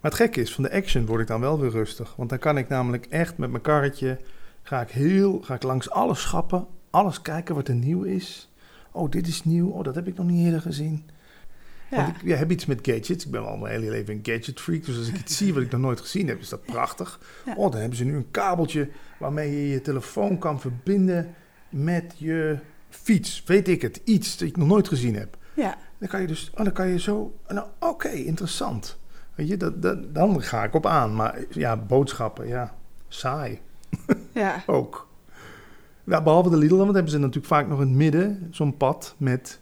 Maar 0.00 0.10
het 0.10 0.14
gekke 0.14 0.40
is, 0.40 0.54
van 0.54 0.62
de 0.64 0.72
action 0.72 1.06
word 1.06 1.20
ik 1.20 1.26
dan 1.26 1.40
wel 1.40 1.60
weer 1.60 1.70
rustig. 1.70 2.14
Want 2.16 2.28
dan 2.30 2.38
kan 2.38 2.58
ik 2.58 2.68
namelijk 2.68 3.06
echt 3.06 3.36
met 3.38 3.50
mijn 3.50 3.62
karretje... 3.62 4.18
ga 4.62 4.80
ik, 4.80 4.90
heel, 4.90 5.40
ga 5.42 5.54
ik 5.54 5.62
langs 5.62 5.90
alle 5.90 6.14
schappen, 6.14 6.66
alles 6.92 7.22
kijken 7.22 7.54
wat 7.54 7.68
er 7.68 7.74
nieuw 7.74 8.02
is. 8.02 8.50
Oh, 8.90 9.10
dit 9.10 9.26
is 9.26 9.44
nieuw. 9.44 9.68
Oh, 9.68 9.84
dat 9.84 9.94
heb 9.94 10.06
ik 10.06 10.16
nog 10.16 10.26
niet 10.26 10.44
eerder 10.44 10.60
gezien. 10.60 11.04
Ja. 11.90 11.96
Want 11.96 12.08
ik 12.08 12.22
ja, 12.24 12.36
heb 12.36 12.50
iets 12.50 12.66
met 12.66 12.78
gadgets. 12.82 13.24
Ik 13.24 13.30
ben 13.30 13.46
al 13.46 13.56
mijn 13.56 13.72
hele 13.72 13.90
leven 13.90 14.14
een 14.14 14.20
gadget 14.22 14.60
freak. 14.60 14.84
Dus 14.84 14.98
als 14.98 15.08
ik 15.08 15.18
iets 15.18 15.36
zie 15.36 15.54
wat 15.54 15.62
ik 15.62 15.70
nog 15.70 15.80
nooit 15.80 16.00
gezien 16.00 16.28
heb, 16.28 16.40
is 16.40 16.48
dat 16.48 16.64
prachtig. 16.64 17.20
Ja. 17.46 17.54
Oh, 17.56 17.70
dan 17.70 17.80
hebben 17.80 17.98
ze 17.98 18.04
nu 18.04 18.16
een 18.16 18.30
kabeltje 18.30 18.88
waarmee 19.18 19.50
je 19.50 19.68
je 19.68 19.80
telefoon 19.80 20.38
kan 20.38 20.60
verbinden 20.60 21.34
met 21.68 22.14
je 22.16 22.58
fiets. 22.88 23.42
Weet 23.46 23.68
ik 23.68 23.82
het. 23.82 24.00
Iets 24.04 24.38
dat 24.38 24.48
ik 24.48 24.56
nog 24.56 24.68
nooit 24.68 24.88
gezien 24.88 25.14
heb. 25.14 25.36
ja. 25.54 25.78
Dan 25.98 26.10
kan 26.10 26.20
je 26.20 26.26
dus, 26.26 26.50
oh, 26.54 26.64
dan 26.64 26.72
kan 26.72 26.88
je 26.88 27.00
zo, 27.00 27.38
nou, 27.48 27.66
oké, 27.78 28.08
interessant. 28.08 28.98
Weet 29.34 29.48
je, 29.48 29.56
dat, 29.56 29.82
dat, 29.82 30.14
dan 30.14 30.42
ga 30.42 30.64
ik 30.64 30.74
op 30.74 30.86
aan. 30.86 31.14
Maar 31.14 31.44
ja, 31.50 31.76
boodschappen, 31.76 32.48
ja, 32.48 32.74
saai 33.08 33.60
ja. 34.32 34.62
ook. 34.66 35.08
Ja, 36.04 36.22
behalve 36.22 36.50
de 36.50 36.56
Lidl, 36.56 36.76
want 36.76 36.92
hebben 36.94 37.12
ze 37.12 37.18
natuurlijk 37.18 37.46
vaak 37.46 37.68
nog 37.68 37.80
in 37.80 37.86
het 37.86 37.96
midden 37.96 38.48
zo'n 38.50 38.76
pad 38.76 39.14
met 39.16 39.60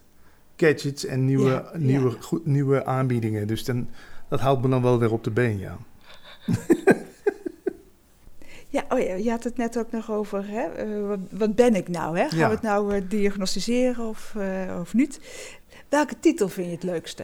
gadgets 0.55 1.05
en 1.05 1.25
nieuwe, 1.25 1.49
Ja, 1.49 1.69
ja. 1.73 1.77
nieuwe, 1.77 2.11
goed, 2.21 2.45
nieuwe 2.45 2.85
aanbiedingen. 2.85 3.47
Dus 3.47 3.63
dan, 3.63 3.89
dat 4.29 4.39
houdt 4.39 4.61
me 4.61 4.69
dan 4.69 4.81
wel 4.81 4.99
weer 4.99 5.11
op 5.11 5.23
de 5.23 5.31
been, 5.31 5.59
ja. 5.59 5.77
Ja, 8.69 8.83
oh 8.89 8.99
ja, 8.99 9.13
je 9.15 9.29
had 9.29 9.43
het 9.43 9.57
net 9.57 9.77
ook 9.77 9.91
nog 9.91 10.11
over, 10.11 10.47
hè? 10.47 10.61
eh, 10.63 11.07
wat, 11.07 11.19
wat 11.31 11.55
ben 11.55 11.75
ik 11.75 11.87
nou? 11.87 12.17
Hè? 12.17 12.29
Gaan 12.29 12.37
Ja. 12.39 12.47
we 12.47 12.53
het 12.53 12.63
nou 12.63 12.95
eh, 12.95 13.01
diagnosticeren 13.07 14.05
of, 14.07 14.33
eh, 14.37 14.77
of 14.79 14.93
niet? 14.93 15.19
Welke 15.89 16.15
titel 16.19 16.49
vind 16.49 16.67
je 16.67 16.73
het 16.73 16.83
leukste? 16.83 17.23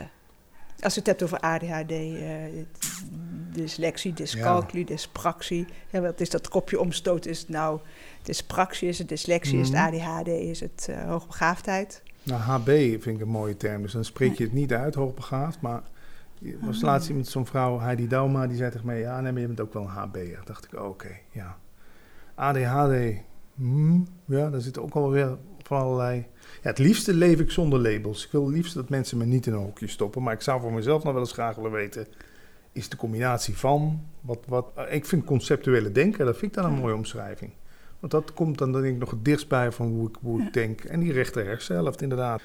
Als 0.80 0.94
je 0.94 1.00
het 1.00 1.08
hebt 1.10 1.24
over 1.24 1.40
ADHD, 1.40 1.92
dyslexie, 3.58 4.14
dyscalculie, 4.14 4.86
dyspraxie. 4.86 5.68
Ja, 5.90 6.02
wat 6.02 6.20
is 6.20 6.30
dat 6.30 6.48
kopje 6.48 6.80
omstoot? 6.80 7.26
Is 7.26 7.40
het 7.40 7.50
nou 7.50 7.80
dyspraxie, 8.24 8.88
is 8.88 8.98
het 8.98 9.10
dyslexie, 9.10 9.60
is 9.60 9.68
het 9.70 9.78
Mhm. 9.78 9.86
ADHD, 9.88 10.28
is 10.28 10.60
het 10.60 10.88
eh, 10.90 11.04
hoogbegaafdheid? 11.10 12.02
Nou, 12.24 12.42
HB 12.42 12.68
vind 13.02 13.06
ik 13.06 13.20
een 13.22 13.28
mooie 13.28 13.58
term. 13.58 13.82
Dus 13.82 13.92
dan 13.92 14.06
spreek 14.06 14.38
je 14.38 14.44
het 14.44 14.54
niet 14.54 14.74
uit, 14.74 14.96
hoogbegaafd. 14.96 15.62
Maar 15.62 15.82
er 16.46 16.56
was 16.62 16.78
Ah. 16.78 16.82
laatst 16.84 17.10
iemand, 17.10 17.28
zo'n 17.28 17.46
vrouw, 17.46 17.80
Heidi 17.80 18.08
Dauma, 18.08 18.48
die 18.48 18.58
zei 18.58 18.72
tegen 18.72 18.86
mij... 18.86 19.00
Ja, 19.00 19.22
nee, 19.22 19.32
maar 19.32 19.42
je 19.42 19.48
bent 19.48 19.60
ook 19.62 19.74
wel 19.74 19.84
een 19.84 19.90
HB'er. 19.90 20.42
dacht 20.46 20.66
ik, 20.66 20.80
oh, 20.80 20.88
oké, 20.88 21.10
ja. 21.32 21.58
ADHD, 22.36 23.22
hmm, 23.56 24.08
ja, 24.26 24.50
daar 24.50 24.62
zit 24.62 24.80
ook 24.80 24.94
alweer 24.94 25.38
van 25.64 25.80
allerlei... 25.82 26.26
Ja, 26.62 26.70
het 26.70 26.78
liefste 26.78 27.14
leef 27.14 27.40
ik 27.40 27.52
zonder 27.52 27.80
labels. 27.80 28.26
Ik 28.26 28.32
wil 28.32 28.46
het 28.46 28.56
liefst 28.56 28.74
dat 28.74 28.90
mensen 28.90 29.18
me 29.18 29.26
niet 29.26 29.46
in 29.48 29.54
een 29.54 29.60
hokje 29.60 29.88
stoppen. 29.88 30.24
Maar 30.24 30.34
ik 30.34 30.42
zou 30.42 30.62
voor 30.62 30.74
mezelf 30.74 31.04
nog 31.04 31.14
wel 31.14 31.22
eens 31.22 31.32
graag 31.32 31.56
willen 31.56 31.72
weten... 31.72 32.08
Is 32.78 32.90
de 32.90 32.98
combinatie 32.98 33.58
van... 33.58 34.06
Wat, 34.22 34.40
wat, 34.48 34.66
ik 34.90 35.06
vind 35.06 35.24
conceptuele 35.24 35.92
denken, 35.92 36.26
dat 36.26 36.38
vind 36.38 36.56
ik 36.56 36.62
dan 36.62 36.72
een 36.72 36.80
mooie 36.80 36.96
omschrijving. 36.96 37.52
Want 38.00 38.12
dat 38.12 38.34
komt 38.34 38.58
dan 38.58 38.72
denk 38.72 38.86
ik 38.86 38.98
nog 38.98 39.10
het 39.10 39.26
dichtst 39.26 39.48
bij 39.48 39.72
van 39.72 39.88
hoe 39.88 40.10
ik, 40.10 40.16
hoe 40.22 40.42
ik 40.42 40.54
denk. 40.54 40.84
En 40.84 41.00
die 41.00 41.12
rechter 41.12 41.46
hersenhelft 41.46 42.02
inderdaad. 42.02 42.42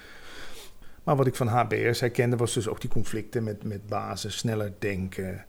Maar 1.02 1.16
wat 1.16 1.26
ik 1.26 1.34
van 1.34 1.46
HBR's 1.46 2.00
herkende 2.00 2.36
was 2.36 2.54
dus 2.54 2.68
ook 2.68 2.80
die 2.80 2.90
conflicten 2.90 3.44
met, 3.44 3.64
met 3.64 3.86
basis, 3.86 4.36
sneller 4.36 4.72
denken. 4.78 5.44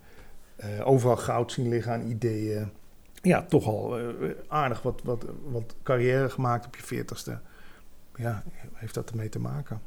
eh, 0.56 0.88
overal 0.88 1.18
goud 1.18 1.52
zien 1.52 1.70
liggen 1.70 1.92
aan 1.92 2.08
ideeën. 2.08 2.72
Ja, 3.22 3.44
toch 3.44 3.66
al 3.68 4.00
eh, 4.00 4.06
aardig 4.48 4.82
wat, 4.82 5.02
wat, 5.04 5.26
wat 5.44 5.76
carrière 5.84 6.30
gemaakt 6.30 6.66
op 6.66 6.76
je 6.76 6.84
veertigste. 6.84 7.40
Ja, 8.16 8.44
heeft 8.74 8.94
dat 8.94 9.10
ermee 9.10 9.30
te 9.30 9.40
maken? 9.40 9.82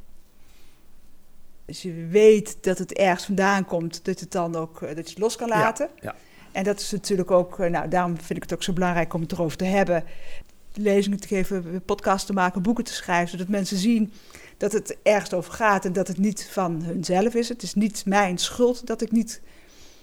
Als 1.66 1.82
je 1.82 2.06
weet 2.10 2.56
dat 2.60 2.78
het 2.78 2.92
ergens 2.92 3.24
vandaan 3.24 3.64
komt, 3.64 4.04
dat, 4.04 4.20
het 4.20 4.32
dan 4.32 4.56
ook, 4.56 4.82
eh, 4.82 4.88
dat 4.88 5.04
je 5.04 5.10
het 5.10 5.18
los 5.18 5.36
kan 5.36 5.48
laten. 5.48 5.88
ja. 6.00 6.14
En 6.52 6.64
dat 6.64 6.80
is 6.80 6.90
natuurlijk 6.90 7.30
ook, 7.30 7.58
eh, 7.58 7.70
nou, 7.70 7.88
daarom 7.88 8.16
vind 8.16 8.36
ik 8.36 8.42
het 8.42 8.52
ook 8.54 8.62
zo 8.62 8.72
belangrijk 8.72 9.14
om 9.14 9.20
het 9.20 9.32
erover 9.32 9.56
te 9.56 9.64
hebben. 9.64 10.04
Lezingen 10.72 11.20
te 11.20 11.28
geven, 11.28 11.82
podcasts 11.84 12.26
te 12.26 12.32
maken, 12.32 12.62
boeken 12.62 12.84
te 12.84 12.92
schrijven, 12.92 13.28
zodat 13.28 13.48
mensen 13.48 13.76
zien 13.76 14.12
dat 14.56 14.72
het 14.72 14.96
ergens 15.02 15.32
over 15.32 15.52
gaat 15.52 15.84
en 15.84 15.92
dat 15.92 16.08
het 16.08 16.18
niet 16.18 16.48
van 16.50 16.82
hunzelf 16.82 17.34
is. 17.34 17.48
Het 17.48 17.62
is 17.62 17.74
niet 17.74 18.02
mijn 18.06 18.38
schuld 18.38 18.86
dat 18.86 19.00
ik 19.02 19.12
niet 19.12 19.40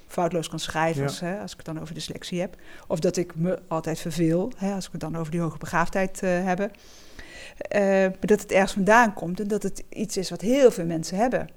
foutloos 0.08 0.50
kan 0.50 0.60
schrijven, 0.60 1.02
Ja. 1.02 1.08
als, 1.08 1.20
hè, 1.20 1.40
als 1.40 1.52
ik 1.52 1.58
het 1.58 1.66
dan 1.66 1.82
over 1.82 1.94
dyslexie 1.94 2.40
heb. 2.40 2.56
Of 2.88 3.00
dat 3.00 3.18
ik 3.18 3.36
me 3.36 3.60
altijd 3.68 4.00
verveel, 4.00 4.52
hè, 4.58 4.74
als 4.74 4.86
ik 4.86 4.92
het 4.92 5.02
dan 5.02 5.18
over 5.18 5.32
die 5.32 5.42
hoge 5.42 5.58
begaafdheid 5.58 6.24
eh 6.24 6.44
heb. 6.46 6.72
Maar 7.72 8.20
dat 8.20 8.42
het 8.42 8.52
ergens 8.52 8.74
vandaan 8.74 9.14
komt 9.14 9.40
en 9.40 9.48
dat 9.48 9.64
het 9.64 9.84
iets 9.90 10.18
is 10.18 10.30
wat 10.30 10.42
heel 10.42 10.72
veel 10.72 10.86
mensen 10.86 11.18
hebben. 11.18 11.50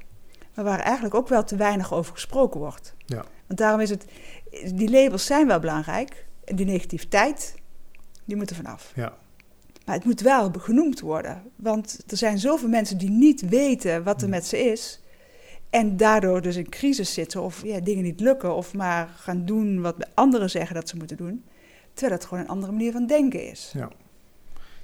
Maar 0.55 0.65
waar 0.65 0.81
eigenlijk 0.81 1.15
ook 1.15 1.29
wel 1.29 1.45
te 1.45 1.57
weinig 1.57 1.93
over 1.93 2.13
gesproken 2.13 2.61
wordt. 2.61 2.95
Ja. 3.07 3.25
Want 3.47 3.59
daarom 3.59 3.81
is 3.81 3.91
het, 3.91 4.05
die 4.75 4.91
labels 4.91 5.27
zijn 5.27 5.47
wel 5.47 5.59
belangrijk. 5.61 6.27
En 6.45 6.57
die 6.57 6.67
negativiteit, 6.67 7.55
die 8.25 8.37
moet 8.37 8.51
er 8.51 8.57
vanaf. 8.57 8.93
Ja. 8.95 9.17
Maar 9.85 9.95
het 9.95 10.05
moet 10.05 10.21
wel 10.21 10.51
genoemd 10.59 11.01
worden. 11.01 11.43
Want 11.57 12.05
er 12.07 12.17
zijn 12.17 12.39
zoveel 12.39 12.69
mensen 12.69 12.99
die 12.99 13.11
niet 13.11 13.49
weten 13.49 14.03
wat 14.03 14.23
er 14.23 14.29
met 14.29 14.47
ze 14.47 14.59
is. 14.59 15.01
En 15.71 15.97
daardoor 15.97 16.43
dus 16.43 16.57
in 16.57 16.69
crisis 16.69 17.15
zitten 17.15 17.43
of 17.43 17.63
ja, 17.65 17.81
dingen 17.81 18.05
niet 18.05 18.21
lukken. 18.21 18.55
Of 18.55 18.75
maar 18.75 19.09
gaan 19.17 19.45
doen 19.45 19.81
wat 19.81 20.09
anderen 20.15 20.51
zeggen 20.51 20.75
dat 20.75 20.89
ze 20.89 20.97
moeten 20.97 21.17
doen. 21.17 21.45
Terwijl 21.93 22.19
het 22.19 22.29
gewoon 22.29 22.45
een 22.45 22.51
andere 22.51 22.73
manier 22.73 22.93
van 22.93 23.07
denken 23.07 23.51
is. 23.51 23.73
Ja. 23.75 23.91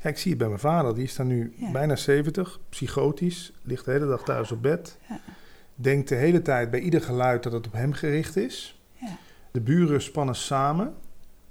Ja, 0.02 0.10
ik 0.10 0.18
zie 0.18 0.30
het 0.30 0.38
bij 0.38 0.48
mijn 0.48 0.60
vader. 0.60 0.94
Die 0.94 1.04
is 1.04 1.16
dan 1.16 1.26
nu 1.26 1.52
Ja. 1.56 1.70
bijna 1.70 1.96
70, 1.96 2.60
psychotisch, 2.68 3.52
ligt 3.62 3.84
de 3.84 3.90
hele 3.90 4.06
dag 4.06 4.22
thuis 4.24 4.52
op 4.52 4.62
bed. 4.62 4.98
Ja. 5.08 5.20
Denkt 5.74 6.08
de 6.08 6.14
hele 6.14 6.42
tijd 6.42 6.70
bij 6.70 6.80
ieder 6.80 7.00
geluid 7.02 7.42
dat 7.42 7.52
het 7.52 7.66
op 7.66 7.72
hem 7.72 7.92
gericht 7.92 8.36
is. 8.36 8.80
Ja. 8.92 9.16
De 9.50 9.60
buren 9.60 10.02
spannen 10.02 10.34
samen, 10.34 10.94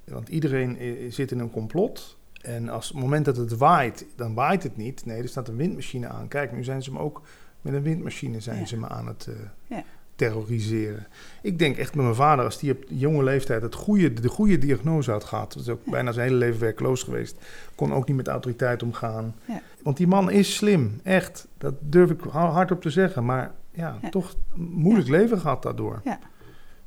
want 0.04 0.30
iedereen 0.30 0.78
i- 0.82 1.12
zit 1.12 1.32
in 1.32 1.40
een 1.40 1.52
complot. 1.52 2.18
En 2.42 2.70
als 2.70 2.88
het 2.88 2.98
moment 2.98 3.26
dat 3.26 3.38
het 3.38 3.58
waait, 3.58 4.06
dan 4.16 4.34
waait 4.34 4.64
het 4.64 4.78
niet. 4.78 5.06
Nee, 5.06 5.22
er 5.22 5.28
staat 5.28 5.48
een 5.48 5.56
windmachine 5.56 6.08
aan. 6.08 6.28
Kijk, 6.28 6.52
nu 6.52 6.64
zijn 6.64 6.84
ze 6.84 6.92
me 6.92 7.00
ook 7.00 7.22
met 7.62 7.74
een 7.74 7.82
windmachine 7.84 8.40
zijn 8.40 8.68
ze 8.68 8.78
me 8.78 8.88
aan 8.88 9.08
het 9.08 9.28
eh, 9.30 9.36
Ja. 9.78 9.84
Terroriseren. 10.28 11.08
Ik 11.42 11.60
denk 11.60 11.78
echt 11.78 11.96
met 11.96 12.04
mijn 12.04 12.16
vader, 12.16 12.46
als 12.46 12.60
die 12.60 12.72
op 12.72 12.84
jonge 12.88 13.24
leeftijd 13.24 13.62
het 13.62 13.76
goede, 13.76 14.14
de 14.14 14.28
goede 14.28 14.58
diagnose 14.58 15.12
had 15.12 15.24
gehad, 15.24 15.54
dat 15.54 15.62
is 15.62 15.70
ook 15.70 15.82
Ja. 15.86 15.92
bijna 15.92 16.12
zijn 16.12 16.26
hele 16.28 16.38
leven 16.40 16.60
werkloos 16.60 17.04
geweest, 17.04 17.36
kon 17.76 17.94
ook 17.94 18.08
niet 18.08 18.16
met 18.18 18.28
autoriteit 18.28 18.84
omgaan. 18.84 19.36
Ja. 19.46 19.62
Want 19.84 19.98
die 19.98 20.08
man 20.08 20.32
is 20.32 20.56
slim, 20.56 21.00
echt. 21.04 21.48
Dat 21.58 21.74
durf 21.80 22.10
ik 22.10 22.20
hardop 22.32 22.82
te 22.82 22.90
zeggen. 22.90 23.26
Maar 23.26 23.52
ja, 23.72 23.98
Ja. 24.02 24.10
toch 24.10 24.36
een 24.56 24.62
moeilijk 24.72 25.08
leven 25.10 25.40
gehad 25.40 25.64
daardoor. 25.64 26.02
Ja. 26.04 26.20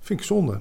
Vind 0.01 0.20
ik 0.20 0.27
zonde. 0.27 0.61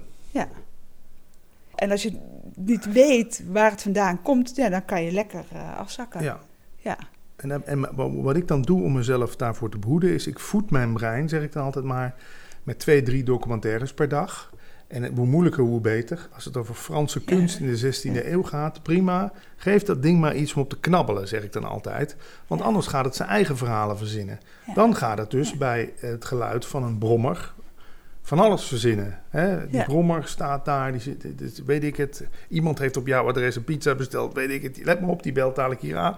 En 1.76 1.92
als 1.92 2.04
je 2.04 2.18
niet 2.56 2.92
weet 2.92 3.44
waar 3.52 3.72
het 3.72 3.82
vandaan 3.82 4.22
komt, 4.22 4.56
ja, 4.56 4.70
dan 4.70 4.86
kan 4.86 5.04
je 5.04 5.12
lekker 5.12 5.44
eh, 5.52 5.78
afzakken. 5.78 6.24
Ja. 6.24 6.40
Ja. 6.78 6.98
En, 7.36 7.68
en 7.68 7.96
wa- 7.96 8.10
wat 8.12 8.36
ik 8.36 8.48
dan 8.48 8.62
doe 8.62 8.84
om 8.84 8.94
mezelf 8.94 9.36
daarvoor 9.36 9.70
te 9.70 9.78
behoeden, 9.78 10.14
is 10.14 10.28
ik 10.28 10.40
voed 10.40 10.72
mijn 10.72 10.94
brein, 10.94 11.30
zeg 11.30 11.44
ik 11.44 11.52
dan 11.52 11.64
altijd 11.64 11.86
maar, 11.86 12.16
met 12.64 12.80
twee, 12.80 13.04
drie 13.04 13.24
documentaires 13.24 13.94
per 13.94 14.10
dag. 14.10 14.52
En 14.88 15.16
hoe 15.16 15.26
moeilijker, 15.26 15.64
hoe 15.64 15.82
beter. 15.82 16.28
Als 16.34 16.46
het 16.46 16.58
over 16.58 16.76
Franse 16.76 17.24
kunst 17.24 17.60
in 17.60 17.74
de 17.74 17.94
16e 17.94 18.26
eeuw 18.26 18.44
gaat, 18.44 18.84
prima. 18.84 19.32
Geef 19.56 19.84
dat 19.84 20.02
ding 20.02 20.20
maar 20.20 20.36
iets 20.36 20.54
om 20.54 20.62
op 20.62 20.70
te 20.70 20.80
knabbelen, 20.80 21.28
zeg 21.28 21.44
ik 21.44 21.54
dan 21.54 21.64
altijd. 21.64 22.16
Want 22.48 22.62
anders 22.62 22.88
gaat 22.88 23.06
het 23.06 23.16
zijn 23.16 23.30
eigen 23.30 23.58
verhalen 23.58 23.98
verzinnen. 23.98 24.40
Dan 24.74 24.96
gaat 24.96 25.18
het 25.18 25.32
dus 25.32 25.58
bij 25.58 25.94
het 25.98 26.26
geluid 26.26 26.66
van 26.66 26.84
een 26.84 26.98
brommer 26.98 27.54
van 28.24 28.40
alles 28.40 28.64
verzinnen. 28.64 29.20
Hè? 29.30 29.70
Die 29.70 29.84
brommer 29.84 30.28
staat 30.28 30.66
daar, 30.66 30.92
die 30.92 31.02
zit, 31.02 31.26
weet 31.66 31.84
ik 31.84 31.96
het. 31.96 32.28
Iemand 32.48 32.80
heeft 32.80 32.98
op 32.98 33.08
jouw 33.08 33.28
adres 33.28 33.56
een 33.56 33.64
pizza 33.64 33.96
besteld, 33.96 34.34
weet 34.34 34.50
ik 34.50 34.64
het. 34.64 34.80
Let 34.84 35.02
maar 35.02 35.10
op, 35.10 35.24
die 35.24 35.32
belt 35.32 35.56
dadelijk 35.56 35.82
hier 35.82 35.98
aan. 35.98 36.16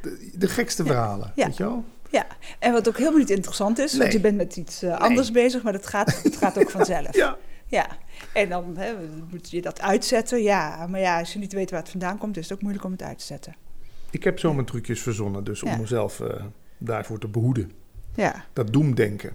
De, 0.00 0.30
de 0.34 0.48
gekste 0.48 0.84
verhalen, 0.84 1.32
weet 1.34 1.56
je 1.56 1.62
wel? 1.62 1.84
Ja, 2.10 2.26
en 2.58 2.72
wat 2.72 2.88
ook 2.88 2.96
helemaal 2.96 3.18
niet 3.18 3.30
interessant 3.30 3.78
is, 3.78 3.96
want 3.96 4.12
je 4.12 4.20
bent 4.20 4.36
met 4.36 4.56
iets 4.56 4.82
eh, 4.82 4.98
anders 4.98 5.30
bezig, 5.30 5.62
maar 5.62 5.72
dat 5.72 5.86
gaat, 5.86 6.22
het 6.22 6.36
gaat 6.36 6.58
ook 6.58 6.70
vanzelf. 6.70 7.14
Ja. 7.26 7.36
Ja, 7.68 7.86
en 8.32 8.48
dan 8.48 8.76
hè, 8.76 8.92
moet 9.30 9.50
je 9.50 9.62
dat 9.62 9.80
uitzetten. 9.80 10.42
Ja, 10.42 10.86
maar 10.86 11.00
ja, 11.00 11.18
als 11.18 11.32
je 11.32 11.38
niet 11.38 11.52
weet 11.52 11.70
waar 11.70 11.80
het 11.80 11.88
vandaan 11.90 12.18
komt, 12.18 12.36
is 12.36 12.42
het 12.48 12.52
ook 12.52 12.60
moeilijk 12.62 12.84
om 12.84 12.90
het 12.92 13.02
uit 13.02 13.18
te 13.18 13.24
zetten. 13.24 13.54
Ik 14.10 14.24
heb 14.24 14.38
zo 14.38 14.54
mijn 14.54 14.66
trucjes 14.66 15.02
verzonnen, 15.02 15.44
dus 15.44 15.62
om 15.62 15.78
mezelf 15.80 16.20
eh, 16.20 16.44
daarvoor 16.78 17.18
te 17.18 17.28
behoeden. 17.28 17.70
Ja, 18.14 18.44
Dat 18.52 18.72
doemdenken. 18.72 19.32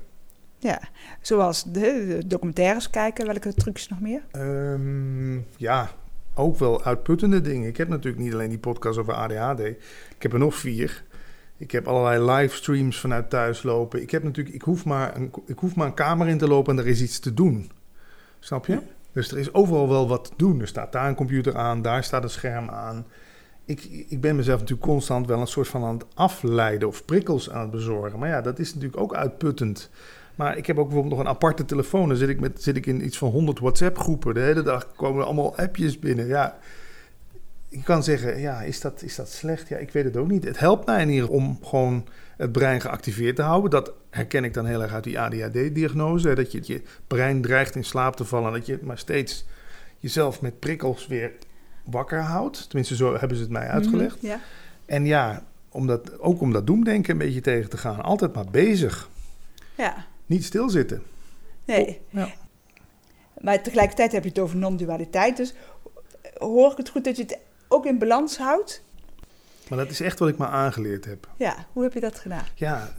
ja. 0.59 0.81
Zoals 1.21 1.63
de, 1.63 1.71
de 2.07 2.27
documentaires 2.27 2.89
kijken, 2.89 3.25
welke 3.25 3.53
trucjes 3.53 3.87
nog 3.87 3.99
meer? 3.99 4.21
Ehm, 4.31 5.35
ja, 5.57 5.91
ook 6.33 6.57
wel 6.57 6.83
uitputtende 6.83 7.41
dingen. 7.41 7.67
Ik 7.69 7.77
heb 7.77 7.87
natuurlijk 7.87 8.23
niet 8.23 8.33
alleen 8.33 8.49
die 8.49 8.59
podcast 8.59 8.97
over 8.99 9.13
ADHD. 9.13 9.59
Ik 10.15 10.17
heb 10.19 10.33
er 10.33 10.39
nog 10.39 10.55
vier. 10.55 11.03
Ik 11.61 11.71
heb 11.71 11.87
allerlei 11.87 12.31
livestreams 12.31 12.99
vanuit 12.99 13.29
thuis 13.29 13.63
lopen. 13.63 14.01
Ik, 14.01 14.11
heb 14.11 14.23
natuurlijk, 14.23 14.55
ik, 14.55 14.61
hoef 14.61 14.85
maar 14.85 15.15
een, 15.15 15.31
ik 15.45 15.59
hoef 15.59 15.75
maar 15.75 15.87
een 15.87 15.93
kamer 15.93 16.27
in 16.27 16.37
te 16.37 16.47
lopen 16.47 16.77
en 16.77 16.83
er 16.83 16.89
is 16.89 17.01
iets 17.01 17.19
te 17.19 17.33
doen. 17.33 17.71
Snap 18.39 18.65
je? 18.65 18.79
Dus 19.11 19.31
er 19.31 19.37
is 19.37 19.53
overal 19.53 19.89
wel 19.89 20.07
wat 20.07 20.25
te 20.25 20.31
doen. 20.35 20.61
Er 20.61 20.67
staat 20.67 20.91
daar 20.91 21.07
een 21.07 21.15
computer 21.15 21.57
aan, 21.57 21.81
daar 21.81 22.03
staat 22.03 22.23
een 22.23 22.29
scherm 22.29 22.69
aan. 22.69 23.05
Ik, 23.65 23.83
ik 24.07 24.21
ben 24.21 24.35
mezelf 24.35 24.59
natuurlijk 24.59 24.87
constant 24.87 25.27
wel 25.27 25.39
een 25.39 25.47
soort 25.47 25.67
van 25.67 25.83
aan 25.83 25.93
het 25.93 26.05
afleiden 26.13 26.87
of 26.87 27.05
prikkels 27.05 27.49
aan 27.49 27.61
het 27.61 27.71
bezorgen. 27.71 28.19
Maar 28.19 28.29
ja, 28.29 28.41
dat 28.41 28.59
is 28.59 28.73
natuurlijk 28.73 29.01
ook 29.01 29.15
uitputtend. 29.15 29.89
Maar 30.35 30.57
ik 30.57 30.65
heb 30.65 30.77
ook 30.77 30.85
bijvoorbeeld 30.85 31.15
nog 31.15 31.23
een 31.23 31.31
aparte 31.31 31.65
telefoon. 31.65 32.07
Dan 32.07 32.17
zit 32.17 32.29
ik, 32.29 32.39
met, 32.39 32.63
zit 32.63 32.75
ik 32.75 32.85
in 32.85 33.05
iets 33.05 33.17
van 33.17 33.29
100 33.29 33.59
WhatsApp-groepen. 33.59 34.33
De 34.33 34.39
hele 34.39 34.61
dag 34.61 34.91
komen 34.95 35.19
er 35.19 35.25
allemaal 35.25 35.55
appjes 35.55 35.99
binnen. 35.99 36.27
Ja, 36.27 36.57
je 37.71 37.83
kan 37.83 38.03
zeggen, 38.03 38.39
ja, 38.39 38.61
is 38.61 38.81
dat, 38.81 39.01
is 39.01 39.15
dat 39.15 39.29
slecht? 39.29 39.67
Ja, 39.67 39.77
ik 39.77 39.91
weet 39.91 40.03
het 40.03 40.17
ook 40.17 40.27
niet. 40.27 40.43
Het 40.43 40.59
helpt 40.59 40.85
mij 40.85 41.01
in 41.01 41.09
ieder 41.09 41.25
geval 41.25 41.39
om 41.39 41.59
gewoon 41.63 42.07
het 42.37 42.51
brein 42.51 42.81
geactiveerd 42.81 43.35
te 43.35 43.41
houden. 43.41 43.69
Dat 43.69 43.91
herken 44.09 44.43
ik 44.43 44.53
dan 44.53 44.65
heel 44.65 44.81
erg 44.81 44.93
uit 44.93 45.03
die 45.03 45.19
ADHD-diagnose. 45.19 46.33
Dat 46.33 46.51
je 46.51 46.61
je 46.63 46.81
brein 47.07 47.41
dreigt 47.41 47.75
in 47.75 47.83
slaap 47.83 48.15
te 48.15 48.25
vallen. 48.25 48.51
Dat 48.51 48.65
je 48.65 48.79
maar 48.81 48.97
steeds 48.97 49.45
jezelf 49.99 50.41
met 50.41 50.59
prikkels 50.59 51.07
weer 51.07 51.31
wakker 51.83 52.19
houdt. 52.19 52.65
Tenminste, 52.69 52.95
zo 52.95 53.17
hebben 53.17 53.37
ze 53.37 53.43
het 53.43 53.51
mij 53.51 53.67
uitgelegd. 53.67 54.15
Mhm, 54.21 54.25
ja. 54.25 54.39
En 54.85 55.05
ja, 55.05 55.43
om 55.69 55.87
dat, 55.87 56.19
ook 56.19 56.41
om 56.41 56.53
dat 56.53 56.67
doemdenken 56.67 57.11
een 57.11 57.17
beetje 57.17 57.41
tegen 57.41 57.69
te 57.69 57.77
gaan. 57.77 58.01
Altijd 58.03 58.33
maar 58.33 58.49
bezig. 58.51 59.09
ja, 59.77 60.05
Niet 60.25 60.43
stilzitten. 60.43 61.01
nee. 61.65 62.01
Ja. 62.09 62.29
Maar 63.41 63.61
tegelijkertijd 63.63 64.11
heb 64.11 64.23
je 64.23 64.29
het 64.29 64.39
over 64.39 64.57
non-dualiteit. 64.57 65.37
Dus 65.37 65.53
hoor 66.37 66.71
ik 66.71 66.77
het 66.77 66.89
goed 66.89 67.03
dat 67.03 67.15
je 67.17 67.23
het 67.23 67.37
ook 67.71 67.85
in 67.85 67.97
balans 67.99 68.37
houdt? 68.37 68.83
Maar 69.69 69.77
dat 69.77 69.89
is 69.89 70.01
echt 70.01 70.19
wat 70.19 70.29
ik 70.29 70.37
me 70.37 70.45
aangeleerd 70.47 71.05
heb. 71.05 71.27
Ja, 71.37 71.55
hoe 71.73 71.83
heb 71.83 71.93
je 71.93 71.99
dat 71.99 72.19
gedaan? 72.19 72.43
Ja, 72.55 72.93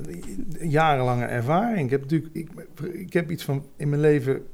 jarenlange 0.60 1.24
ervaring. 1.24 1.84
Ik 1.84 1.90
heb 1.90 2.00
natuurlijk, 2.00 2.34
ik, 2.34 2.48
ik 2.92 3.12
heb 3.12 3.30
iets 3.30 3.44
van 3.44 3.66
in 3.76 3.88
mijn 3.88 4.00
leven 4.00 4.46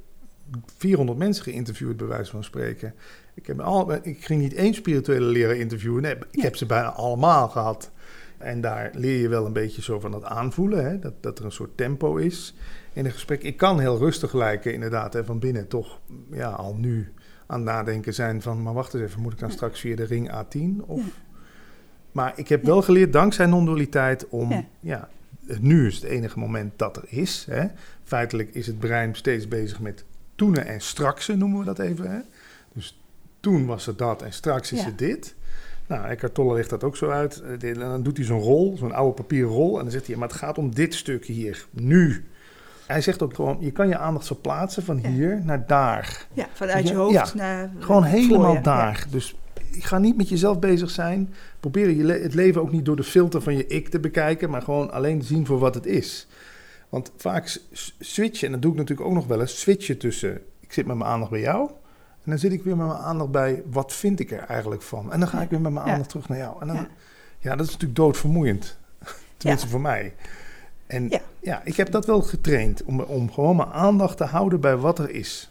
400 0.77 1.19
mensen 1.19 1.45
geïnterviewd, 1.45 1.97
bij 1.97 2.07
wijze 2.07 2.31
van 2.31 2.45
spreken. 2.45 2.95
Ik, 3.35 3.47
heb 3.47 3.61
al, 3.61 3.93
ik 4.03 4.25
ging 4.25 4.41
niet 4.41 4.55
één 4.55 4.75
spirituele 4.75 5.27
leraar 5.27 5.57
interviewen. 5.57 6.03
Nee, 6.03 6.15
ik 6.15 6.25
Ja. 6.31 6.43
heb 6.43 6.57
ze 6.57 6.67
bijna 6.67 6.89
allemaal 6.93 7.49
gehad. 7.49 7.91
En 8.39 8.61
daar 8.61 8.91
leer 8.95 9.21
je 9.21 9.29
wel 9.29 9.47
een 9.47 9.53
beetje 9.53 9.83
zo 9.83 10.01
van 10.01 10.11
dat 10.11 10.25
aanvoelen, 10.25 10.85
hè? 10.85 10.99
Dat, 10.99 11.13
dat 11.21 11.39
er 11.39 11.45
een 11.45 11.53
soort 11.53 11.77
tempo 11.77 12.17
is 12.17 12.55
in 12.93 13.05
een 13.05 13.11
gesprek. 13.13 13.43
Ik 13.43 13.57
kan 13.57 13.81
heel 13.81 13.99
rustig 13.99 14.33
lijken, 14.33 14.73
inderdaad, 14.73 15.13
hè, 15.13 15.25
van 15.25 15.39
binnen 15.39 15.69
toch 15.69 15.99
ja, 16.31 16.49
al 16.51 16.75
nu 16.75 17.13
aan 17.49 17.57
het 17.61 17.69
nadenken 17.69 18.15
zijn 18.15 18.43
van... 18.43 18.63
maar 18.63 18.75
wacht 18.75 18.95
eens 18.95 19.03
even, 19.03 19.23
moet 19.23 19.33
ik 19.33 19.39
dan 19.39 19.51
straks 19.51 19.81
via 19.81 19.97
de 19.97 20.05
ring 20.05 20.31
A10? 20.31 20.85
Of... 20.87 21.03
Maar 22.13 22.33
ik 22.37 22.49
heb 22.49 22.65
wel 22.65 22.83
geleerd, 22.83 23.13
dankzij 23.13 23.47
non-dualiteit, 23.47 24.29
om... 24.29 24.67
Ja. 24.81 25.09
Nu 25.61 25.87
is 25.87 25.95
het 25.95 26.05
enige 26.05 26.39
moment 26.39 26.73
dat 26.77 26.97
er 26.97 27.05
is. 27.07 27.47
Hè? 27.51 27.67
Feitelijk 28.05 28.55
is 28.55 28.67
het 28.67 28.79
brein 28.79 29.15
steeds 29.15 29.49
bezig 29.49 29.81
met 29.81 30.05
toenen 30.35 30.67
en 30.67 30.81
strakse, 30.81 31.37
noemen 31.37 31.59
we 31.59 31.65
dat 31.65 31.79
even. 31.79 32.11
Hè? 32.11 32.19
Dus 32.73 33.03
toen 33.41 33.67
was 33.67 33.87
het 33.87 33.99
dat 33.99 34.23
en 34.23 34.33
straks 34.33 34.73
is 34.73 34.85
het 34.85 34.99
dit. 34.99 35.35
Nou, 35.87 36.09
Eckhart 36.09 36.35
Tolle 36.35 36.55
legt 36.55 36.71
dat 36.71 36.85
ook 36.85 36.97
zo 36.97 37.09
uit. 37.09 37.41
Eh, 37.41 37.71
En 37.71 37.79
dan 37.79 38.03
doet 38.03 38.17
hij 38.17 38.27
zo'n 38.27 38.41
rol, 38.41 38.77
zo'n 38.77 38.93
oude 38.93 39.15
papieren 39.15 39.51
rol. 39.51 39.77
En 39.77 39.83
dan 39.83 39.93
zegt 39.93 40.07
hij, 40.07 40.17
maar 40.17 40.29
het 40.29 40.37
gaat 40.37 40.59
om 40.59 40.75
dit 40.75 40.95
stukje 40.95 41.33
hier, 41.33 41.67
nu. 41.71 42.25
Hij 42.89 43.01
zegt 43.01 43.23
ook 43.23 43.35
gewoon, 43.35 43.57
je 43.61 43.71
kan 43.71 43.89
je 43.89 43.99
aandacht 43.99 44.27
verplaatsen 44.27 44.83
van 44.83 44.99
Ja. 45.03 45.09
hier 45.09 45.41
naar 45.45 45.67
daar. 45.67 46.27
Ja, 46.33 46.47
vanuit 46.53 46.89
je 46.89 46.95
hoofd 46.95 47.13
ja. 47.13 47.27
naar... 47.35 47.71
Gewoon 47.79 48.05
helemaal 48.05 48.63
daar. 48.63 49.07
Dus 49.11 49.37
ga 49.71 49.99
niet 49.99 50.17
met 50.17 50.29
jezelf 50.29 50.59
bezig 50.59 50.91
zijn. 50.91 51.35
Probeer 51.61 51.91
je 51.91 52.05
le- 52.05 52.23
het 52.23 52.35
leven 52.35 52.61
ook 52.61 52.73
niet 52.73 52.85
door 52.85 52.97
de 52.97 53.05
filter 53.05 53.43
van 53.43 53.57
je 53.57 53.67
ik 53.67 53.89
te 53.89 54.01
bekijken, 54.01 54.51
maar 54.51 54.63
gewoon 54.63 54.91
alleen 54.91 55.23
zien 55.23 55.47
voor 55.47 55.59
wat 55.59 55.75
het 55.75 55.87
is. 55.87 56.27
Want 56.89 57.13
vaak 57.17 57.61
switchen, 57.99 58.47
en 58.47 58.53
dat 58.53 58.63
doe 58.63 58.73
ik 58.73 58.79
natuurlijk 58.79 59.09
ook 59.09 59.15
nog 59.15 59.27
wel 59.27 59.41
eens, 59.41 59.61
switchen 59.61 59.99
tussen 59.99 60.41
ik 60.61 60.73
zit 60.73 60.87
met 60.87 60.97
mijn 60.97 61.11
aandacht 61.11 61.31
bij 61.31 61.41
jou. 61.41 61.69
En 62.25 62.31
dan 62.35 62.39
zit 62.39 62.53
ik 62.53 62.63
weer 62.63 62.77
met 62.77 62.87
mijn 62.87 62.99
aandacht 62.99 63.31
bij 63.31 63.63
wat 63.71 63.93
vind 63.93 64.21
ik 64.21 64.31
er 64.31 64.39
eigenlijk 64.39 64.83
van. 64.83 65.13
En 65.13 65.21
dan 65.21 65.29
ga 65.29 65.43
ik 65.43 65.51
weer 65.51 65.61
met 65.61 65.73
mijn 65.73 65.87
aandacht 65.87 66.09
terug 66.09 66.29
naar 66.29 66.39
jou. 66.39 66.61
En 66.61 66.67
dan, 66.67 66.77
ja. 66.77 66.89
Ja. 67.39 67.51
dat 67.57 67.67
is 67.67 67.73
natuurlijk 67.73 67.99
doodvermoeiend. 67.99 68.79
Tenminste 69.37 69.69
voor 69.69 69.81
mij. 69.81 70.15
En 70.89 71.09
ja. 71.09 71.21
Ja. 71.41 71.61
ik 71.65 71.77
heb 71.77 71.91
dat 71.91 72.07
wel 72.07 72.21
getraind 72.23 72.85
om, 72.85 73.01
om 73.01 73.33
gewoon 73.33 73.57
mijn 73.57 73.69
aandacht 73.69 74.17
te 74.17 74.25
houden 74.25 74.61
bij 74.61 74.77
wat 74.77 74.99
er 74.99 75.11
is. 75.11 75.51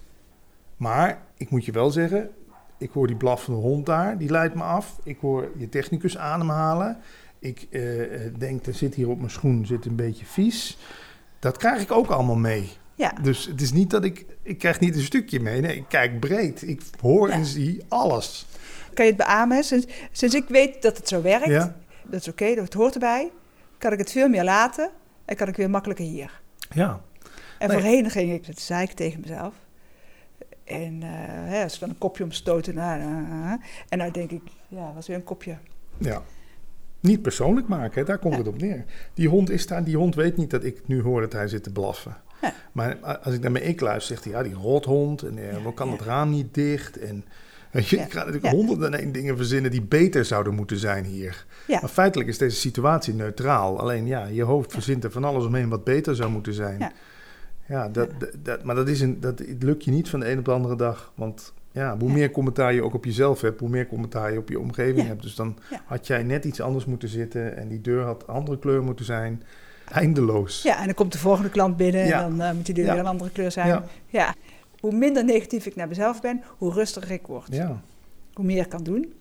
Maar 0.77 1.21
ik 1.37 1.49
moet 1.49 1.65
je 1.65 1.71
wel 1.71 1.89
zeggen, 1.89 2.29
ik 2.77 2.89
hoor 2.91 3.07
die 3.07 3.15
blaffende 3.15 3.59
hond 3.59 3.85
daar, 3.85 4.17
die 4.17 4.29
leidt 4.29 4.55
me 4.55 4.63
af. 4.63 4.99
Ik 5.03 5.17
hoor 5.21 5.49
je 5.57 5.69
technicus 5.69 6.17
ademhalen. 6.17 6.97
Ik 7.39 7.67
eh, 7.71 7.81
denk, 8.37 8.65
er 8.65 8.73
zit 8.73 8.95
hier 8.95 9.09
op 9.09 9.17
mijn 9.17 9.31
schoen 9.31 9.65
zit 9.65 9.85
een 9.85 9.95
beetje 9.95 10.25
vies. 10.25 10.77
Dat 11.39 11.57
krijg 11.57 11.81
ik 11.81 11.91
ook 11.91 12.07
allemaal 12.09 12.35
mee. 12.35 12.69
Ja, 12.95 13.13
Dus 13.21 13.45
het 13.45 13.61
is 13.61 13.71
niet 13.71 13.89
dat 13.89 14.03
ik, 14.03 14.25
ik 14.41 14.57
krijg 14.57 14.79
niet 14.79 14.95
een 14.95 15.01
stukje 15.01 15.39
mee. 15.39 15.61
Nee, 15.61 15.75
ik 15.75 15.85
kijk 15.87 16.19
breed. 16.19 16.61
Ik 16.67 16.81
hoor 17.01 17.27
Ja. 17.27 17.33
en 17.33 17.45
zie 17.45 17.83
alles. 17.87 18.45
kan 18.93 19.05
je 19.05 19.11
het 19.11 19.19
beamen? 19.25 19.63
Sinds, 19.63 19.85
sinds 20.11 20.35
ik 20.35 20.47
weet 20.47 20.81
dat 20.81 20.97
het 20.97 21.07
zo 21.07 21.21
werkt, 21.21 21.45
Ja, 21.47 21.75
dat 22.03 22.19
is 22.21 22.27
oké, 22.27 22.55
dat 22.55 22.73
hoort 22.73 22.93
erbij, 22.93 23.31
kan 23.77 23.91
ik 23.91 23.97
het 23.99 24.11
veel 24.11 24.29
meer 24.29 24.43
laten 24.43 24.89
en 25.27 25.35
kan 25.35 25.47
ik 25.47 25.55
weer 25.55 25.69
makkelijker 25.69 26.05
hier. 26.05 26.41
ja. 26.69 27.01
En 27.59 27.67
Nee. 27.67 27.77
voorheen 27.77 28.09
ging 28.09 28.33
ik 28.33 28.45
het 28.45 28.59
zeiken 28.59 28.95
tegen 28.95 29.19
mezelf. 29.19 29.53
En 30.63 31.01
hè, 31.01 31.63
als 31.63 31.73
ik 31.73 31.79
dan 31.79 31.89
een 31.89 31.97
kopje 31.97 32.23
omstoten, 32.23 32.75
nou, 32.75 32.99
nou, 32.99 33.21
nou, 33.27 33.59
en 33.89 33.97
nou 33.97 34.11
denk 34.11 34.31
ik, 34.31 34.41
ja, 34.67 34.93
was 34.93 35.07
weer 35.07 35.15
een 35.15 35.23
kopje. 35.23 35.57
Ja. 35.97 36.21
Niet 36.99 37.21
persoonlijk 37.21 37.67
maken, 37.67 38.05
daar 38.05 38.17
komt 38.17 38.33
Ja. 38.33 38.39
het 38.39 38.47
op 38.47 38.61
neer. 38.61 38.85
Die 39.13 39.27
hond 39.29 39.49
is 39.49 39.67
daar, 39.67 39.83
die 39.83 39.97
hond 39.97 40.15
weet 40.15 40.37
niet 40.37 40.49
dat 40.49 40.63
ik 40.63 40.87
nu 40.87 41.01
hoor 41.01 41.21
dat 41.21 41.33
hij 41.33 41.47
zit 41.47 41.63
te 41.63 41.71
blaffen. 41.71 42.17
Ja. 42.41 42.53
Maar 42.71 42.97
als 42.97 43.33
ik 43.33 43.41
naar 43.41 43.51
mijn 43.51 43.67
ik 43.67 43.81
luister, 43.81 44.07
zegt 44.15 44.23
hij, 44.23 44.33
ja, 44.33 44.43
die 44.43 44.53
rothond. 44.61 45.21
En 45.21 45.37
eh, 45.37 45.63
Ja, 45.63 45.71
kan 45.71 45.91
het 45.91 46.01
raam 46.01 46.29
niet 46.29 46.53
dicht? 46.53 46.97
En 46.97 47.25
weet 47.77 47.87
je, 47.89 47.97
Ja, 47.97 48.03
ik 48.03 48.11
ga 48.11 48.25
natuurlijk 48.25 48.53
honderden 48.53 48.93
en 48.93 48.99
één 48.99 49.11
dingen 49.11 49.37
verzinnen 49.37 49.71
die 49.71 49.81
beter 49.81 50.25
zouden 50.25 50.53
moeten 50.53 50.77
zijn 50.77 51.05
hier. 51.05 51.45
Maar 51.67 51.87
feitelijk 51.87 52.29
is 52.29 52.37
deze 52.37 52.55
situatie 52.55 53.13
neutraal. 53.13 53.79
Alleen 53.79 54.05
ja, 54.07 54.25
je 54.25 54.43
hoofd 54.43 54.71
verzint 54.71 55.03
er 55.03 55.11
van 55.11 55.23
alles 55.23 55.45
omheen 55.45 55.69
wat 55.69 55.83
beter 55.83 56.15
zou 56.15 56.31
moeten 56.31 56.53
zijn. 56.53 56.79
Ja. 56.79 56.91
Ja, 57.69 57.89
dat, 57.89 58.09
dat, 58.43 58.63
maar 58.63 58.75
dat, 58.75 58.87
is 58.87 59.01
een, 59.01 59.19
dat 59.19 59.41
lukt 59.59 59.83
je 59.83 59.91
niet 59.91 60.09
van 60.09 60.19
de 60.19 60.29
een 60.31 60.37
op 60.37 60.45
de 60.45 60.51
andere 60.51 60.75
dag. 60.75 61.11
Want 61.15 61.53
ja, 61.71 61.97
hoe 61.99 62.11
meer 62.11 62.31
commentaar 62.31 62.73
je 62.73 62.83
ook 62.83 62.93
op 62.93 63.05
jezelf 63.05 63.41
hebt, 63.41 63.59
hoe 63.59 63.69
meer 63.69 63.87
commentaar 63.87 64.31
je 64.31 64.37
op 64.37 64.49
je 64.49 64.59
omgeving 64.59 65.01
Ja. 65.01 65.05
hebt. 65.07 65.21
Dus 65.21 65.35
dan 65.35 65.57
Ja. 65.69 65.81
had 65.85 66.07
jij 66.07 66.23
net 66.23 66.45
iets 66.45 66.61
anders 66.61 66.85
moeten 66.85 67.09
zitten 67.09 67.57
en 67.57 67.67
die 67.67 67.81
deur 67.81 68.03
had 68.03 68.23
een 68.27 68.33
andere 68.33 68.59
kleur 68.59 68.83
moeten 68.83 69.05
zijn. 69.05 69.43
Eindeloos. 69.91 70.61
Ja, 70.61 70.79
en 70.79 70.85
dan 70.85 70.93
komt 70.93 71.11
de 71.11 71.17
volgende 71.17 71.49
klant 71.49 71.77
binnen 71.77 72.05
Ja. 72.05 72.23
en 72.23 72.29
dan 72.37 72.47
eh, 72.47 72.53
moet 72.53 72.65
die 72.65 72.75
deur 72.75 72.85
weer 72.85 72.99
een 72.99 73.05
andere 73.05 73.29
kleur 73.29 73.51
zijn. 73.51 73.83
Ja. 74.07 74.35
Ja. 74.77 74.87
Hoe 74.87 74.97
minder 74.97 75.23
negatief 75.23 75.65
ik 75.65 75.75
naar 75.75 75.87
mezelf 75.87 76.21
ben, 76.21 76.43
hoe 76.57 76.73
rustiger 76.73 77.11
ik 77.11 77.27
word. 77.27 77.47
Ja. 77.49 77.81
Hoe 78.33 78.45
meer 78.45 78.63
ik 78.63 78.69
kan 78.69 78.83
doen. 78.83 79.13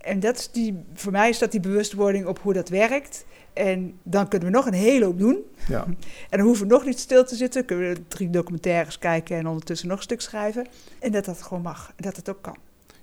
En 0.00 0.20
dat 0.20 0.38
is 0.38 0.50
die, 0.50 0.84
voor 0.94 1.12
mij 1.12 1.28
is 1.28 1.38
dat 1.38 1.50
die 1.50 1.60
bewustwording 1.60 2.26
op 2.26 2.38
hoe 2.38 2.52
dat 2.52 2.68
werkt. 2.68 3.24
En 3.52 3.98
dan 4.02 4.28
kunnen 4.28 4.48
we 4.48 4.54
nog 4.54 4.66
een 4.66 4.72
hele 4.72 5.04
hoop 5.04 5.18
doen. 5.18 5.44
ja. 5.68 5.84
En 6.30 6.38
dan 6.38 6.46
hoeven 6.46 6.66
we 6.66 6.72
nog 6.72 6.84
niet 6.84 6.98
stil 6.98 7.24
te 7.24 7.36
zitten. 7.36 7.64
Kunnen 7.64 7.94
we 7.94 8.06
drie 8.08 8.30
documentaires 8.30 8.98
kijken 8.98 9.36
en 9.36 9.46
ondertussen 9.46 9.88
nog 9.88 9.96
een 9.96 10.02
stuk 10.02 10.20
schrijven. 10.20 10.66
En 10.98 11.12
dat 11.12 11.24
dat 11.24 11.42
gewoon 11.42 11.62
mag. 11.62 11.92
En 11.96 12.02
dat 12.02 12.16
het 12.16 12.28
ook 12.28 12.42
kan. 12.42 12.56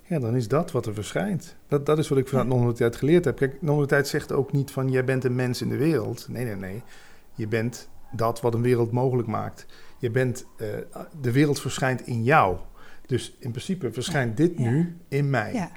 Ja, 0.05 0.19
dan 0.19 0.35
is 0.35 0.47
dat 0.47 0.71
wat 0.71 0.85
er 0.85 0.93
verschijnt. 0.93 1.55
Dat, 1.67 1.85
dat 1.85 1.97
is 1.97 2.07
wat 2.07 2.17
ik 2.17 2.27
vanuit 2.27 2.47
non-dualiteit 2.47 2.95
geleerd 2.95 3.25
heb. 3.25 3.37
Kijk, 3.37 3.51
non-dualiteit 3.61 4.07
zegt 4.07 4.31
ook 4.31 4.51
niet 4.51 4.71
van 4.71 4.91
jij 4.91 5.03
bent 5.03 5.23
een 5.23 5.35
mens 5.35 5.61
in 5.61 5.69
de 5.69 5.77
wereld. 5.77 6.25
Nee, 6.29 6.45
nee, 6.45 6.55
nee. 6.55 6.81
Je 7.33 7.47
bent 7.47 7.89
dat 8.11 8.41
wat 8.41 8.53
een 8.53 8.61
wereld 8.61 8.91
mogelijk 8.91 9.27
maakt. 9.27 9.65
Je 10.01 10.09
bent, 10.09 10.45
eh, 10.57 10.67
de 11.21 11.31
wereld 11.31 11.61
verschijnt 11.61 12.07
in 12.07 12.23
jou. 12.23 12.57
Dus 13.05 13.35
in 13.39 13.49
principe 13.51 13.91
verschijnt 13.91 14.37
dit 14.37 14.51
Ja. 14.57 14.69
nu 14.69 14.97
in 15.07 15.29
mij. 15.29 15.53
Ja, 15.53 15.71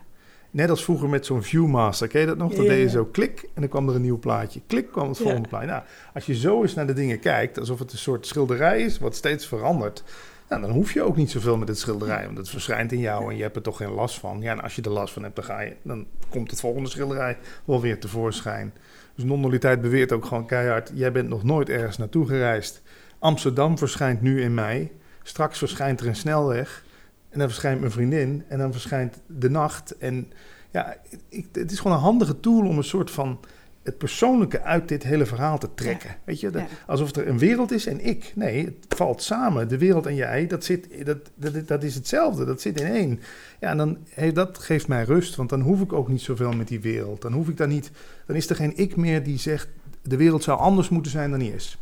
Net 0.51 0.71
als 0.71 0.85
vroeger 0.85 1.09
met 1.09 1.27
zo'n 1.27 1.43
Viewmaster. 1.43 2.09
Ken 2.09 2.21
je 2.21 2.27
dat 2.27 2.37
nog? 2.37 2.55
Dan 2.55 2.65
Ja, 2.65 2.71
deed 2.71 2.81
je 2.81 2.89
zo 2.89 3.05
klik 3.05 3.43
en 3.43 3.61
dan 3.61 3.69
kwam 3.69 3.89
er 3.89 3.95
een 3.95 4.03
nieuw 4.03 4.19
plaatje. 4.19 4.61
Klik 4.67 4.91
kwam 4.93 5.09
het 5.09 5.19
volgende 5.19 5.49
plaatje. 5.49 5.69
Nou, 5.69 5.83
als 6.15 6.27
je 6.27 6.35
zo 6.35 6.63
eens 6.63 6.75
naar 6.75 6.87
de 6.87 6.93
dingen 6.93 7.19
kijkt, 7.21 7.59
alsof 7.59 7.79
het 7.79 7.93
een 7.93 7.99
soort 7.99 8.27
schilderij 8.27 8.81
is 8.81 8.99
wat 8.99 9.15
steeds 9.17 9.47
verandert. 9.47 10.05
Nou, 10.49 10.63
dan 10.63 10.71
hoef 10.71 10.93
je 10.93 11.03
ook 11.03 11.17
niet 11.17 11.31
zoveel 11.31 11.57
met 11.57 11.69
het 11.69 11.79
schilderij, 11.79 12.25
want 12.25 12.37
het 12.39 12.49
verschijnt 12.49 12.93
in 12.93 12.99
jou 12.99 13.31
en 13.31 13.37
je 13.37 13.43
hebt 13.43 13.57
er 13.57 13.63
toch 13.63 13.77
geen 13.77 13.91
last 13.93 14.19
van. 14.19 14.41
Ja, 14.41 14.53
en 14.53 14.63
als 14.63 14.77
je 14.77 14.83
er 14.83 14.91
last 14.91 15.13
van 15.13 15.23
hebt, 15.23 15.37
dan, 15.37 15.45
ga 15.45 15.61
je, 15.61 15.77
dan 15.83 16.07
komt 16.29 16.51
het 16.51 16.61
volgende 16.61 16.89
schilderij 16.89 17.37
wel 17.65 17.81
weer 17.81 17.99
tevoorschijn. 18.01 18.73
Dus 19.15 19.25
non-dualiteit 19.25 19.81
beweert 19.81 20.13
ook 20.13 20.25
gewoon 20.25 20.47
keihard, 20.47 20.91
jij 20.95 21.13
bent 21.13 21.29
nog 21.29 21.43
nooit 21.43 21.69
ergens 21.69 21.97
naartoe 21.97 22.27
gereisd. 22.27 22.83
Amsterdam 23.25 23.79
verschijnt 23.79 24.23
nu 24.23 24.43
in 24.43 24.55
mij. 24.55 24.93
Straks 25.23 25.59
verschijnt 25.59 26.01
er 26.01 26.07
een 26.07 26.17
snelweg. 26.17 26.85
En 27.31 27.39
dan 27.39 27.49
verschijnt 27.49 27.81
mijn 27.81 27.93
vriendin. 27.93 28.45
En 28.49 28.59
dan 28.59 28.73
verschijnt 28.73 29.21
de 29.27 29.51
nacht. 29.51 29.99
En 29.99 30.33
ja, 30.71 30.97
ik, 31.29 31.47
het 31.53 31.73
is 31.73 31.79
gewoon 31.81 31.97
een 31.97 32.03
handige 32.03 32.41
tool 32.41 32.67
om 32.67 32.77
een 32.77 32.85
soort 32.85 33.11
van 33.11 33.41
het 33.83 33.99
persoonlijke 33.99 34.63
uit 34.63 34.89
dit 34.89 35.03
hele 35.03 35.27
verhaal 35.27 35.59
te 35.59 35.69
trekken. 35.75 36.17
Weet 36.25 36.41
je, 36.41 36.51
Ja. 36.53 36.67
alsof 36.87 37.17
er 37.17 37.29
een 37.29 37.39
wereld 37.39 37.73
is 37.73 37.87
en 37.87 38.05
ik. 38.05 38.33
Nee, 38.35 38.65
het 38.65 38.95
valt 38.97 39.23
samen. 39.23 39.69
De 39.69 39.79
wereld 39.79 40.07
en 40.07 40.15
jij, 40.15 40.47
dat, 40.47 40.65
zit, 40.65 41.07
dat, 41.07 41.19
dat, 41.35 41.69
dat 41.69 41.83
is 41.83 41.95
hetzelfde. 41.95 42.45
Dat 42.45 42.61
zit 42.61 42.81
in 42.81 42.87
één. 42.87 43.21
Ja, 43.61 43.71
en 43.71 43.77
dan, 43.77 43.99
hey, 44.11 44.33
dat 44.33 44.59
geeft 44.59 44.89
mij 44.89 45.05
rust, 45.05 45.37
want 45.37 45.49
dan 45.49 45.61
hoef 45.61 45.81
ik 45.81 45.93
ook 45.93 46.09
niet 46.09 46.23
zoveel 46.23 46.53
met 46.53 46.69
die 46.69 46.81
wereld. 46.81 47.23
Dan 47.23 47.33
hoef 47.33 47.49
ik 47.49 47.57
daar 47.57 47.69
niet, 47.69 47.91
dan 48.27 48.37
is 48.37 48.51
er 48.51 48.57
geen 48.57 48.77
ik 48.77 48.97
meer 48.97 49.23
die 49.23 49.39
zegt, 49.39 49.69
de 50.03 50.17
wereld 50.17 50.43
zou 50.43 50.59
anders 50.59 50.89
moeten 50.89 51.13
zijn 51.13 51.31
dan 51.31 51.39
die 51.39 51.55
is. 51.55 51.79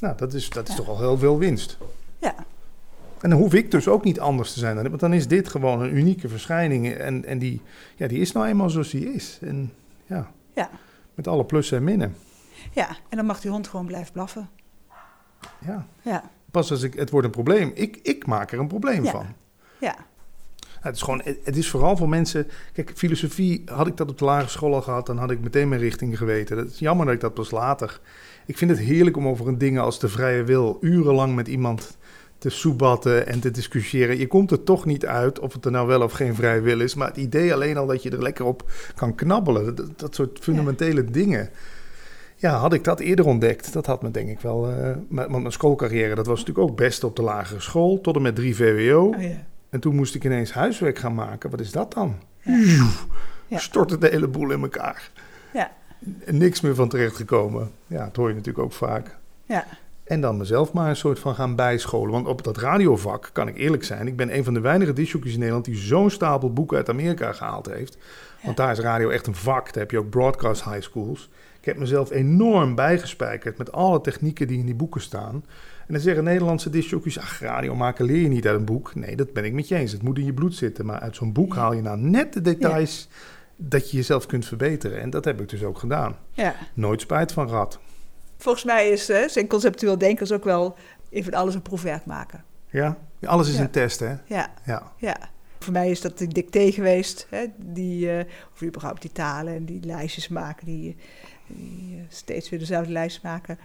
Nou, 0.00 0.16
dat 0.16 0.32
is, 0.34 0.50
dat 0.50 0.68
is 0.68 0.74
Ja. 0.74 0.80
toch 0.80 0.88
al 0.88 0.98
heel 0.98 1.18
veel 1.18 1.38
winst. 1.38 1.78
ja. 2.18 2.34
En 3.20 3.30
dan 3.30 3.38
hoef 3.38 3.54
ik 3.54 3.70
dus 3.70 3.88
ook 3.88 4.04
niet 4.04 4.20
anders 4.20 4.52
te 4.52 4.58
zijn. 4.58 4.74
dan- 4.74 4.88
Want 4.88 5.00
dan 5.00 5.12
is 5.12 5.28
dit 5.28 5.48
gewoon 5.48 5.80
een 5.82 5.96
unieke 5.96 6.28
verschijning. 6.28 6.92
En, 6.94 7.24
en 7.24 7.38
die, 7.38 7.60
ja, 7.96 8.06
die 8.08 8.18
is 8.18 8.32
nou 8.32 8.46
eenmaal 8.46 8.70
zoals 8.70 8.90
die 8.90 9.12
is. 9.14 9.38
En 9.42 9.72
ja, 10.06 10.30
Ja. 10.54 10.70
met 11.14 11.28
alle 11.28 11.44
plussen 11.44 11.76
en 11.76 11.84
minnen. 11.84 12.16
Ja, 12.72 12.88
en 13.08 13.16
dan 13.16 13.26
mag 13.26 13.40
die 13.40 13.50
hond 13.50 13.68
gewoon 13.68 13.86
blijven 13.86 14.12
blaffen. 14.12 14.48
Ja. 15.66 15.86
Ja, 16.02 16.22
Pas 16.50 16.70
als 16.70 16.82
ik, 16.82 16.94
het 16.94 17.10
wordt 17.10 17.26
een 17.26 17.32
probleem. 17.32 17.70
Ik, 17.74 17.96
ik 18.02 18.26
maak 18.26 18.52
er 18.52 18.58
een 18.58 18.68
probleem 18.68 19.04
Ja. 19.04 19.10
van. 19.10 19.26
ja, 19.80 19.86
Ja, 19.88 19.96
het, 20.80 20.94
is 20.94 21.02
gewoon, 21.02 21.22
het, 21.42 21.56
is 21.56 21.70
vooral 21.70 21.96
voor 21.96 22.08
mensen. 22.08 22.46
Kijk, 22.72 22.92
filosofie, 22.94 23.62
had 23.66 23.86
ik 23.86 23.96
dat 23.96 24.10
op 24.10 24.18
de 24.18 24.24
lagere 24.24 24.50
school 24.50 24.74
al 24.74 24.82
gehad, 24.82 25.06
dan 25.06 25.18
had 25.18 25.30
ik 25.30 25.40
meteen 25.40 25.68
mijn 25.68 25.80
richting 25.80 26.18
geweten. 26.18 26.56
Dat 26.56 26.66
is 26.66 26.78
jammer 26.78 27.06
dat 27.06 27.14
ik 27.14 27.20
dat 27.20 27.34
pas 27.34 27.50
later. 27.50 28.00
Ik 28.46 28.58
vind 28.58 28.70
het 28.70 28.80
heerlijk 28.80 29.16
om 29.16 29.28
over 29.28 29.48
een 29.48 29.58
ding 29.58 29.78
als 29.78 29.98
de 30.00 30.08
vrije 30.08 30.44
wil 30.44 30.78
urenlang 30.80 31.34
met 31.34 31.48
iemand 31.48 31.96
te 32.38 32.50
soebatten 32.50 33.26
en 33.26 33.40
te 33.40 33.50
discussiëren. 33.50 34.18
Je 34.18 34.26
komt 34.26 34.50
er 34.50 34.62
toch 34.62 34.84
niet 34.84 35.06
uit 35.06 35.38
of 35.38 35.52
het 35.52 35.64
er 35.64 35.70
nou 35.70 35.86
wel 35.86 36.02
of 36.02 36.12
geen 36.12 36.34
vrije 36.34 36.60
wil 36.60 36.80
is. 36.80 36.94
Maar 36.94 37.08
het 37.08 37.16
idee 37.16 37.54
alleen 37.54 37.76
al 37.76 37.86
dat 37.86 38.02
je 38.02 38.10
er 38.10 38.22
lekker 38.22 38.44
op 38.44 38.70
kan 38.94 39.14
knabbelen, 39.14 39.74
dat, 39.74 39.98
dat 39.98 40.14
soort 40.14 40.38
fundamentele 40.40 41.04
dingen. 41.04 41.50
Ja, 42.36 42.56
had 42.56 42.72
ik 42.72 42.84
dat 42.84 43.00
eerder 43.00 43.26
ontdekt, 43.26 43.72
dat 43.72 43.86
had 43.86 44.02
me 44.02 44.10
denk 44.10 44.28
ik 44.28 44.40
wel. 44.40 44.70
eh 44.70 44.96
met 45.08 45.28
mijn 45.28 45.52
schoolcarrière, 45.52 46.14
dat 46.14 46.26
was 46.26 46.38
natuurlijk 46.38 46.68
ook 46.68 46.76
best 46.76 47.04
op 47.04 47.16
de 47.16 47.22
lagere 47.22 47.60
school, 47.60 48.00
tot 48.00 48.16
en 48.16 48.22
met 48.22 48.34
3 48.36 48.56
VWO. 48.56 49.06
oh, 49.06 49.22
ja. 49.22 49.46
En 49.70 49.80
toen 49.80 49.94
moest 49.94 50.14
ik 50.14 50.24
ineens 50.24 50.52
huiswerk 50.52 50.98
gaan 50.98 51.14
maken. 51.14 51.50
Wat 51.50 51.60
is 51.60 51.72
dat 51.72 51.92
dan? 51.92 52.16
Ja. 52.42 52.86
Ja. 53.46 53.58
Stortte 53.58 53.98
de 53.98 54.08
hele 54.08 54.28
boel 54.28 54.50
in 54.50 54.62
elkaar. 54.62 55.10
Ja. 55.52 55.70
Niks 56.24 56.60
meer 56.60 56.74
van 56.74 56.88
terechtgekomen. 56.88 57.70
Ja, 57.86 58.04
dat 58.04 58.16
hoor 58.16 58.28
je 58.28 58.34
natuurlijk 58.34 58.64
ook 58.64 58.72
vaak. 58.72 59.16
ja. 59.46 59.66
En 60.08 60.20
dan 60.20 60.36
mezelf 60.36 60.72
maar 60.72 60.88
een 60.88 60.96
soort 60.96 61.18
van 61.18 61.34
gaan 61.34 61.54
bijscholen. 61.56 62.12
Want 62.12 62.26
op 62.26 62.44
dat 62.44 62.56
radiovak, 62.56 63.30
kan 63.32 63.48
ik 63.48 63.56
eerlijk 63.56 63.84
zijn... 63.84 64.06
ik 64.06 64.16
ben 64.16 64.36
een 64.36 64.44
van 64.44 64.54
de 64.54 64.60
weinige 64.60 64.92
discjockeys 64.92 65.32
in 65.32 65.38
Nederland... 65.38 65.64
die 65.64 65.76
zo'n 65.76 66.10
stapel 66.10 66.52
boeken 66.52 66.76
uit 66.76 66.88
Amerika 66.88 67.32
gehaald 67.32 67.66
heeft. 67.66 67.98
Want 68.42 68.56
daar 68.56 68.70
is 68.70 68.78
radio 68.78 69.08
echt 69.08 69.26
een 69.26 69.34
vak. 69.34 69.64
Daar 69.64 69.82
heb 69.82 69.90
je 69.90 69.98
ook 69.98 70.10
broadcast 70.10 70.64
high 70.64 70.80
schools. 70.80 71.30
Ik 71.58 71.64
heb 71.64 71.76
mezelf 71.76 72.10
enorm 72.10 72.74
bijgespijkerd... 72.74 73.58
met 73.58 73.72
alle 73.72 74.00
technieken 74.00 74.46
die 74.46 74.58
in 74.58 74.66
die 74.66 74.74
boeken 74.74 75.00
staan. 75.00 75.44
En 75.88 75.94
dan 75.94 76.02
zeggen 76.02 76.24
Nederlandse 76.24 76.70
discjockeys... 76.70 77.18
ach, 77.18 77.40
radio 77.40 77.74
maken 77.74 78.04
leer 78.04 78.20
je 78.22 78.28
niet 78.28 78.46
uit 78.46 78.58
een 78.58 78.64
boek. 78.64 78.94
Nee, 78.94 79.16
dat 79.16 79.32
ben 79.32 79.44
ik 79.44 79.52
met 79.52 79.68
je 79.68 79.74
eens. 79.74 79.92
Het 79.92 80.02
moet 80.02 80.18
in 80.18 80.24
je 80.24 80.32
bloed 80.34 80.54
zitten. 80.54 80.86
Maar 80.86 81.00
uit 81.00 81.16
zo'n 81.16 81.32
boek 81.32 81.54
haal 81.54 81.72
je 81.72 81.82
nou 81.82 81.98
net 81.98 82.32
de 82.32 82.40
details... 82.40 83.08
dat 83.56 83.90
je 83.90 83.96
jezelf 83.96 84.26
kunt 84.26 84.46
verbeteren. 84.46 85.00
En 85.00 85.10
dat 85.10 85.24
heb 85.24 85.40
ik 85.40 85.48
dus 85.48 85.62
ook 85.62 85.78
gedaan. 85.78 86.16
ja. 86.32 86.54
Nooit 86.74 87.00
spijt 87.00 87.32
van 87.32 87.48
gehad. 87.48 87.78
Volgens 88.36 88.64
mij 88.64 88.88
is, 88.88 89.08
hè, 89.08 89.28
zijn 89.28 89.46
conceptueel 89.46 89.98
denkers 89.98 90.32
ook 90.32 90.44
wel 90.44 90.76
even 91.10 91.32
alles 91.34 91.54
een 91.54 91.62
proefwerk 91.62 92.04
maken. 92.04 92.44
Ja? 92.70 92.96
Alles 93.24 93.48
is 93.48 93.54
Ja. 93.56 93.60
een 93.60 93.70
test, 93.70 94.00
hè? 94.00 94.14
Ja, 94.26 94.52
Ja. 94.64 94.92
ja. 94.96 95.16
Voor 95.58 95.72
mij 95.72 95.90
is 95.90 96.00
dat 96.00 96.18
de 96.18 96.26
dicté 96.26 96.72
geweest, 96.72 97.26
hè, 97.30 97.44
die, 97.56 98.10
eh, 98.10 98.24
of 98.54 98.62
überhaupt 98.62 99.02
die 99.02 99.12
talen 99.12 99.54
en 99.54 99.64
die 99.64 99.84
lijstjes 99.84 100.28
maken, 100.28 100.66
die, 100.66 100.96
die 101.46 101.96
eh, 101.96 102.02
steeds 102.08 102.50
weer 102.50 102.58
dezelfde 102.58 102.92
lijst 102.92 103.22
maken. 103.22 103.58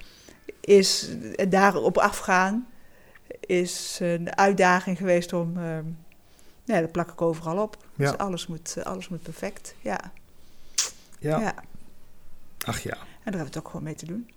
Is 0.61 1.09
daarop 1.49 1.97
afgaan, 1.97 2.67
is 3.39 3.97
een 4.01 4.35
uitdaging 4.35 4.97
geweest 4.97 5.33
om, 5.33 5.57
eh, 5.57 5.77
ja, 6.63 6.81
dat 6.81 6.91
plak 6.91 7.11
ik 7.11 7.21
overal 7.21 7.57
op. 7.57 7.77
Ja. 7.95 8.09
Dus 8.09 8.17
alles 8.17 8.47
moet, 8.47 8.83
alles 8.83 9.09
moet 9.09 9.21
perfect, 9.21 9.75
ja. 9.81 10.11
Ja. 11.19 11.39
ja. 11.39 11.53
Ach 12.65 12.79
ja. 12.79 12.91
En 12.91 12.97
daar 12.99 13.23
hebben 13.23 13.41
we 13.41 13.47
het 13.47 13.57
ook 13.57 13.67
gewoon 13.67 13.83
mee 13.83 13.95
te 13.95 14.05
doen. 14.05 14.29